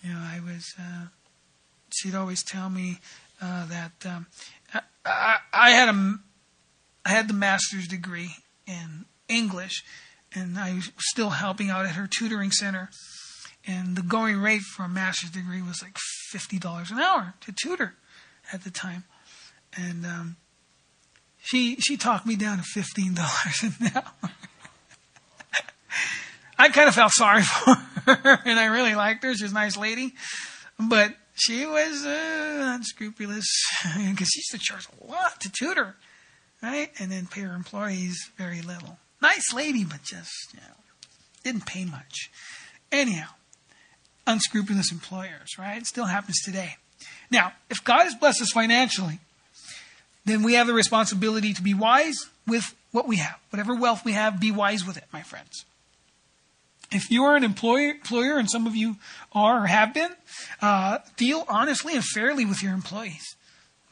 You 0.03 0.13
know, 0.13 0.19
I 0.19 0.39
was. 0.39 0.73
Uh, 0.79 1.05
she'd 1.93 2.15
always 2.15 2.43
tell 2.43 2.69
me 2.69 2.99
uh, 3.41 3.65
that 3.67 4.05
um, 4.05 4.27
I, 5.05 5.37
I 5.51 5.69
had 5.71 5.89
a, 5.89 6.15
I 7.05 7.09
had 7.09 7.27
the 7.27 7.33
master's 7.33 7.87
degree 7.87 8.31
in 8.65 9.05
English, 9.27 9.83
and 10.37 10.57
I 10.57 10.73
was 10.75 10.91
still 10.99 11.31
helping 11.31 11.69
out 11.69 11.85
at 11.85 11.91
her 11.91 12.07
tutoring 12.07 12.51
center 12.51 12.89
and 13.67 13.95
the 13.95 14.01
going 14.01 14.37
rate 14.37 14.61
for 14.61 14.83
a 14.83 14.89
master's 14.89 15.29
degree 15.31 15.61
was 15.61 15.83
like 15.83 15.97
fifty 16.31 16.57
dollars 16.57 16.89
an 16.89 16.99
hour 16.99 17.33
to 17.41 17.51
tutor 17.51 17.95
at 18.53 18.63
the 18.63 18.71
time, 18.71 19.03
and 19.75 20.05
um, 20.05 20.37
she 21.43 21.75
she 21.75 21.97
talked 21.97 22.25
me 22.25 22.37
down 22.37 22.57
to 22.57 22.63
fifteen 22.63 23.13
dollars 23.13 23.63
an 23.63 23.91
hour. 23.93 24.31
I 26.59 26.69
kind 26.69 26.87
of 26.87 26.95
felt 26.95 27.11
sorry 27.11 27.43
for 27.43 27.75
her, 27.75 28.39
and 28.45 28.57
I 28.59 28.65
really 28.65 28.95
liked 28.95 29.23
her. 29.23 29.35
She's 29.35 29.51
a 29.51 29.53
nice 29.53 29.77
lady, 29.77 30.13
but 30.79 31.13
she 31.35 31.65
was 31.67 32.05
uh, 32.05 32.73
unscrupulous 32.75 33.45
because 33.83 34.29
she 34.29 34.39
used 34.39 34.51
to 34.51 34.57
charge 34.57 34.87
a 35.01 35.05
lot 35.05 35.39
to 35.41 35.51
tutor, 35.51 35.97
right? 36.63 36.89
And 36.99 37.11
then 37.11 37.27
pay 37.27 37.41
her 37.41 37.53
employees 37.53 38.31
very 38.37 38.61
little. 38.61 38.97
Nice 39.21 39.53
lady, 39.53 39.83
but 39.83 40.03
just 40.03 40.53
you 40.53 40.59
know 40.59 40.75
didn't 41.43 41.65
pay 41.65 41.85
much. 41.85 42.29
Anyhow, 42.91 43.29
unscrupulous 44.25 44.91
employers, 44.91 45.57
right? 45.57 45.77
It 45.77 45.87
still 45.87 46.05
happens 46.05 46.41
today. 46.43 46.75
Now, 47.31 47.53
if 47.69 47.83
God 47.83 48.03
has 48.03 48.15
blessed 48.15 48.41
us 48.41 48.51
financially, 48.51 49.19
then 50.25 50.43
we 50.43 50.53
have 50.53 50.67
the 50.67 50.73
responsibility 50.73 51.53
to 51.53 51.61
be 51.61 51.73
wise 51.73 52.17
with 52.45 52.75
what 52.91 53.07
we 53.07 53.17
have. 53.17 53.37
Whatever 53.49 53.75
wealth 53.75 54.03
we 54.05 54.13
have, 54.13 54.39
be 54.39 54.51
wise 54.51 54.85
with 54.85 54.97
it, 54.97 55.05
my 55.11 55.21
friends. 55.21 55.65
If 56.91 57.11
you 57.11 57.23
are 57.23 57.35
an 57.35 57.43
employer, 57.43 57.91
employer 57.91 58.37
and 58.37 58.49
some 58.49 58.65
of 58.65 58.75
you 58.75 58.95
are 59.33 59.63
or 59.63 59.67
have 59.67 59.93
been, 59.93 60.11
uh, 60.61 60.99
deal 61.17 61.43
honestly 61.49 61.95
and 61.95 62.03
fairly 62.03 62.45
with 62.45 62.63
your 62.63 62.73
employees. 62.73 63.35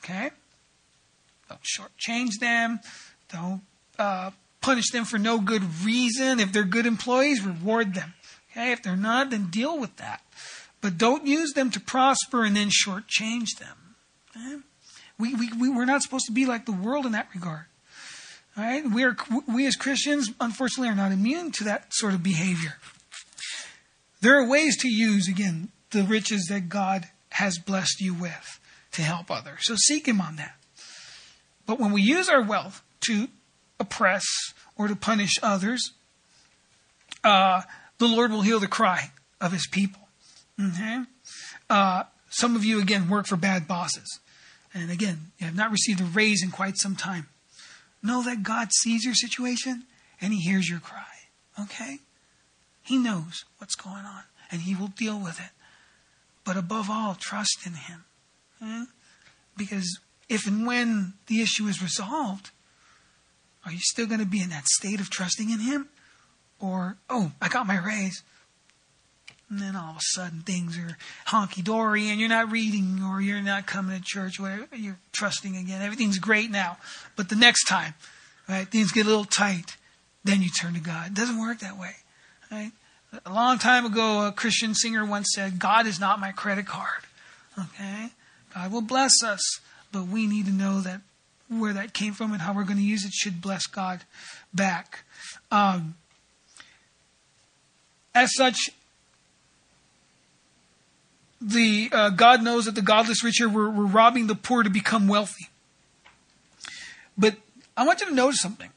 Okay? 0.03 0.31
Don't 1.49 1.61
shortchange 1.61 2.39
them. 2.39 2.79
Don't 3.31 3.61
uh, 3.99 4.31
punish 4.65 4.89
them 4.89 5.05
for 5.05 5.19
no 5.19 5.39
good 5.39 5.63
reason. 5.85 6.39
If 6.39 6.51
they're 6.51 6.63
good 6.63 6.87
employees, 6.87 7.45
reward 7.45 7.93
them. 7.93 8.15
Okay? 8.51 8.71
If 8.71 8.81
they're 8.81 8.95
not, 8.95 9.29
then 9.29 9.51
deal 9.51 9.79
with 9.79 9.95
that. 9.97 10.23
But 10.81 10.97
don't 10.97 11.27
use 11.27 11.53
them 11.53 11.69
to 11.71 11.79
prosper 11.79 12.43
and 12.43 12.55
then 12.55 12.69
shortchange 12.69 13.59
them. 13.59 13.95
Okay? 14.35 14.57
We, 15.19 15.35
we, 15.35 15.51
we, 15.53 15.69
we're 15.69 15.85
not 15.85 16.01
supposed 16.01 16.25
to 16.25 16.31
be 16.31 16.47
like 16.47 16.65
the 16.65 16.71
world 16.71 17.05
in 17.05 17.11
that 17.11 17.29
regard. 17.33 17.65
All 18.57 18.63
right? 18.63 18.83
We, 18.83 19.03
are, 19.03 19.15
we 19.47 19.67
as 19.67 19.75
Christians, 19.75 20.31
unfortunately, 20.41 20.89
are 20.89 20.95
not 20.95 21.11
immune 21.11 21.51
to 21.53 21.63
that 21.65 21.93
sort 21.93 22.15
of 22.15 22.23
behavior. 22.23 22.77
There 24.21 24.39
are 24.39 24.47
ways 24.47 24.77
to 24.77 24.89
use, 24.89 25.27
again, 25.27 25.69
the 25.91 26.03
riches 26.03 26.47
that 26.49 26.69
God 26.69 27.09
has 27.29 27.59
blessed 27.59 28.01
you 28.01 28.15
with 28.15 28.59
to 28.93 29.03
help 29.03 29.29
others. 29.29 29.59
So 29.61 29.75
seek 29.75 30.07
Him 30.07 30.19
on 30.19 30.37
that. 30.37 30.55
But 31.67 31.79
when 31.79 31.91
we 31.91 32.01
use 32.01 32.29
our 32.29 32.43
wealth 32.43 32.81
to 33.01 33.27
oppress 33.79 34.25
or 34.77 34.87
to 34.87 34.95
punish 34.95 35.33
others, 35.41 35.91
uh, 37.23 37.61
the 37.97 38.07
Lord 38.07 38.31
will 38.31 38.41
hear 38.41 38.59
the 38.59 38.67
cry 38.67 39.11
of 39.41 39.51
His 39.51 39.67
people. 39.67 40.07
Okay? 40.61 41.03
Uh, 41.69 42.03
some 42.29 42.55
of 42.55 42.63
you, 42.63 42.81
again, 42.81 43.09
work 43.09 43.27
for 43.27 43.35
bad 43.35 43.67
bosses. 43.67 44.19
And 44.73 44.91
again, 44.91 45.31
you 45.37 45.45
have 45.45 45.55
not 45.55 45.71
received 45.71 46.01
a 46.01 46.05
raise 46.05 46.43
in 46.43 46.51
quite 46.51 46.77
some 46.77 46.95
time. 46.95 47.27
Know 48.03 48.21
that 48.23 48.43
God 48.43 48.69
sees 48.73 49.05
your 49.05 49.13
situation 49.13 49.83
and 50.19 50.33
He 50.33 50.39
hears 50.39 50.69
your 50.69 50.79
cry. 50.79 51.03
Okay? 51.59 51.99
He 52.83 52.97
knows 52.97 53.45
what's 53.57 53.75
going 53.75 54.05
on 54.05 54.23
and 54.51 54.61
He 54.61 54.75
will 54.75 54.87
deal 54.89 55.19
with 55.19 55.39
it. 55.39 55.51
But 56.43 56.57
above 56.57 56.89
all, 56.89 57.15
trust 57.15 57.59
in 57.65 57.73
Him. 57.73 58.03
Okay? 58.61 58.83
Because 59.57 59.99
if 60.27 60.45
and 60.45 60.67
when 60.67 61.13
the 61.27 61.41
issue 61.41 61.67
is 61.67 61.81
resolved, 61.81 62.51
are 63.65 63.71
you 63.71 63.79
still 63.79 64.05
going 64.05 64.19
to 64.19 64.25
be 64.25 64.41
in 64.41 64.49
that 64.49 64.67
state 64.67 64.99
of 64.99 65.09
trusting 65.09 65.49
in 65.49 65.59
Him? 65.59 65.89
Or, 66.59 66.97
oh, 67.09 67.31
I 67.41 67.47
got 67.47 67.67
my 67.67 67.77
raise. 67.83 68.23
And 69.49 69.59
then 69.59 69.75
all 69.75 69.91
of 69.91 69.97
a 69.97 70.01
sudden 70.01 70.41
things 70.41 70.77
are 70.77 70.97
honky 71.27 71.63
dory 71.63 72.09
and 72.09 72.19
you're 72.19 72.29
not 72.29 72.51
reading 72.51 73.01
or 73.03 73.21
you're 73.21 73.41
not 73.41 73.67
coming 73.67 73.97
to 73.97 74.03
church, 74.03 74.39
whatever, 74.39 74.67
you're 74.75 74.97
trusting 75.11 75.55
again. 75.55 75.81
Everything's 75.81 76.17
great 76.17 76.49
now. 76.49 76.77
But 77.15 77.29
the 77.29 77.35
next 77.35 77.65
time, 77.65 77.93
right, 78.49 78.67
things 78.67 78.91
get 78.91 79.05
a 79.05 79.09
little 79.09 79.25
tight, 79.25 79.77
then 80.23 80.41
you 80.41 80.49
turn 80.49 80.73
to 80.73 80.79
God. 80.79 81.07
It 81.07 81.13
doesn't 81.13 81.39
work 81.39 81.59
that 81.59 81.77
way. 81.77 81.91
Right? 82.51 82.71
A 83.25 83.31
long 83.31 83.59
time 83.59 83.85
ago, 83.85 84.27
a 84.27 84.31
Christian 84.31 84.73
singer 84.73 85.05
once 85.05 85.27
said, 85.35 85.59
God 85.59 85.85
is 85.85 85.99
not 85.99 86.19
my 86.19 86.31
credit 86.31 86.65
card. 86.65 87.03
Okay? 87.57 88.09
God 88.53 88.71
will 88.71 88.81
bless 88.81 89.23
us, 89.23 89.59
but 89.91 90.07
we 90.07 90.25
need 90.25 90.47
to 90.47 90.51
know 90.51 90.81
that 90.81 91.01
where 91.49 91.73
that 91.73 91.93
came 91.93 92.13
from 92.13 92.31
and 92.31 92.41
how 92.41 92.53
we're 92.53 92.63
going 92.63 92.77
to 92.77 92.83
use 92.83 93.05
it 93.05 93.13
should 93.13 93.41
bless 93.41 93.65
God 93.67 94.03
back. 94.53 95.03
Um, 95.51 95.95
as 98.13 98.33
such, 98.35 98.69
the 101.41 101.89
uh, 101.91 102.09
God 102.09 102.43
knows 102.43 102.65
that 102.65 102.75
the 102.75 102.81
godless 102.81 103.23
rich 103.23 103.35
here 103.37 103.49
were, 103.49 103.69
were 103.69 103.85
robbing 103.85 104.27
the 104.27 104.35
poor 104.35 104.63
to 104.63 104.69
become 104.69 105.07
wealthy. 105.07 105.49
But 107.17 107.35
I 107.77 107.85
want 107.85 108.01
you 108.01 108.07
to 108.07 108.13
notice 108.13 108.41
something 108.41 108.71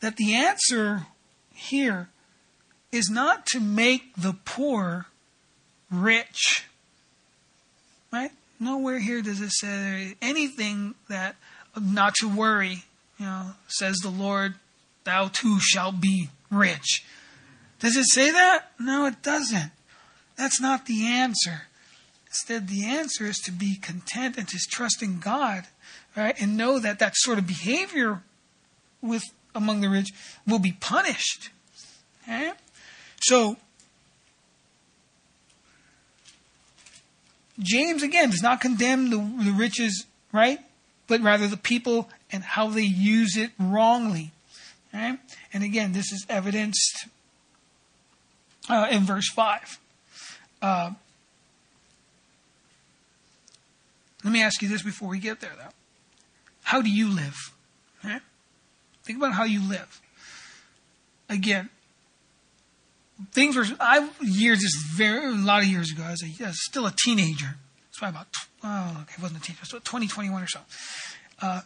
that 0.00 0.16
the 0.16 0.34
answer 0.34 1.06
here 1.52 2.08
is 2.90 3.10
not 3.10 3.46
to 3.46 3.60
make 3.60 4.14
the 4.16 4.34
poor 4.44 5.06
rich. 5.90 6.66
Right? 8.12 8.32
Nowhere 8.58 8.98
here 8.98 9.22
does 9.22 9.40
it 9.40 9.50
say 9.52 10.16
anything 10.22 10.94
that 11.08 11.36
not 11.78 12.14
to 12.16 12.28
worry, 12.28 12.84
you 13.18 13.26
know, 13.26 13.52
says 13.68 13.96
the 13.98 14.10
Lord, 14.10 14.54
thou 15.04 15.28
too 15.28 15.58
shalt 15.60 16.00
be 16.00 16.28
rich. 16.50 17.04
Does 17.78 17.96
it 17.96 18.06
say 18.08 18.30
that? 18.30 18.70
No, 18.78 19.06
it 19.06 19.22
doesn't. 19.22 19.72
That's 20.36 20.60
not 20.60 20.86
the 20.86 21.06
answer. 21.06 21.62
Instead, 22.26 22.68
the 22.68 22.84
answer 22.84 23.26
is 23.26 23.38
to 23.38 23.52
be 23.52 23.76
content 23.76 24.36
and 24.38 24.46
to 24.48 24.58
trust 24.70 25.02
in 25.02 25.18
God, 25.18 25.64
right? 26.16 26.34
And 26.40 26.56
know 26.56 26.78
that 26.78 26.98
that 27.00 27.16
sort 27.16 27.38
of 27.38 27.46
behavior 27.46 28.22
with 29.02 29.24
among 29.54 29.80
the 29.80 29.88
rich 29.88 30.10
will 30.46 30.58
be 30.58 30.72
punished. 30.72 31.50
Okay? 32.22 32.52
So, 33.22 33.56
James 37.58 38.02
again 38.02 38.30
does 38.30 38.42
not 38.42 38.60
condemn 38.60 39.10
the, 39.10 39.16
the 39.44 39.52
riches, 39.52 40.06
right? 40.32 40.60
But 41.10 41.22
rather 41.22 41.48
the 41.48 41.56
people 41.56 42.08
and 42.30 42.44
how 42.44 42.68
they 42.68 42.82
use 42.82 43.36
it 43.36 43.50
wrongly. 43.58 44.30
Right? 44.94 45.18
And 45.52 45.64
again, 45.64 45.92
this 45.92 46.12
is 46.12 46.24
evidenced 46.28 47.08
uh, 48.68 48.86
in 48.92 49.02
verse 49.02 49.28
5. 49.28 49.78
Uh, 50.62 50.90
let 54.22 54.32
me 54.32 54.40
ask 54.40 54.62
you 54.62 54.68
this 54.68 54.82
before 54.82 55.08
we 55.08 55.18
get 55.18 55.40
there, 55.40 55.52
though. 55.56 55.72
How 56.62 56.80
do 56.80 56.90
you 56.90 57.08
live? 57.08 57.34
Think 59.02 59.18
about 59.18 59.32
how 59.32 59.42
you 59.42 59.68
live. 59.68 60.00
Again, 61.28 61.68
things 63.32 63.56
were 63.56 63.66
I 63.80 64.08
years 64.20 64.60
this 64.60 64.74
very 64.94 65.26
a 65.26 65.36
lot 65.36 65.62
of 65.62 65.68
years 65.68 65.90
ago. 65.90 66.04
I 66.04 66.10
was, 66.12 66.22
was 66.38 66.64
still 66.64 66.86
a 66.86 66.94
teenager. 67.04 67.56
About 68.08 68.26
oh 68.64 68.98
okay, 69.02 69.14
it 69.18 69.22
wasn't 69.22 69.40
a 69.40 69.42
teenager. 69.42 69.62
It 69.64 69.72
was 69.72 69.82
20, 69.82 70.08
21 70.08 70.42
or 70.42 70.46
so. 70.46 70.60
Uh, 71.40 71.60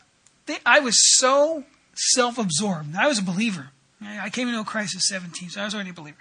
they, 0.46 0.56
I 0.66 0.80
was 0.80 0.96
so 1.18 1.64
self-absorbed. 1.94 2.94
I 2.96 3.06
was 3.06 3.18
a 3.18 3.22
believer. 3.22 3.70
I 4.02 4.28
came 4.28 4.48
into 4.48 4.62
Christ 4.64 4.94
at 4.96 5.02
17, 5.02 5.50
so 5.50 5.62
I 5.62 5.64
was 5.64 5.74
already 5.74 5.90
a 5.90 5.94
believer. 5.94 6.18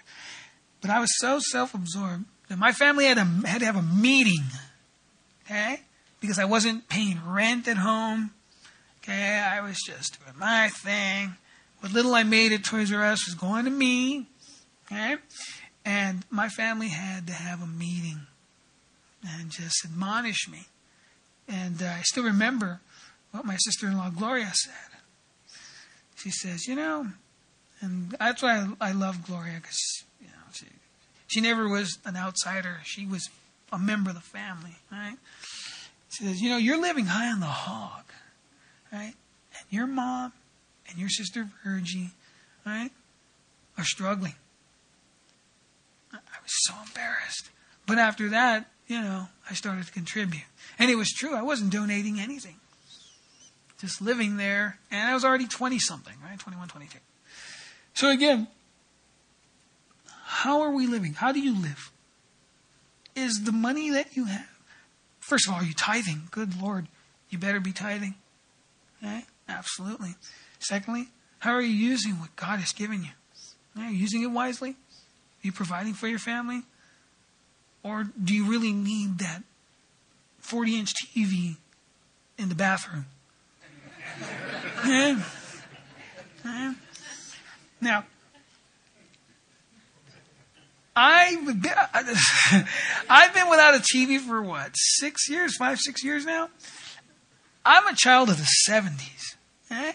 But 0.79 0.89
I 0.89 0.99
was 0.99 1.09
so 1.19 1.39
self-absorbed 1.39 2.23
that 2.47 2.57
my 2.57 2.71
family 2.71 3.05
had, 3.05 3.17
a, 3.17 3.25
had 3.45 3.59
to 3.59 3.65
have 3.65 3.75
a 3.75 3.81
meeting, 3.81 4.43
okay? 5.45 5.81
Because 6.21 6.39
I 6.39 6.45
wasn't 6.45 6.87
paying 6.87 7.19
rent 7.27 7.67
at 7.67 7.77
home. 7.77 8.31
Okay, 9.03 9.37
I 9.37 9.59
was 9.59 9.77
just 9.85 10.17
doing 10.23 10.39
my 10.39 10.69
thing. 10.69 11.35
What 11.81 11.91
little 11.91 12.15
I 12.15 12.23
made 12.23 12.53
at 12.53 12.63
Toys 12.63 12.93
R 12.93 13.03
Us 13.03 13.27
was 13.27 13.35
going 13.35 13.65
to 13.65 13.71
me. 13.71 14.27
Okay? 14.85 15.17
And 15.83 16.23
my 16.29 16.47
family 16.47 16.87
had 16.87 17.27
to 17.27 17.33
have 17.33 17.61
a 17.61 17.65
meeting 17.65 18.21
and 19.27 19.49
just 19.49 19.85
admonish 19.85 20.47
me. 20.49 20.67
And 21.47 21.81
uh, 21.81 21.85
I 21.85 22.01
still 22.03 22.23
remember 22.23 22.79
what 23.31 23.45
my 23.45 23.57
sister 23.57 23.87
in 23.87 23.97
law 23.97 24.09
Gloria 24.09 24.51
said. 24.53 24.99
She 26.15 26.31
says, 26.31 26.67
You 26.67 26.75
know, 26.75 27.07
and 27.81 28.11
that's 28.19 28.41
why 28.41 28.67
I, 28.79 28.89
I 28.89 28.91
love 28.91 29.25
Gloria 29.25 29.55
because 29.55 30.03
you 30.21 30.27
know, 30.27 30.43
she, 30.53 30.65
she 31.27 31.41
never 31.41 31.67
was 31.67 31.97
an 32.05 32.15
outsider. 32.15 32.79
She 32.83 33.05
was 33.05 33.29
a 33.71 33.79
member 33.79 34.09
of 34.09 34.15
the 34.15 34.21
family, 34.21 34.75
right? 34.91 35.17
She 36.09 36.25
says, 36.25 36.41
You 36.41 36.49
know, 36.49 36.57
you're 36.57 36.81
living 36.81 37.05
high 37.05 37.31
on 37.31 37.39
the 37.39 37.45
hog, 37.45 38.05
right? 38.91 39.13
And 39.57 39.65
your 39.69 39.87
mom 39.87 40.33
and 40.89 40.97
your 40.97 41.09
sister 41.09 41.49
Virgie, 41.63 42.11
right, 42.65 42.91
are 43.77 43.83
struggling 43.83 44.35
I 46.13 46.41
was 46.41 46.51
so 46.65 46.73
embarrassed. 46.85 47.49
But 47.85 47.97
after 47.97 48.29
that, 48.29 48.67
you 48.93 49.01
know, 49.01 49.27
I 49.49 49.55
started 49.55 49.85
to 49.87 49.91
contribute. 49.91 50.43
And 50.77 50.91
it 50.91 50.95
was 50.95 51.11
true. 51.11 51.35
I 51.35 51.41
wasn't 51.41 51.71
donating 51.71 52.19
anything. 52.19 52.57
Just 53.79 54.01
living 54.01 54.37
there. 54.37 54.77
And 54.91 55.09
I 55.09 55.15
was 55.15 55.25
already 55.25 55.47
20 55.47 55.79
something, 55.79 56.13
right? 56.23 56.37
21, 56.37 56.67
22. 56.67 56.99
So 57.95 58.09
again, 58.09 58.47
how 60.25 60.61
are 60.61 60.71
we 60.71 60.85
living? 60.85 61.13
How 61.13 61.31
do 61.31 61.39
you 61.39 61.59
live? 61.59 61.91
Is 63.15 63.43
the 63.45 63.51
money 63.51 63.89
that 63.89 64.15
you 64.15 64.25
have, 64.25 64.47
first 65.19 65.47
of 65.47 65.53
all, 65.53 65.61
are 65.61 65.65
you 65.65 65.73
tithing? 65.73 66.27
Good 66.29 66.61
Lord, 66.61 66.87
you 67.29 67.39
better 67.39 67.59
be 67.59 67.71
tithing. 67.71 68.13
Okay? 69.03 69.25
Absolutely. 69.49 70.15
Secondly, 70.59 71.07
how 71.39 71.51
are 71.51 71.61
you 71.61 71.73
using 71.73 72.19
what 72.19 72.35
God 72.35 72.59
has 72.59 72.73
given 72.73 73.03
you? 73.03 73.09
Eh, 73.77 73.87
are 73.87 73.91
you 73.91 73.97
using 73.97 74.21
it 74.21 74.27
wisely? 74.27 74.71
Are 74.71 75.43
you 75.43 75.51
providing 75.51 75.93
for 75.93 76.07
your 76.07 76.19
family? 76.19 76.63
Or 77.83 78.05
do 78.21 78.33
you 78.33 78.49
really 78.49 78.71
need 78.71 79.19
that 79.19 79.43
40 80.39 80.79
inch 80.79 80.93
TV 81.15 81.57
in 82.37 82.49
the 82.49 82.55
bathroom? 82.55 83.05
yeah. 84.85 85.21
Now, 87.81 88.05
I've 90.95 91.61
been, 91.61 91.71
I've 93.09 93.33
been 93.33 93.49
without 93.49 93.75
a 93.75 93.79
TV 93.79 94.19
for 94.19 94.41
what, 94.41 94.71
six 94.75 95.29
years, 95.29 95.57
five, 95.57 95.79
six 95.79 96.03
years 96.03 96.25
now? 96.25 96.49
I'm 97.65 97.87
a 97.87 97.95
child 97.95 98.29
of 98.29 98.37
the 98.37 98.47
70s. 98.69 99.35
Eh? 99.71 99.93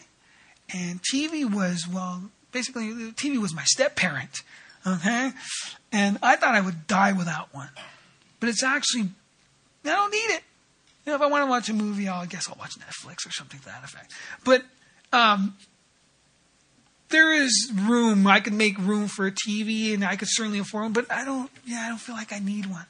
And 0.75 1.01
TV 1.03 1.51
was, 1.51 1.87
well, 1.87 2.31
basically, 2.53 2.89
TV 3.13 3.41
was 3.41 3.55
my 3.55 3.65
step 3.65 3.97
parent. 3.97 4.43
Okay? 4.97 5.33
And 5.93 6.19
I 6.23 6.37
thought 6.37 6.55
I 6.55 6.61
would 6.61 6.87
die 6.87 7.13
without 7.13 7.53
one. 7.55 7.71
But 8.41 8.49
it's 8.49 8.63
actually, 8.63 9.09
I 9.85 9.89
don't 9.89 10.11
need 10.11 10.35
it. 10.37 10.43
You 11.05 11.13
know, 11.13 11.17
if 11.17 11.23
I 11.23 11.27
want 11.27 11.43
to 11.43 11.47
watch 11.51 11.69
a 11.69 11.75
movie, 11.75 12.09
I'll, 12.09 12.23
I 12.23 12.27
guess 12.27 12.49
I'll 12.49 12.59
watch 12.59 12.79
Netflix 12.79 13.27
or 13.27 13.31
something 13.31 13.59
to 13.61 13.67
that 13.67 13.85
effect. 13.85 14.13
But, 14.45 14.63
um, 15.13 15.57
there 17.11 17.33
is 17.33 17.73
room. 17.75 18.27
I 18.27 18.41
could 18.41 18.53
make 18.53 18.79
room 18.79 19.09
for 19.09 19.27
a 19.27 19.33
TV, 19.33 19.95
and 19.95 20.05
I 20.05 20.17
could 20.17 20.29
certainly 20.31 20.59
afford 20.59 20.85
one. 20.85 20.93
But 20.93 21.11
I 21.11 21.25
don't. 21.25 21.51
Yeah, 21.65 21.83
I 21.87 21.89
don't 21.89 21.99
feel 21.99 22.15
like 22.15 22.33
I 22.33 22.39
need 22.39 22.67
one. 22.67 22.85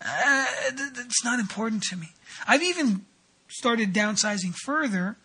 Uh, 0.00 0.46
it's 0.70 1.24
not 1.24 1.38
important 1.38 1.82
to 1.84 1.96
me. 1.96 2.08
I've 2.46 2.62
even 2.62 3.04
started 3.48 3.92
downsizing 3.92 4.54
further, 4.54 5.16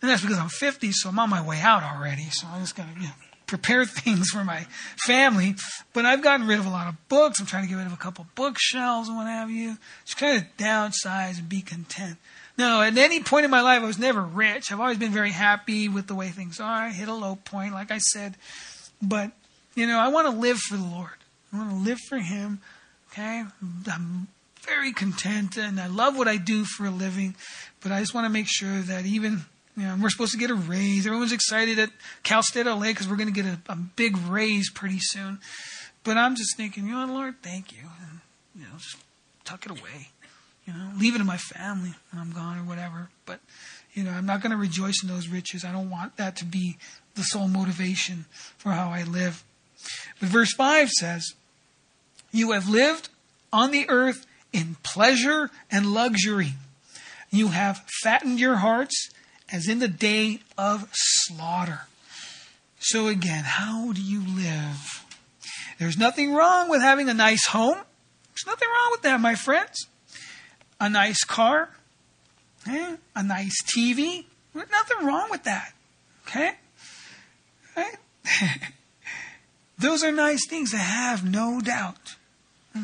and 0.00 0.10
that's 0.10 0.22
because 0.22 0.38
I'm 0.38 0.48
50, 0.48 0.92
so 0.92 1.10
I'm 1.10 1.18
on 1.18 1.30
my 1.30 1.46
way 1.46 1.60
out 1.60 1.82
already. 1.82 2.28
So 2.30 2.46
I 2.50 2.58
just 2.60 2.74
gotta 2.74 2.98
know, 2.98 3.10
prepare 3.50 3.84
things 3.86 4.30
for 4.30 4.44
my 4.44 4.66
family. 5.06 5.56
But 5.92 6.06
I've 6.06 6.22
gotten 6.22 6.46
rid 6.46 6.58
of 6.58 6.66
a 6.66 6.70
lot 6.70 6.88
of 6.88 7.08
books. 7.08 7.40
I'm 7.40 7.46
trying 7.46 7.64
to 7.64 7.68
get 7.68 7.76
rid 7.76 7.86
of 7.86 7.92
a 7.92 7.98
couple 7.98 8.26
bookshelves 8.34 9.08
and 9.08 9.16
what 9.16 9.26
have 9.26 9.50
you. 9.50 9.76
Just 10.06 10.16
kind 10.16 10.38
of 10.38 10.56
downsize 10.56 11.38
and 11.38 11.48
be 11.48 11.60
content. 11.60 12.16
No, 12.56 12.82
at 12.82 12.96
any 12.96 13.20
point 13.22 13.44
in 13.44 13.50
my 13.50 13.60
life, 13.60 13.82
I 13.82 13.86
was 13.86 13.98
never 13.98 14.22
rich. 14.22 14.70
I've 14.70 14.80
always 14.80 14.98
been 14.98 15.12
very 15.12 15.30
happy 15.30 15.88
with 15.88 16.06
the 16.06 16.14
way 16.14 16.28
things 16.28 16.60
are. 16.60 16.84
I 16.84 16.90
hit 16.90 17.08
a 17.08 17.14
low 17.14 17.36
point, 17.36 17.72
like 17.72 17.90
I 17.90 17.98
said. 17.98 18.36
But, 19.00 19.32
you 19.74 19.86
know, 19.86 19.98
I 19.98 20.08
want 20.08 20.26
to 20.26 20.38
live 20.38 20.58
for 20.58 20.76
the 20.76 20.84
Lord. 20.84 21.10
I 21.52 21.58
want 21.58 21.70
to 21.70 21.76
live 21.76 21.98
for 22.08 22.18
Him. 22.18 22.60
Okay? 23.10 23.44
I'm 23.90 24.28
very 24.62 24.92
content 24.92 25.56
and 25.56 25.80
I 25.80 25.86
love 25.86 26.16
what 26.16 26.28
I 26.28 26.36
do 26.36 26.64
for 26.64 26.86
a 26.86 26.90
living. 26.90 27.34
But 27.80 27.92
I 27.92 28.00
just 28.00 28.14
want 28.14 28.26
to 28.26 28.32
make 28.32 28.46
sure 28.46 28.80
that 28.80 29.06
even, 29.06 29.46
you 29.80 29.86
know, 29.86 29.96
we're 29.98 30.10
supposed 30.10 30.32
to 30.32 30.38
get 30.38 30.50
a 30.50 30.54
raise. 30.54 31.06
Everyone's 31.06 31.32
excited 31.32 31.78
at 31.78 31.88
Cal 32.22 32.42
State 32.42 32.66
LA 32.66 32.88
because 32.88 33.08
we're 33.08 33.16
going 33.16 33.32
to 33.32 33.42
get 33.42 33.46
a, 33.46 33.58
a 33.72 33.76
big 33.76 34.14
raise 34.28 34.70
pretty 34.70 34.98
soon. 35.00 35.38
But 36.04 36.18
I'm 36.18 36.36
just 36.36 36.54
thinking, 36.54 36.86
you 36.86 36.92
know, 36.92 37.06
Lord, 37.06 37.36
thank 37.42 37.72
you. 37.72 37.84
And, 38.02 38.20
you 38.54 38.62
know, 38.64 38.76
just 38.76 38.98
tuck 39.46 39.64
it 39.64 39.70
away. 39.70 40.10
You 40.66 40.74
know, 40.74 40.90
leave 40.98 41.14
it 41.14 41.18
to 41.18 41.24
my 41.24 41.38
family 41.38 41.94
when 42.12 42.20
I'm 42.20 42.30
gone 42.30 42.58
or 42.58 42.62
whatever. 42.62 43.08
But, 43.24 43.40
you 43.94 44.04
know, 44.04 44.10
I'm 44.10 44.26
not 44.26 44.42
going 44.42 44.50
to 44.50 44.58
rejoice 44.58 45.02
in 45.02 45.08
those 45.08 45.28
riches. 45.28 45.64
I 45.64 45.72
don't 45.72 45.88
want 45.88 46.18
that 46.18 46.36
to 46.36 46.44
be 46.44 46.76
the 47.14 47.22
sole 47.22 47.48
motivation 47.48 48.26
for 48.58 48.72
how 48.72 48.90
I 48.90 49.04
live. 49.04 49.42
But 50.20 50.28
verse 50.28 50.52
5 50.52 50.90
says, 50.90 51.32
You 52.32 52.52
have 52.52 52.68
lived 52.68 53.08
on 53.50 53.70
the 53.70 53.88
earth 53.88 54.26
in 54.52 54.76
pleasure 54.82 55.48
and 55.70 55.86
luxury. 55.86 56.52
You 57.30 57.48
have 57.48 57.82
fattened 58.02 58.38
your 58.38 58.56
hearts 58.56 59.08
as 59.52 59.68
in 59.68 59.78
the 59.78 59.88
day 59.88 60.40
of 60.56 60.88
slaughter. 60.92 61.82
So 62.78 63.08
again, 63.08 63.44
how 63.44 63.92
do 63.92 64.02
you 64.02 64.20
live? 64.20 65.04
There's 65.78 65.98
nothing 65.98 66.34
wrong 66.34 66.68
with 66.68 66.80
having 66.80 67.08
a 67.08 67.14
nice 67.14 67.46
home. 67.46 67.76
There's 67.76 68.46
nothing 68.46 68.68
wrong 68.68 68.88
with 68.92 69.02
that, 69.02 69.20
my 69.20 69.34
friends 69.34 69.86
a 70.80 70.88
nice 70.88 71.22
car, 71.24 71.68
eh? 72.66 72.96
a 73.14 73.22
nice 73.22 73.62
TV. 73.62 74.24
There's 74.54 74.70
nothing 74.70 75.06
wrong 75.06 75.28
with 75.30 75.44
that. 75.44 75.72
Okay? 76.26 76.52
Right? 77.76 77.96
Those 79.78 80.02
are 80.02 80.12
nice 80.12 80.46
things 80.48 80.70
to 80.70 80.78
have, 80.78 81.28
no 81.28 81.60
doubt. 81.60 82.16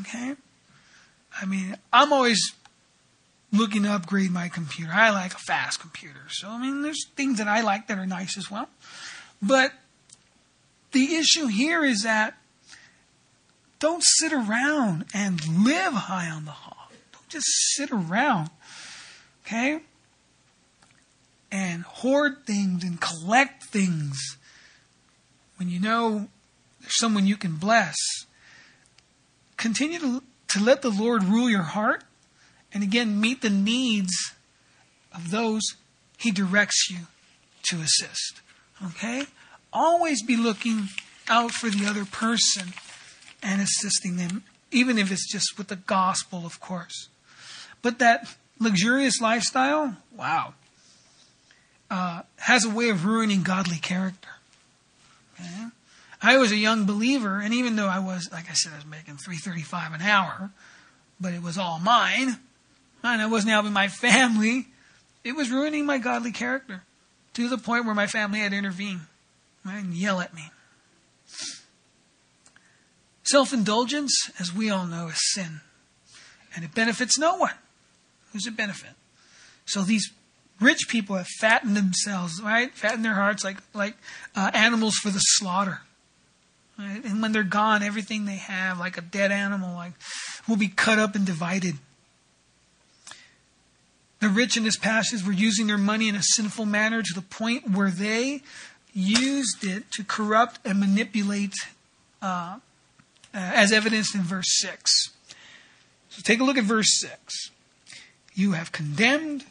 Okay? 0.01 0.35
I 1.41 1.47
mean, 1.47 1.77
I'm 1.93 2.13
always 2.13 2.53
looking 3.53 3.85
to 3.85 3.93
upgrade 3.93 4.31
my 4.31 4.49
computer. 4.49 4.93
I 4.93 5.11
like 5.11 5.35
a 5.35 5.39
fast 5.39 5.81
computer. 5.81 6.29
So, 6.31 6.49
I 6.49 6.61
mean, 6.61 6.83
there's 6.83 7.07
things 7.17 7.39
that 7.39 7.49
I 7.49 7.61
like 7.63 7.89
that 7.89 7.99
are 7.99 8.07
nice 8.07 8.37
as 8.37 8.51
well. 8.51 8.69
But 9.41 9.73
the 10.93 11.15
issue 11.15 11.47
here 11.47 11.85
is 11.85 12.03
that 12.03 12.35
don't 13.79 14.03
sit 14.05 14.33
around 14.33 15.07
and 15.13 15.41
live 15.65 15.93
high 15.93 16.31
on 16.31 16.45
the 16.45 16.51
hog 16.51 16.91
Don't 17.13 17.29
just 17.29 17.47
sit 17.75 17.91
around, 17.91 18.51
okay? 19.45 19.81
And 21.53 21.83
hoard 21.83 22.47
things 22.47 22.83
and 22.83 23.01
collect 23.01 23.65
things 23.65 24.19
when 25.57 25.69
you 25.69 25.79
know 25.79 26.29
there's 26.81 26.99
someone 26.99 27.27
you 27.27 27.37
can 27.37 27.57
bless. 27.57 27.97
Continue 29.57 29.99
to, 29.99 30.23
to 30.49 30.63
let 30.63 30.83
the 30.83 30.91
Lord 30.91 31.25
rule 31.25 31.49
your 31.49 31.63
heart 31.63 32.05
and 32.73 32.83
again 32.83 33.21
meet 33.21 33.43
the 33.43 33.51
needs 33.51 34.35
of 35.15 35.31
those 35.31 35.63
He 36.19 36.31
directs 36.31 36.91
you 36.91 37.07
to 37.65 37.81
assist. 37.81 38.41
Okay? 38.85 39.25
Always 39.73 40.23
be 40.23 40.37
looking 40.37 40.89
out 41.29 41.53
for 41.53 41.69
the 41.69 41.87
other 41.87 42.05
person 42.05 42.73
and 43.43 43.61
assisting 43.61 44.17
them, 44.17 44.45
even 44.71 44.99
if 44.99 45.11
it's 45.11 45.31
just 45.31 45.59
with 45.59 45.69
the 45.69 45.77
gospel, 45.77 46.47
of 46.47 46.61
course. 46.61 47.09
But 47.83 47.99
that 47.99 48.37
luxurious 48.59 49.21
lifestyle, 49.21 49.97
wow, 50.17 50.55
uh, 51.91 52.23
has 52.39 52.65
a 52.65 52.71
way 52.71 52.89
of 52.89 53.05
ruining 53.05 53.43
godly 53.43 53.77
character. 53.77 54.31
Okay? 55.35 55.67
I 56.23 56.39
was 56.39 56.51
a 56.51 56.57
young 56.57 56.87
believer, 56.87 57.41
and 57.41 57.53
even 57.53 57.77
though 57.77 57.89
I 57.89 57.99
was, 57.99 58.31
like 58.33 58.49
I 58.51 58.55
said, 58.55 58.73
I 58.73 58.77
was 58.77 58.87
making 58.87 59.17
three 59.17 59.37
thirty-five 59.37 59.93
an 59.93 60.01
hour, 60.01 60.51
but 61.21 61.35
it 61.35 61.43
was 61.43 61.59
all 61.59 61.79
mine, 61.79 62.39
and 63.15 63.23
I 63.23 63.27
wasn't 63.27 63.51
helping 63.51 63.73
my 63.73 63.89
family. 63.89 64.67
It 65.25 65.35
was 65.35 65.51
ruining 65.51 65.87
my 65.87 65.99
godly 65.99 66.33
character 66.33 66.83
to 67.35 67.49
the 67.49 67.59
point 67.59 67.85
where 67.85 67.95
my 67.95 68.07
family 68.07 68.41
had 68.41 68.53
to 68.53 68.57
intervene 68.57 69.03
right, 69.65 69.83
and 69.83 69.95
yell 69.95 70.21
at 70.21 70.35
me. 70.35 70.51
Self 73.25 73.53
indulgence, 73.53 74.31
as 74.39 74.55
we 74.55 74.71
all 74.71 74.87
know, 74.87 75.09
is 75.09 75.33
sin, 75.33 75.61
and 76.55 76.65
it 76.65 76.75
benefits 76.75 77.19
no 77.19 77.37
one. 77.37 77.55
Who's 78.33 78.47
a 78.47 78.53
benefit? 78.53 78.91
So 79.65 79.83
these 79.83 80.13
rich 80.61 80.89
people 80.89 81.17
have 81.17 81.27
fattened 81.41 81.77
themselves, 81.77 82.41
right? 82.41 82.73
Fattened 82.73 83.05
their 83.05 83.15
hearts 83.15 83.43
like 83.43 83.59
like 83.75 83.97
uh, 84.35 84.51
animals 84.55 84.95
for 84.95 85.11
the 85.11 85.19
slaughter. 85.19 85.81
Right? 86.79 87.03
And 87.05 87.23
when 87.23 87.33
they're 87.33 87.43
gone, 87.43 87.83
everything 87.83 88.27
they 88.27 88.37
have, 88.37 88.79
like 88.79 88.99
a 88.99 89.01
dead 89.01 89.33
animal, 89.33 89.75
like 89.75 89.93
will 90.47 90.57
be 90.57 90.69
cut 90.69 90.99
up 90.99 91.15
and 91.15 91.25
divided. 91.27 91.77
The 94.27 94.33
rich 94.33 94.57
in 94.57 94.65
this 94.65 94.77
passage 94.77 95.25
were 95.25 95.33
using 95.33 95.69
their 95.69 95.79
money 95.79 96.09
in 96.09 96.17
a 96.17 96.23
sinful 96.23 96.67
manner 96.67 97.01
to 97.01 97.15
the 97.15 97.23
point 97.23 97.71
where 97.71 97.93
they 97.93 98.43
used 98.93 99.63
it 99.63 99.89
to 99.93 100.03
corrupt 100.03 100.59
and 100.65 100.81
manipulate, 100.81 101.55
uh, 102.21 102.59
as 103.33 103.71
evidenced 103.71 104.17
in 104.17 104.23
verse 104.23 104.49
6. 104.59 105.13
So 106.09 106.23
take 106.25 106.41
a 106.41 106.45
look 106.45 106.59
at 106.59 106.65
verse 106.65 106.99
6. 106.99 107.53
You 108.35 108.51
have 108.55 108.73
condemned, 108.73 109.45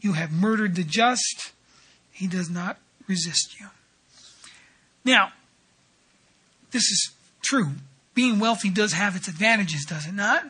you 0.00 0.14
have 0.14 0.32
murdered 0.32 0.74
the 0.74 0.84
just. 0.84 1.52
He 2.10 2.26
does 2.26 2.48
not 2.48 2.78
resist 3.06 3.60
you. 3.60 3.66
Now, 5.04 5.32
this 6.70 6.84
is 6.84 7.10
true. 7.42 7.72
Being 8.14 8.38
wealthy 8.38 8.70
does 8.70 8.94
have 8.94 9.16
its 9.16 9.28
advantages, 9.28 9.84
does 9.84 10.06
it 10.06 10.14
not? 10.14 10.44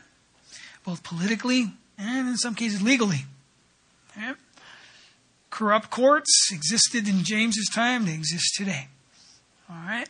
Both 0.85 1.03
politically 1.03 1.72
and 1.99 2.29
in 2.29 2.37
some 2.37 2.55
cases 2.55 2.81
legally. 2.81 3.25
Corrupt 5.50 5.90
courts 5.90 6.50
existed 6.52 7.06
in 7.06 7.22
James's 7.22 7.68
time, 7.72 8.06
they 8.06 8.14
exist 8.14 8.54
today. 8.56 8.88
All 9.70 9.76
right? 9.76 10.08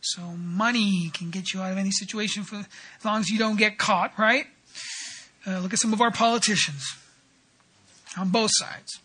So 0.00 0.22
money 0.22 1.10
can 1.12 1.30
get 1.30 1.52
you 1.52 1.60
out 1.60 1.72
of 1.72 1.78
any 1.78 1.90
situation 1.90 2.44
for 2.44 2.56
as 2.56 3.04
long 3.04 3.20
as 3.20 3.28
you 3.28 3.38
don't 3.38 3.56
get 3.56 3.78
caught, 3.78 4.18
right? 4.18 4.46
Uh, 5.46 5.58
look 5.58 5.72
at 5.72 5.78
some 5.78 5.92
of 5.92 6.00
our 6.00 6.10
politicians 6.10 6.84
on 8.16 8.30
both 8.30 8.50
sides. 8.54 9.00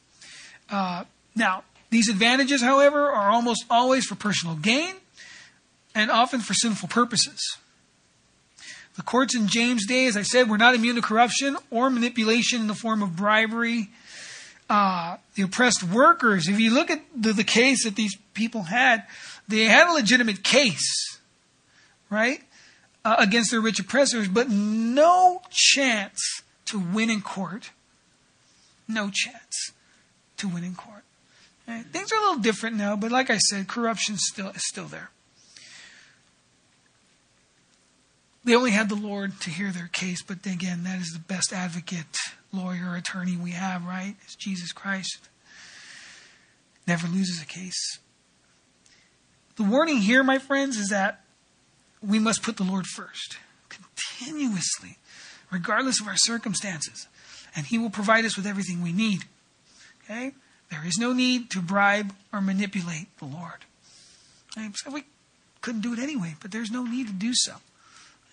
Uh, 0.69 1.05
now, 1.35 1.63
these 1.89 2.09
advantages, 2.09 2.61
however, 2.61 3.09
are 3.09 3.29
almost 3.29 3.65
always 3.69 4.05
for 4.05 4.15
personal 4.15 4.55
gain 4.55 4.95
and 5.93 6.11
often 6.11 6.41
for 6.41 6.53
sinful 6.53 6.89
purposes. 6.89 7.57
The 8.95 9.01
courts 9.01 9.35
in 9.35 9.47
James' 9.47 9.85
day, 9.85 10.05
as 10.05 10.15
I 10.15 10.21
said, 10.21 10.49
were 10.49 10.57
not 10.57 10.75
immune 10.75 10.95
to 10.95 11.01
corruption 11.01 11.57
or 11.69 11.89
manipulation 11.89 12.61
in 12.61 12.67
the 12.67 12.73
form 12.73 13.01
of 13.01 13.15
bribery. 13.15 13.89
Uh, 14.69 15.17
the 15.35 15.43
oppressed 15.43 15.83
workers, 15.83 16.47
if 16.47 16.59
you 16.59 16.73
look 16.73 16.89
at 16.89 17.01
the, 17.15 17.33
the 17.33 17.43
case 17.43 17.83
that 17.83 17.95
these 17.95 18.17
people 18.33 18.63
had, 18.63 19.03
they 19.47 19.65
had 19.65 19.91
a 19.91 19.93
legitimate 19.93 20.43
case, 20.43 21.19
right? 22.09 22.41
uh, 23.05 23.15
against 23.19 23.51
their 23.51 23.61
rich 23.61 23.79
oppressors, 23.79 24.27
but 24.27 24.49
no 24.49 25.41
chance 25.51 26.41
to 26.65 26.79
win 26.79 27.11
in 27.11 27.21
court. 27.21 27.69
No 28.87 29.11
chance 29.13 29.71
to 30.37 30.47
win 30.47 30.63
in 30.63 30.75
court. 30.75 31.03
Right? 31.67 31.85
Things 31.85 32.11
are 32.11 32.17
a 32.17 32.21
little 32.21 32.41
different 32.41 32.75
now, 32.75 32.95
but 32.95 33.11
like 33.11 33.29
I 33.29 33.37
said, 33.37 33.67
corruption 33.67 34.17
still 34.17 34.49
is 34.49 34.67
still 34.67 34.85
there. 34.85 35.11
They 38.45 38.55
only 38.55 38.71
had 38.71 38.89
the 38.89 38.95
Lord 38.95 39.41
to 39.41 39.49
hear 39.49 39.71
their 39.71 39.89
case, 39.91 40.21
but 40.21 40.45
again, 40.45 40.83
that 40.83 40.99
is 40.99 41.11
the 41.11 41.19
best 41.19 41.51
advocate, 41.51 42.17
lawyer, 42.53 42.95
attorney 42.95 43.35
we 43.35 43.51
have, 43.51 43.83
right? 43.83 44.15
It's 44.23 44.35
Jesus 44.35 44.71
Christ. 44.71 45.29
Never 46.87 47.07
loses 47.07 47.41
a 47.41 47.45
case. 47.45 47.99
The 49.55 49.63
warning 49.63 49.97
here, 49.97 50.23
my 50.23 50.37
friends, 50.37 50.77
is 50.77 50.89
that 50.89 51.21
we 52.03 52.19
must 52.19 52.43
put 52.43 52.57
the 52.57 52.63
Lord 52.63 52.85
first, 52.85 53.37
continuously, 53.67 54.97
regardless 55.51 55.99
of 55.99 56.07
our 56.07 56.17
circumstances, 56.17 57.07
and 57.55 57.65
He 57.65 57.79
will 57.79 57.89
provide 57.89 58.25
us 58.25 58.37
with 58.37 58.45
everything 58.45 58.83
we 58.83 58.93
need. 58.93 59.23
Okay? 60.03 60.33
There 60.69 60.85
is 60.85 60.97
no 60.99 61.13
need 61.13 61.49
to 61.51 61.61
bribe 61.61 62.13
or 62.31 62.41
manipulate 62.41 63.07
the 63.17 63.25
Lord. 63.25 63.65
Okay? 64.55 64.69
So 64.75 64.91
we 64.91 65.05
couldn't 65.61 65.81
do 65.81 65.93
it 65.93 65.99
anyway, 65.99 66.35
but 66.41 66.51
there's 66.51 66.69
no 66.69 66.83
need 66.83 67.07
to 67.07 67.13
do 67.13 67.31
so. 67.33 67.55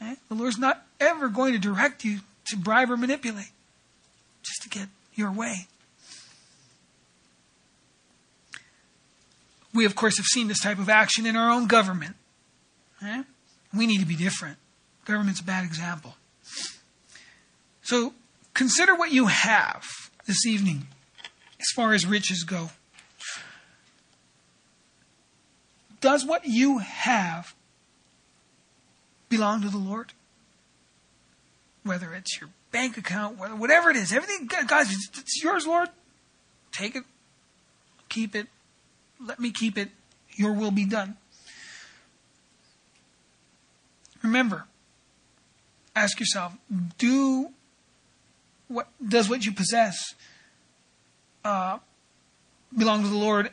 Okay? 0.00 0.16
The 0.28 0.34
Lord's 0.34 0.58
not 0.58 0.84
ever 1.00 1.28
going 1.28 1.52
to 1.52 1.58
direct 1.58 2.04
you 2.04 2.20
to 2.46 2.56
bribe 2.56 2.90
or 2.90 2.96
manipulate 2.96 3.50
just 4.42 4.62
to 4.62 4.68
get 4.68 4.88
your 5.14 5.32
way. 5.32 5.66
We, 9.74 9.84
of 9.84 9.94
course, 9.94 10.18
have 10.18 10.26
seen 10.26 10.48
this 10.48 10.60
type 10.60 10.78
of 10.78 10.88
action 10.88 11.24
in 11.24 11.36
our 11.36 11.50
own 11.50 11.66
government. 11.66 12.16
Okay? 13.02 13.22
We 13.74 13.86
need 13.86 14.00
to 14.00 14.06
be 14.06 14.16
different. 14.16 14.58
Government's 15.04 15.40
a 15.40 15.44
bad 15.44 15.64
example. 15.64 16.16
So 17.82 18.14
consider 18.54 18.94
what 18.94 19.12
you 19.12 19.26
have 19.26 19.84
this 20.26 20.46
evening 20.46 20.86
as 21.58 21.66
far 21.74 21.94
as 21.94 22.06
riches 22.06 22.44
go. 22.44 22.70
Does 26.00 26.24
what 26.24 26.44
you 26.44 26.78
have 26.78 27.54
belong 29.32 29.62
to 29.62 29.70
the 29.70 29.78
Lord? 29.78 30.12
Whether 31.84 32.12
it's 32.12 32.38
your 32.38 32.50
bank 32.70 32.98
account, 32.98 33.38
whatever 33.38 33.90
it 33.90 33.96
is, 33.96 34.12
everything, 34.12 34.46
guys, 34.66 34.92
it's 34.92 35.42
yours, 35.42 35.66
Lord. 35.66 35.88
Take 36.70 36.94
it, 36.96 37.04
keep 38.10 38.36
it, 38.36 38.46
let 39.18 39.40
me 39.40 39.50
keep 39.50 39.78
it. 39.78 39.88
Your 40.34 40.52
will 40.52 40.70
be 40.70 40.84
done. 40.84 41.16
Remember, 44.22 44.66
ask 45.96 46.20
yourself, 46.20 46.52
do 46.98 47.48
what 48.68 48.88
does 49.06 49.28
what 49.28 49.44
you 49.44 49.52
possess 49.52 50.14
uh, 51.44 51.78
belong 52.76 53.02
to 53.02 53.08
the 53.08 53.16
Lord 53.16 53.50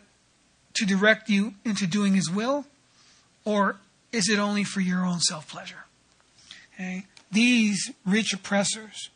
to 0.76 0.86
direct 0.86 1.30
you 1.30 1.54
into 1.64 1.88
doing 1.88 2.16
His 2.16 2.30
will, 2.30 2.66
or 3.46 3.78
is 4.12 4.30
it 4.30 4.40
only 4.40 4.64
for 4.64 4.82
your 4.82 5.06
own 5.06 5.20
self 5.20 5.50
pleasure? 5.50 5.86
Okay, 6.76 7.06
these 7.32 7.92
rich 8.06 8.34
oppressors, 8.34 9.10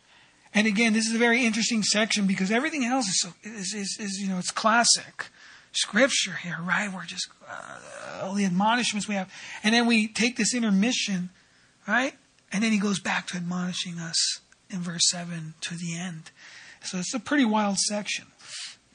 and 0.54 0.68
again, 0.68 0.94
this 0.94 1.08
is 1.08 1.16
a 1.16 1.20
very 1.20 1.46
interesting 1.46 1.84
section 1.84 2.28
because 2.28 2.52
everything 2.52 2.86
else 2.86 3.08
is 3.08 3.22
so 3.22 3.30
is, 3.44 3.74
is, 3.74 3.98
is 4.00 4.20
you 4.20 4.28
know 4.28 4.38
it's 4.38 4.52
classic 4.52 5.28
scripture 5.72 6.34
here, 6.44 6.58
right? 6.62 6.92
We're 6.94 7.06
just 7.06 7.28
uh, 7.50 8.22
all 8.22 8.34
the 8.34 8.46
admonishments 8.46 9.08
we 9.08 9.16
have, 9.16 9.32
and 9.64 9.74
then 9.74 9.88
we 9.88 10.08
take 10.08 10.38
this 10.38 10.54
intermission 10.54 11.30
Right? 11.88 12.14
And 12.52 12.64
then 12.64 12.72
he 12.72 12.78
goes 12.78 13.00
back 13.00 13.28
to 13.28 13.38
admonishing 13.38 14.00
us 14.00 14.40
in 14.70 14.80
verse 14.80 15.10
7 15.10 15.56
to 15.62 15.76
the 15.76 15.98
end. 15.98 16.32
So 16.84 17.00
it's 17.00 17.14
a 17.14 17.20
pretty 17.20 17.46
wild 17.46 17.78
section. 17.78 18.26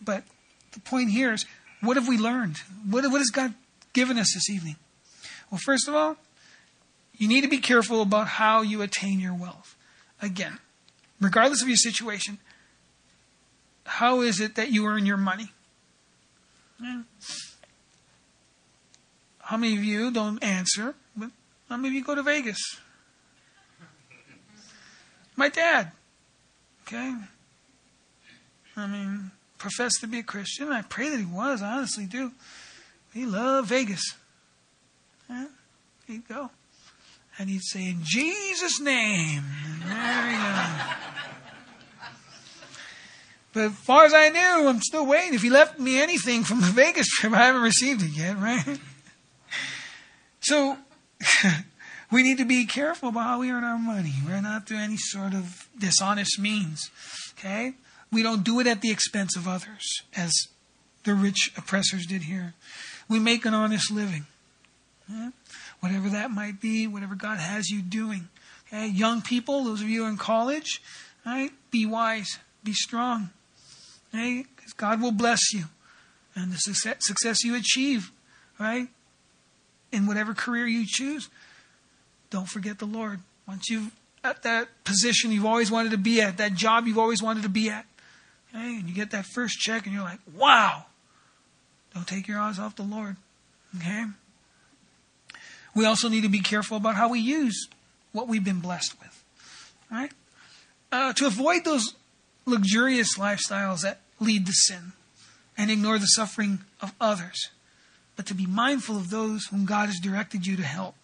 But 0.03 0.25
the 0.73 0.81
point 0.81 1.11
here 1.11 1.33
is 1.33 1.45
what 1.81 1.97
have 1.97 2.09
we 2.09 2.19
learned? 2.19 2.59
What, 2.89 3.05
what 3.11 3.19
has 3.19 3.31
God 3.31 3.55
given 3.93 4.19
us 4.19 4.33
this 4.35 4.49
evening? 4.51 4.77
Well, 5.51 5.61
first 5.65 5.89
of 5.89 5.95
all, 5.95 6.17
you 7.17 7.29
need 7.29 7.41
to 7.43 7.49
be 7.49 7.59
careful 7.59 8.03
about 8.03 8.29
how 8.29 8.63
you 8.63 8.83
attain 8.83 9.21
your 9.21 9.35
wealth. 9.35 9.77
Again, 10.21 10.59
regardless 11.21 11.63
of 11.63 11.69
your 11.69 11.77
situation, 11.77 12.39
how 13.85 14.21
is 14.21 14.41
it 14.41 14.55
that 14.57 14.71
you 14.71 14.87
earn 14.87 15.07
your 15.07 15.17
money? 15.17 15.53
Yeah. 16.81 17.03
How 19.41 19.57
many 19.57 19.77
of 19.77 19.83
you 19.83 20.11
don't 20.11 20.43
answer? 20.45 20.95
But 21.17 21.31
how 21.69 21.77
many 21.77 21.89
of 21.89 21.95
you 21.95 22.05
go 22.05 22.15
to 22.15 22.23
Vegas? 22.23 22.59
My 25.35 25.49
dad. 25.49 25.93
Okay? 26.87 27.15
I 28.77 28.87
mean, 28.87 29.31
professed 29.57 30.01
to 30.01 30.07
be 30.07 30.19
a 30.19 30.23
Christian. 30.23 30.69
I 30.69 30.83
pray 30.83 31.09
that 31.09 31.19
he 31.19 31.25
was. 31.25 31.63
I 31.63 31.77
honestly 31.77 32.07
do. 32.07 32.33
He 33.13 33.25
loved 33.25 33.69
Vegas. 33.69 34.15
Yeah? 35.29 35.47
He'd 36.07 36.27
go. 36.29 36.51
And 37.39 37.49
he'd 37.49 37.63
say, 37.63 37.91
In 37.91 38.01
Jesus' 38.03 38.81
name. 38.81 39.45
And 39.65 39.83
there 39.83 40.31
you 40.31 40.37
go. 40.37 40.95
But 43.53 43.65
as 43.65 43.73
far 43.73 44.05
as 44.05 44.15
I 44.15 44.29
knew, 44.29 44.69
I'm 44.69 44.81
still 44.81 45.07
waiting. 45.07 45.35
If 45.35 45.43
he 45.43 45.51
left 45.51 45.79
me 45.79 46.01
anything 46.01 46.45
from 46.45 46.61
the 46.61 46.67
Vegas 46.67 47.09
trip, 47.09 47.33
I 47.33 47.47
haven't 47.47 47.63
received 47.63 48.03
it 48.03 48.11
yet, 48.11 48.39
right? 48.39 48.79
So, 50.41 50.79
we 52.13 52.23
need 52.23 52.39
to 52.39 52.45
be 52.45 52.67
careful 52.67 53.09
about 53.09 53.25
how 53.25 53.41
we 53.41 53.51
earn 53.51 53.65
our 53.65 53.79
money. 53.79 54.15
We're 54.27 54.41
not 54.41 54.67
through 54.69 54.79
any 54.79 54.97
sort 54.97 55.35
of 55.35 55.69
dishonest 55.79 56.39
means. 56.39 56.91
Okay? 57.39 57.75
We 58.13 58.23
don't 58.23 58.45
do 58.45 58.61
it 58.61 58.67
at 58.67 58.81
the 58.81 58.91
expense 58.91 59.37
of 59.37 59.49
others, 59.49 60.03
as 60.17 60.33
the 61.05 61.15
rich 61.15 61.53
oppressors 61.57 62.07
did 62.07 62.23
here. 62.23 62.55
We 63.09 63.19
make 63.19 63.45
an 63.45 63.55
honest 63.55 63.91
living. 63.91 64.27
Whatever 65.81 66.09
that 66.11 66.31
might 66.31 66.61
be, 66.61 66.87
whatever 66.87 67.15
God 67.15 67.39
has 67.39 67.71
you 67.71 67.83
doing. 67.83 68.29
Okay? 68.67 68.89
Young 68.89 69.23
people, 69.23 69.65
those 69.65 69.81
of 69.81 69.89
you 69.89 70.07
in 70.07 70.17
college, 70.17 70.83
right? 71.25 71.51
Be 71.71 71.87
wise, 71.87 72.39
be 72.65 72.73
strong. 72.73 73.31
Okay? 74.13 74.45
Because 74.57 74.73
God 74.73 75.01
will 75.01 75.13
bless 75.13 75.53
you. 75.53 75.65
And 76.35 76.53
the 76.53 76.57
success, 76.57 76.97
success 77.01 77.43
you 77.43 77.57
achieve, 77.57 78.13
right? 78.59 78.89
In 79.93 80.07
whatever 80.07 80.35
career 80.35 80.67
you 80.67 80.85
choose, 80.87 81.29
don't 82.31 82.49
forget 82.49 82.79
the 82.79 82.87
Lord. 82.87 83.21
Once 83.47 83.71
you've 83.71 83.91
at 84.25 84.43
that 84.43 84.69
position 84.85 85.31
you've 85.31 85.47
always 85.47 85.71
wanted 85.71 85.93
to 85.93 85.99
be 85.99 86.21
at, 86.21 86.37
that 86.39 86.55
job 86.55 86.87
you've 86.87 86.99
always 86.99 87.23
wanted 87.23 87.45
to 87.45 87.49
be 87.49 87.71
at, 87.71 87.87
okay, 88.55 88.77
and 88.77 88.89
you 88.89 88.95
get 88.95 89.13
that 89.13 89.25
first 89.25 89.59
check 89.59 89.87
and 89.87 89.95
you're 89.95 90.05
like, 90.05 90.21
wow. 90.37 90.85
Don't 91.95 92.07
take 92.07 92.29
your 92.29 92.39
eyes 92.39 92.59
off 92.59 92.77
the 92.77 92.83
Lord. 92.83 93.17
Okay? 93.77 94.05
We 95.79 95.87
also 95.87 96.09
need 96.09 96.23
to 96.23 96.29
be 96.29 96.41
careful 96.41 96.77
about 96.77 96.97
how 96.97 97.09
we 97.09 97.21
use 97.21 97.69
what 98.13 98.29
we've 98.29 98.45
been 98.45 98.61
blessed 98.61 98.95
with. 99.01 99.25
Right? 99.91 100.11
Uh, 100.91 101.13
to 101.15 101.27
avoid 101.27 101.65
those 101.65 101.95
luxurious 102.45 103.17
lifestyles 103.17 103.83
that 103.83 104.01
lead 104.21 104.47
to 104.47 104.53
sin 104.53 104.93
and 105.57 105.71
ignore 105.71 105.99
the 105.99 106.07
suffering 106.07 106.61
of 106.81 106.93
others, 107.01 107.49
but 108.17 108.27
to 108.27 108.35
be 108.35 108.47
mindful 108.47 108.97
of 108.97 109.11
those 109.11 109.47
whom 109.47 109.65
God 109.65 109.87
has 109.87 109.99
directed 110.01 110.47
you 110.47 110.57
to 110.57 110.63
help 110.63 110.95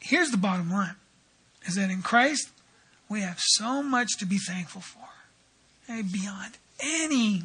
here's 0.00 0.30
the 0.30 0.36
bottom 0.36 0.70
line 0.70 0.94
is 1.66 1.74
that 1.74 1.90
in 1.90 2.02
Christ, 2.02 2.50
we 3.08 3.20
have 3.20 3.38
so 3.38 3.82
much 3.82 4.16
to 4.18 4.26
be 4.26 4.38
thankful 4.38 4.80
for. 4.80 5.08
Okay, 5.84 6.02
beyond 6.02 6.54
any 6.80 7.44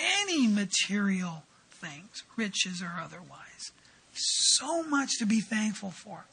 any 0.00 0.48
material 0.48 1.44
things, 1.70 2.22
riches 2.36 2.82
or 2.82 2.92
otherwise. 3.00 3.72
So 4.24 4.82
much 4.84 5.18
to 5.18 5.26
be 5.26 5.40
thankful 5.40 5.90
for. 5.90 6.26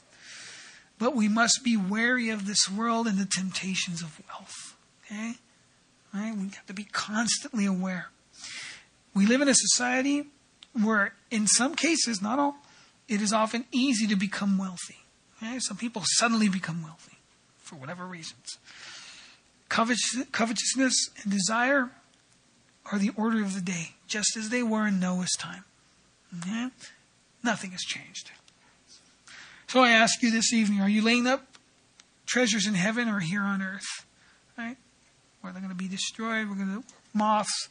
But 0.98 1.16
we 1.16 1.28
must 1.28 1.60
be 1.64 1.76
wary 1.76 2.28
of 2.28 2.46
this 2.46 2.70
world 2.70 3.06
and 3.06 3.18
the 3.18 3.24
temptations 3.24 4.02
of 4.02 4.20
wealth. 4.28 4.76
Okay? 5.06 5.34
Right? 6.14 6.34
We 6.36 6.44
have 6.44 6.66
to 6.66 6.74
be 6.74 6.84
constantly 6.84 7.66
aware. 7.66 8.08
We 9.14 9.26
live 9.26 9.40
in 9.40 9.48
a 9.48 9.54
society 9.54 10.26
where, 10.72 11.14
in 11.30 11.46
some 11.46 11.74
cases, 11.74 12.20
not 12.22 12.38
all, 12.38 12.56
it 13.08 13.20
is 13.20 13.32
often 13.32 13.64
easy 13.72 14.06
to 14.06 14.16
become 14.16 14.56
wealthy. 14.58 14.98
Okay? 15.42 15.58
Some 15.58 15.76
people 15.76 16.02
suddenly 16.04 16.48
become 16.48 16.82
wealthy 16.82 17.18
for 17.58 17.76
whatever 17.76 18.04
reasons. 18.04 18.58
Covetousness 19.68 21.10
and 21.22 21.32
desire 21.32 21.90
are 22.92 22.98
the 22.98 23.10
order 23.16 23.42
of 23.42 23.54
the 23.54 23.60
day, 23.60 23.94
just 24.06 24.36
as 24.36 24.50
they 24.50 24.62
were 24.62 24.86
in 24.86 25.00
Noah's 25.00 25.36
time. 25.38 25.64
Okay? 26.40 26.68
Nothing 27.42 27.70
has 27.72 27.80
changed. 27.80 28.30
So 29.68 29.80
I 29.80 29.90
ask 29.90 30.22
you 30.22 30.30
this 30.30 30.52
evening 30.52 30.80
are 30.80 30.88
you 30.88 31.02
laying 31.02 31.26
up 31.26 31.46
treasures 32.26 32.66
in 32.66 32.74
heaven 32.74 33.08
or 33.08 33.20
here 33.20 33.42
on 33.42 33.62
earth? 33.62 34.06
Right? 34.58 34.76
Where 35.40 35.52
they're 35.52 35.62
going 35.62 35.72
to 35.72 35.78
be 35.78 35.88
destroyed, 35.88 36.48
we're 36.48 36.56
going 36.56 36.82
to, 36.82 36.84
moths 37.14 37.68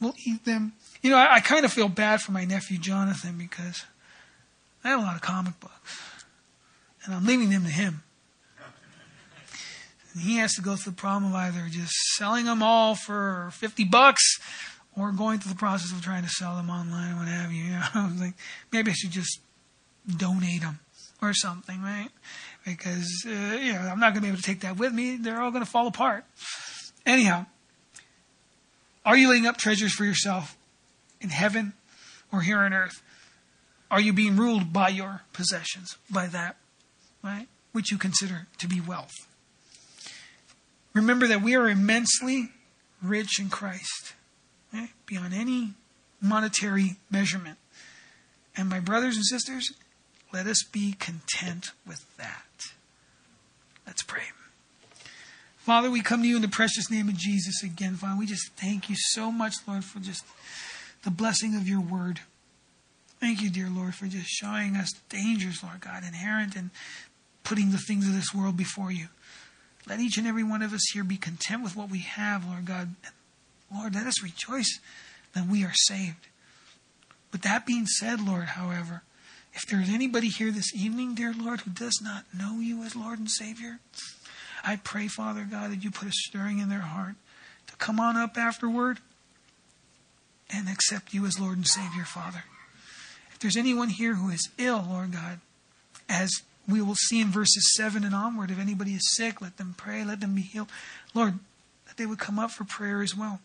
will 0.00 0.14
eat 0.26 0.44
them. 0.44 0.72
You 1.02 1.10
know, 1.10 1.16
I, 1.16 1.34
I 1.34 1.40
kind 1.40 1.64
of 1.64 1.72
feel 1.72 1.88
bad 1.88 2.20
for 2.20 2.32
my 2.32 2.44
nephew 2.44 2.78
Jonathan 2.78 3.36
because 3.38 3.84
I 4.82 4.90
have 4.90 5.00
a 5.00 5.02
lot 5.02 5.14
of 5.14 5.22
comic 5.22 5.58
books 5.60 6.24
and 7.04 7.14
I'm 7.14 7.24
leaving 7.24 7.50
them 7.50 7.64
to 7.64 7.70
him. 7.70 8.02
And 10.12 10.22
he 10.22 10.36
has 10.38 10.54
to 10.54 10.62
go 10.62 10.76
through 10.76 10.92
the 10.92 10.96
problem 10.96 11.32
of 11.32 11.36
either 11.36 11.66
just 11.70 11.92
selling 12.16 12.46
them 12.46 12.62
all 12.62 12.94
for 12.94 13.50
50 13.52 13.84
bucks 13.84 14.38
or 14.98 15.12
going 15.12 15.38
through 15.38 15.52
the 15.52 15.58
process 15.58 15.92
of 15.92 16.02
trying 16.02 16.22
to 16.22 16.28
sell 16.28 16.56
them 16.56 16.70
online 16.70 17.14
or 17.14 17.16
what 17.16 17.28
have 17.28 17.52
you. 17.52 17.64
you 17.64 17.70
know, 17.70 18.12
like 18.18 18.34
maybe 18.72 18.90
I 18.90 18.94
should 18.94 19.10
just 19.10 19.40
donate 20.16 20.62
them 20.62 20.80
or 21.20 21.32
something, 21.34 21.82
right? 21.82 22.10
because 22.66 23.24
uh, 23.26 23.30
you 23.30 23.72
know 23.72 23.78
I'm 23.78 24.00
not 24.00 24.12
going 24.12 24.16
to 24.16 24.20
be 24.22 24.28
able 24.28 24.38
to 24.38 24.42
take 24.42 24.60
that 24.60 24.76
with 24.76 24.92
me. 24.92 25.16
They're 25.16 25.40
all 25.40 25.50
going 25.50 25.64
to 25.64 25.70
fall 25.70 25.86
apart. 25.86 26.24
Anyhow, 27.06 27.46
are 29.06 29.16
you 29.16 29.30
laying 29.30 29.46
up 29.46 29.56
treasures 29.56 29.92
for 29.92 30.04
yourself 30.04 30.56
in 31.20 31.30
heaven 31.30 31.72
or 32.32 32.42
here 32.42 32.58
on 32.58 32.74
earth? 32.74 33.02
Are 33.88 34.00
you 34.00 34.12
being 34.12 34.36
ruled 34.36 34.72
by 34.72 34.88
your 34.88 35.22
possessions, 35.32 35.96
by 36.10 36.26
that, 36.26 36.56
right, 37.22 37.46
which 37.70 37.92
you 37.92 37.98
consider 37.98 38.48
to 38.58 38.66
be 38.66 38.80
wealth? 38.80 39.14
Remember 40.92 41.28
that 41.28 41.40
we 41.40 41.54
are 41.54 41.68
immensely 41.68 42.48
rich 43.00 43.38
in 43.38 43.48
Christ, 43.48 44.14
right, 44.76 44.90
beyond 45.06 45.34
any 45.34 45.74
monetary 46.20 46.96
measurement. 47.10 47.58
And 48.56 48.68
my 48.68 48.80
brothers 48.80 49.16
and 49.16 49.24
sisters, 49.24 49.72
let 50.32 50.46
us 50.46 50.62
be 50.62 50.92
content 50.92 51.72
with 51.86 52.04
that. 52.16 52.44
Let's 53.86 54.02
pray. 54.02 54.22
Father, 55.58 55.90
we 55.90 56.00
come 56.00 56.22
to 56.22 56.28
you 56.28 56.36
in 56.36 56.42
the 56.42 56.48
precious 56.48 56.90
name 56.90 57.08
of 57.08 57.16
Jesus 57.16 57.62
again, 57.62 57.94
Father. 57.94 58.18
We 58.18 58.26
just 58.26 58.52
thank 58.56 58.88
you 58.88 58.94
so 58.96 59.32
much, 59.32 59.56
Lord, 59.66 59.84
for 59.84 59.98
just 59.98 60.24
the 61.04 61.10
blessing 61.10 61.56
of 61.56 61.68
your 61.68 61.80
word. 61.80 62.20
Thank 63.20 63.42
you, 63.42 63.50
dear 63.50 63.68
Lord, 63.68 63.94
for 63.94 64.06
just 64.06 64.28
showing 64.28 64.76
us 64.76 64.92
dangers, 65.08 65.62
Lord 65.62 65.80
God, 65.80 66.04
inherent 66.04 66.54
in 66.54 66.70
putting 67.44 67.70
the 67.70 67.78
things 67.78 68.06
of 68.06 68.14
this 68.14 68.34
world 68.34 68.56
before 68.56 68.92
you. 68.92 69.08
Let 69.88 70.00
each 70.00 70.18
and 70.18 70.26
every 70.26 70.44
one 70.44 70.62
of 70.62 70.72
us 70.72 70.84
here 70.92 71.04
be 71.04 71.16
content 71.16 71.62
with 71.62 71.76
what 71.76 71.90
we 71.90 72.00
have, 72.00 72.46
Lord 72.46 72.66
God. 72.66 72.90
Lord, 73.74 73.94
let 73.94 74.06
us 74.06 74.22
rejoice 74.22 74.78
that 75.34 75.46
we 75.46 75.64
are 75.64 75.74
saved. 75.74 76.28
But 77.30 77.42
that 77.42 77.66
being 77.66 77.86
said, 77.86 78.20
Lord, 78.20 78.44
however, 78.44 79.02
if 79.52 79.66
there 79.66 79.80
is 79.80 79.88
anybody 79.88 80.28
here 80.28 80.50
this 80.50 80.74
evening, 80.74 81.14
dear 81.14 81.32
Lord, 81.32 81.60
who 81.60 81.70
does 81.70 82.00
not 82.02 82.24
know 82.36 82.60
you 82.60 82.82
as 82.82 82.94
Lord 82.94 83.18
and 83.18 83.30
Savior, 83.30 83.78
I 84.64 84.76
pray, 84.76 85.08
Father 85.08 85.46
God, 85.50 85.70
that 85.70 85.82
you 85.84 85.90
put 85.90 86.08
a 86.08 86.12
stirring 86.12 86.58
in 86.58 86.68
their 86.68 86.80
heart 86.80 87.14
to 87.66 87.76
come 87.76 87.98
on 87.98 88.16
up 88.16 88.36
afterward 88.36 88.98
and 90.50 90.68
accept 90.68 91.14
you 91.14 91.26
as 91.26 91.40
Lord 91.40 91.56
and 91.56 91.66
Savior, 91.66 92.04
Father. 92.04 92.44
If 93.32 93.38
there's 93.38 93.56
anyone 93.56 93.88
here 93.88 94.14
who 94.14 94.30
is 94.30 94.48
ill, 94.58 94.86
Lord 94.88 95.12
God, 95.12 95.40
as 96.08 96.30
we 96.68 96.80
will 96.80 96.94
see 96.94 97.20
in 97.20 97.28
verses 97.28 97.74
7 97.76 98.04
and 98.04 98.14
onward, 98.14 98.50
if 98.50 98.58
anybody 98.58 98.92
is 98.92 99.14
sick, 99.14 99.40
let 99.40 99.56
them 99.56 99.74
pray, 99.76 100.04
let 100.04 100.20
them 100.20 100.34
be 100.34 100.42
healed. 100.42 100.68
Lord, 101.14 101.38
they 101.96 102.06
would 102.06 102.18
come 102.18 102.38
up 102.38 102.50
for 102.50 102.64
prayer 102.64 103.02
as 103.02 103.16
well. 103.16 103.40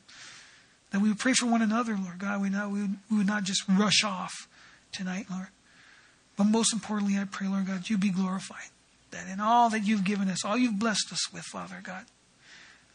That 0.91 1.01
we 1.01 1.09
would 1.09 1.19
pray 1.19 1.33
for 1.33 1.45
one 1.45 1.61
another, 1.61 1.97
Lord 2.01 2.19
God. 2.19 2.41
We, 2.41 2.49
not, 2.49 2.69
we, 2.69 2.81
would, 2.81 2.95
we 3.09 3.17
would 3.17 3.27
not 3.27 3.43
just 3.43 3.63
rush 3.67 4.03
off 4.03 4.33
tonight, 4.91 5.27
Lord. 5.31 5.47
But 6.37 6.45
most 6.45 6.73
importantly, 6.73 7.17
I 7.17 7.25
pray, 7.25 7.47
Lord 7.47 7.67
God, 7.67 7.89
you 7.89 7.97
be 7.97 8.09
glorified. 8.09 8.69
That 9.11 9.27
in 9.27 9.39
all 9.39 9.69
that 9.69 9.85
you've 9.85 10.03
given 10.03 10.29
us, 10.29 10.43
all 10.45 10.57
you've 10.57 10.79
blessed 10.79 11.11
us 11.11 11.31
with, 11.31 11.43
Father 11.43 11.81
God, 11.83 12.05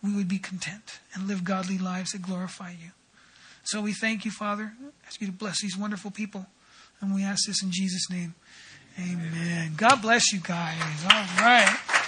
we 0.02 0.14
would 0.14 0.28
be 0.28 0.38
content 0.38 1.00
and 1.14 1.26
live 1.26 1.44
godly 1.44 1.78
lives 1.78 2.12
that 2.12 2.22
glorify 2.22 2.70
you. 2.70 2.90
So 3.64 3.80
we 3.80 3.92
thank 3.92 4.24
you, 4.24 4.30
Father. 4.30 4.72
Ask 5.06 5.20
you 5.20 5.26
to 5.26 5.32
bless 5.32 5.60
these 5.60 5.76
wonderful 5.76 6.10
people. 6.10 6.46
And 7.00 7.14
we 7.14 7.24
ask 7.24 7.46
this 7.46 7.62
in 7.62 7.70
Jesus' 7.72 8.08
name. 8.10 8.34
Amen. 8.98 9.72
God 9.76 10.00
bless 10.00 10.32
you 10.32 10.40
guys. 10.40 11.04
All 11.04 11.44
right. 11.44 12.05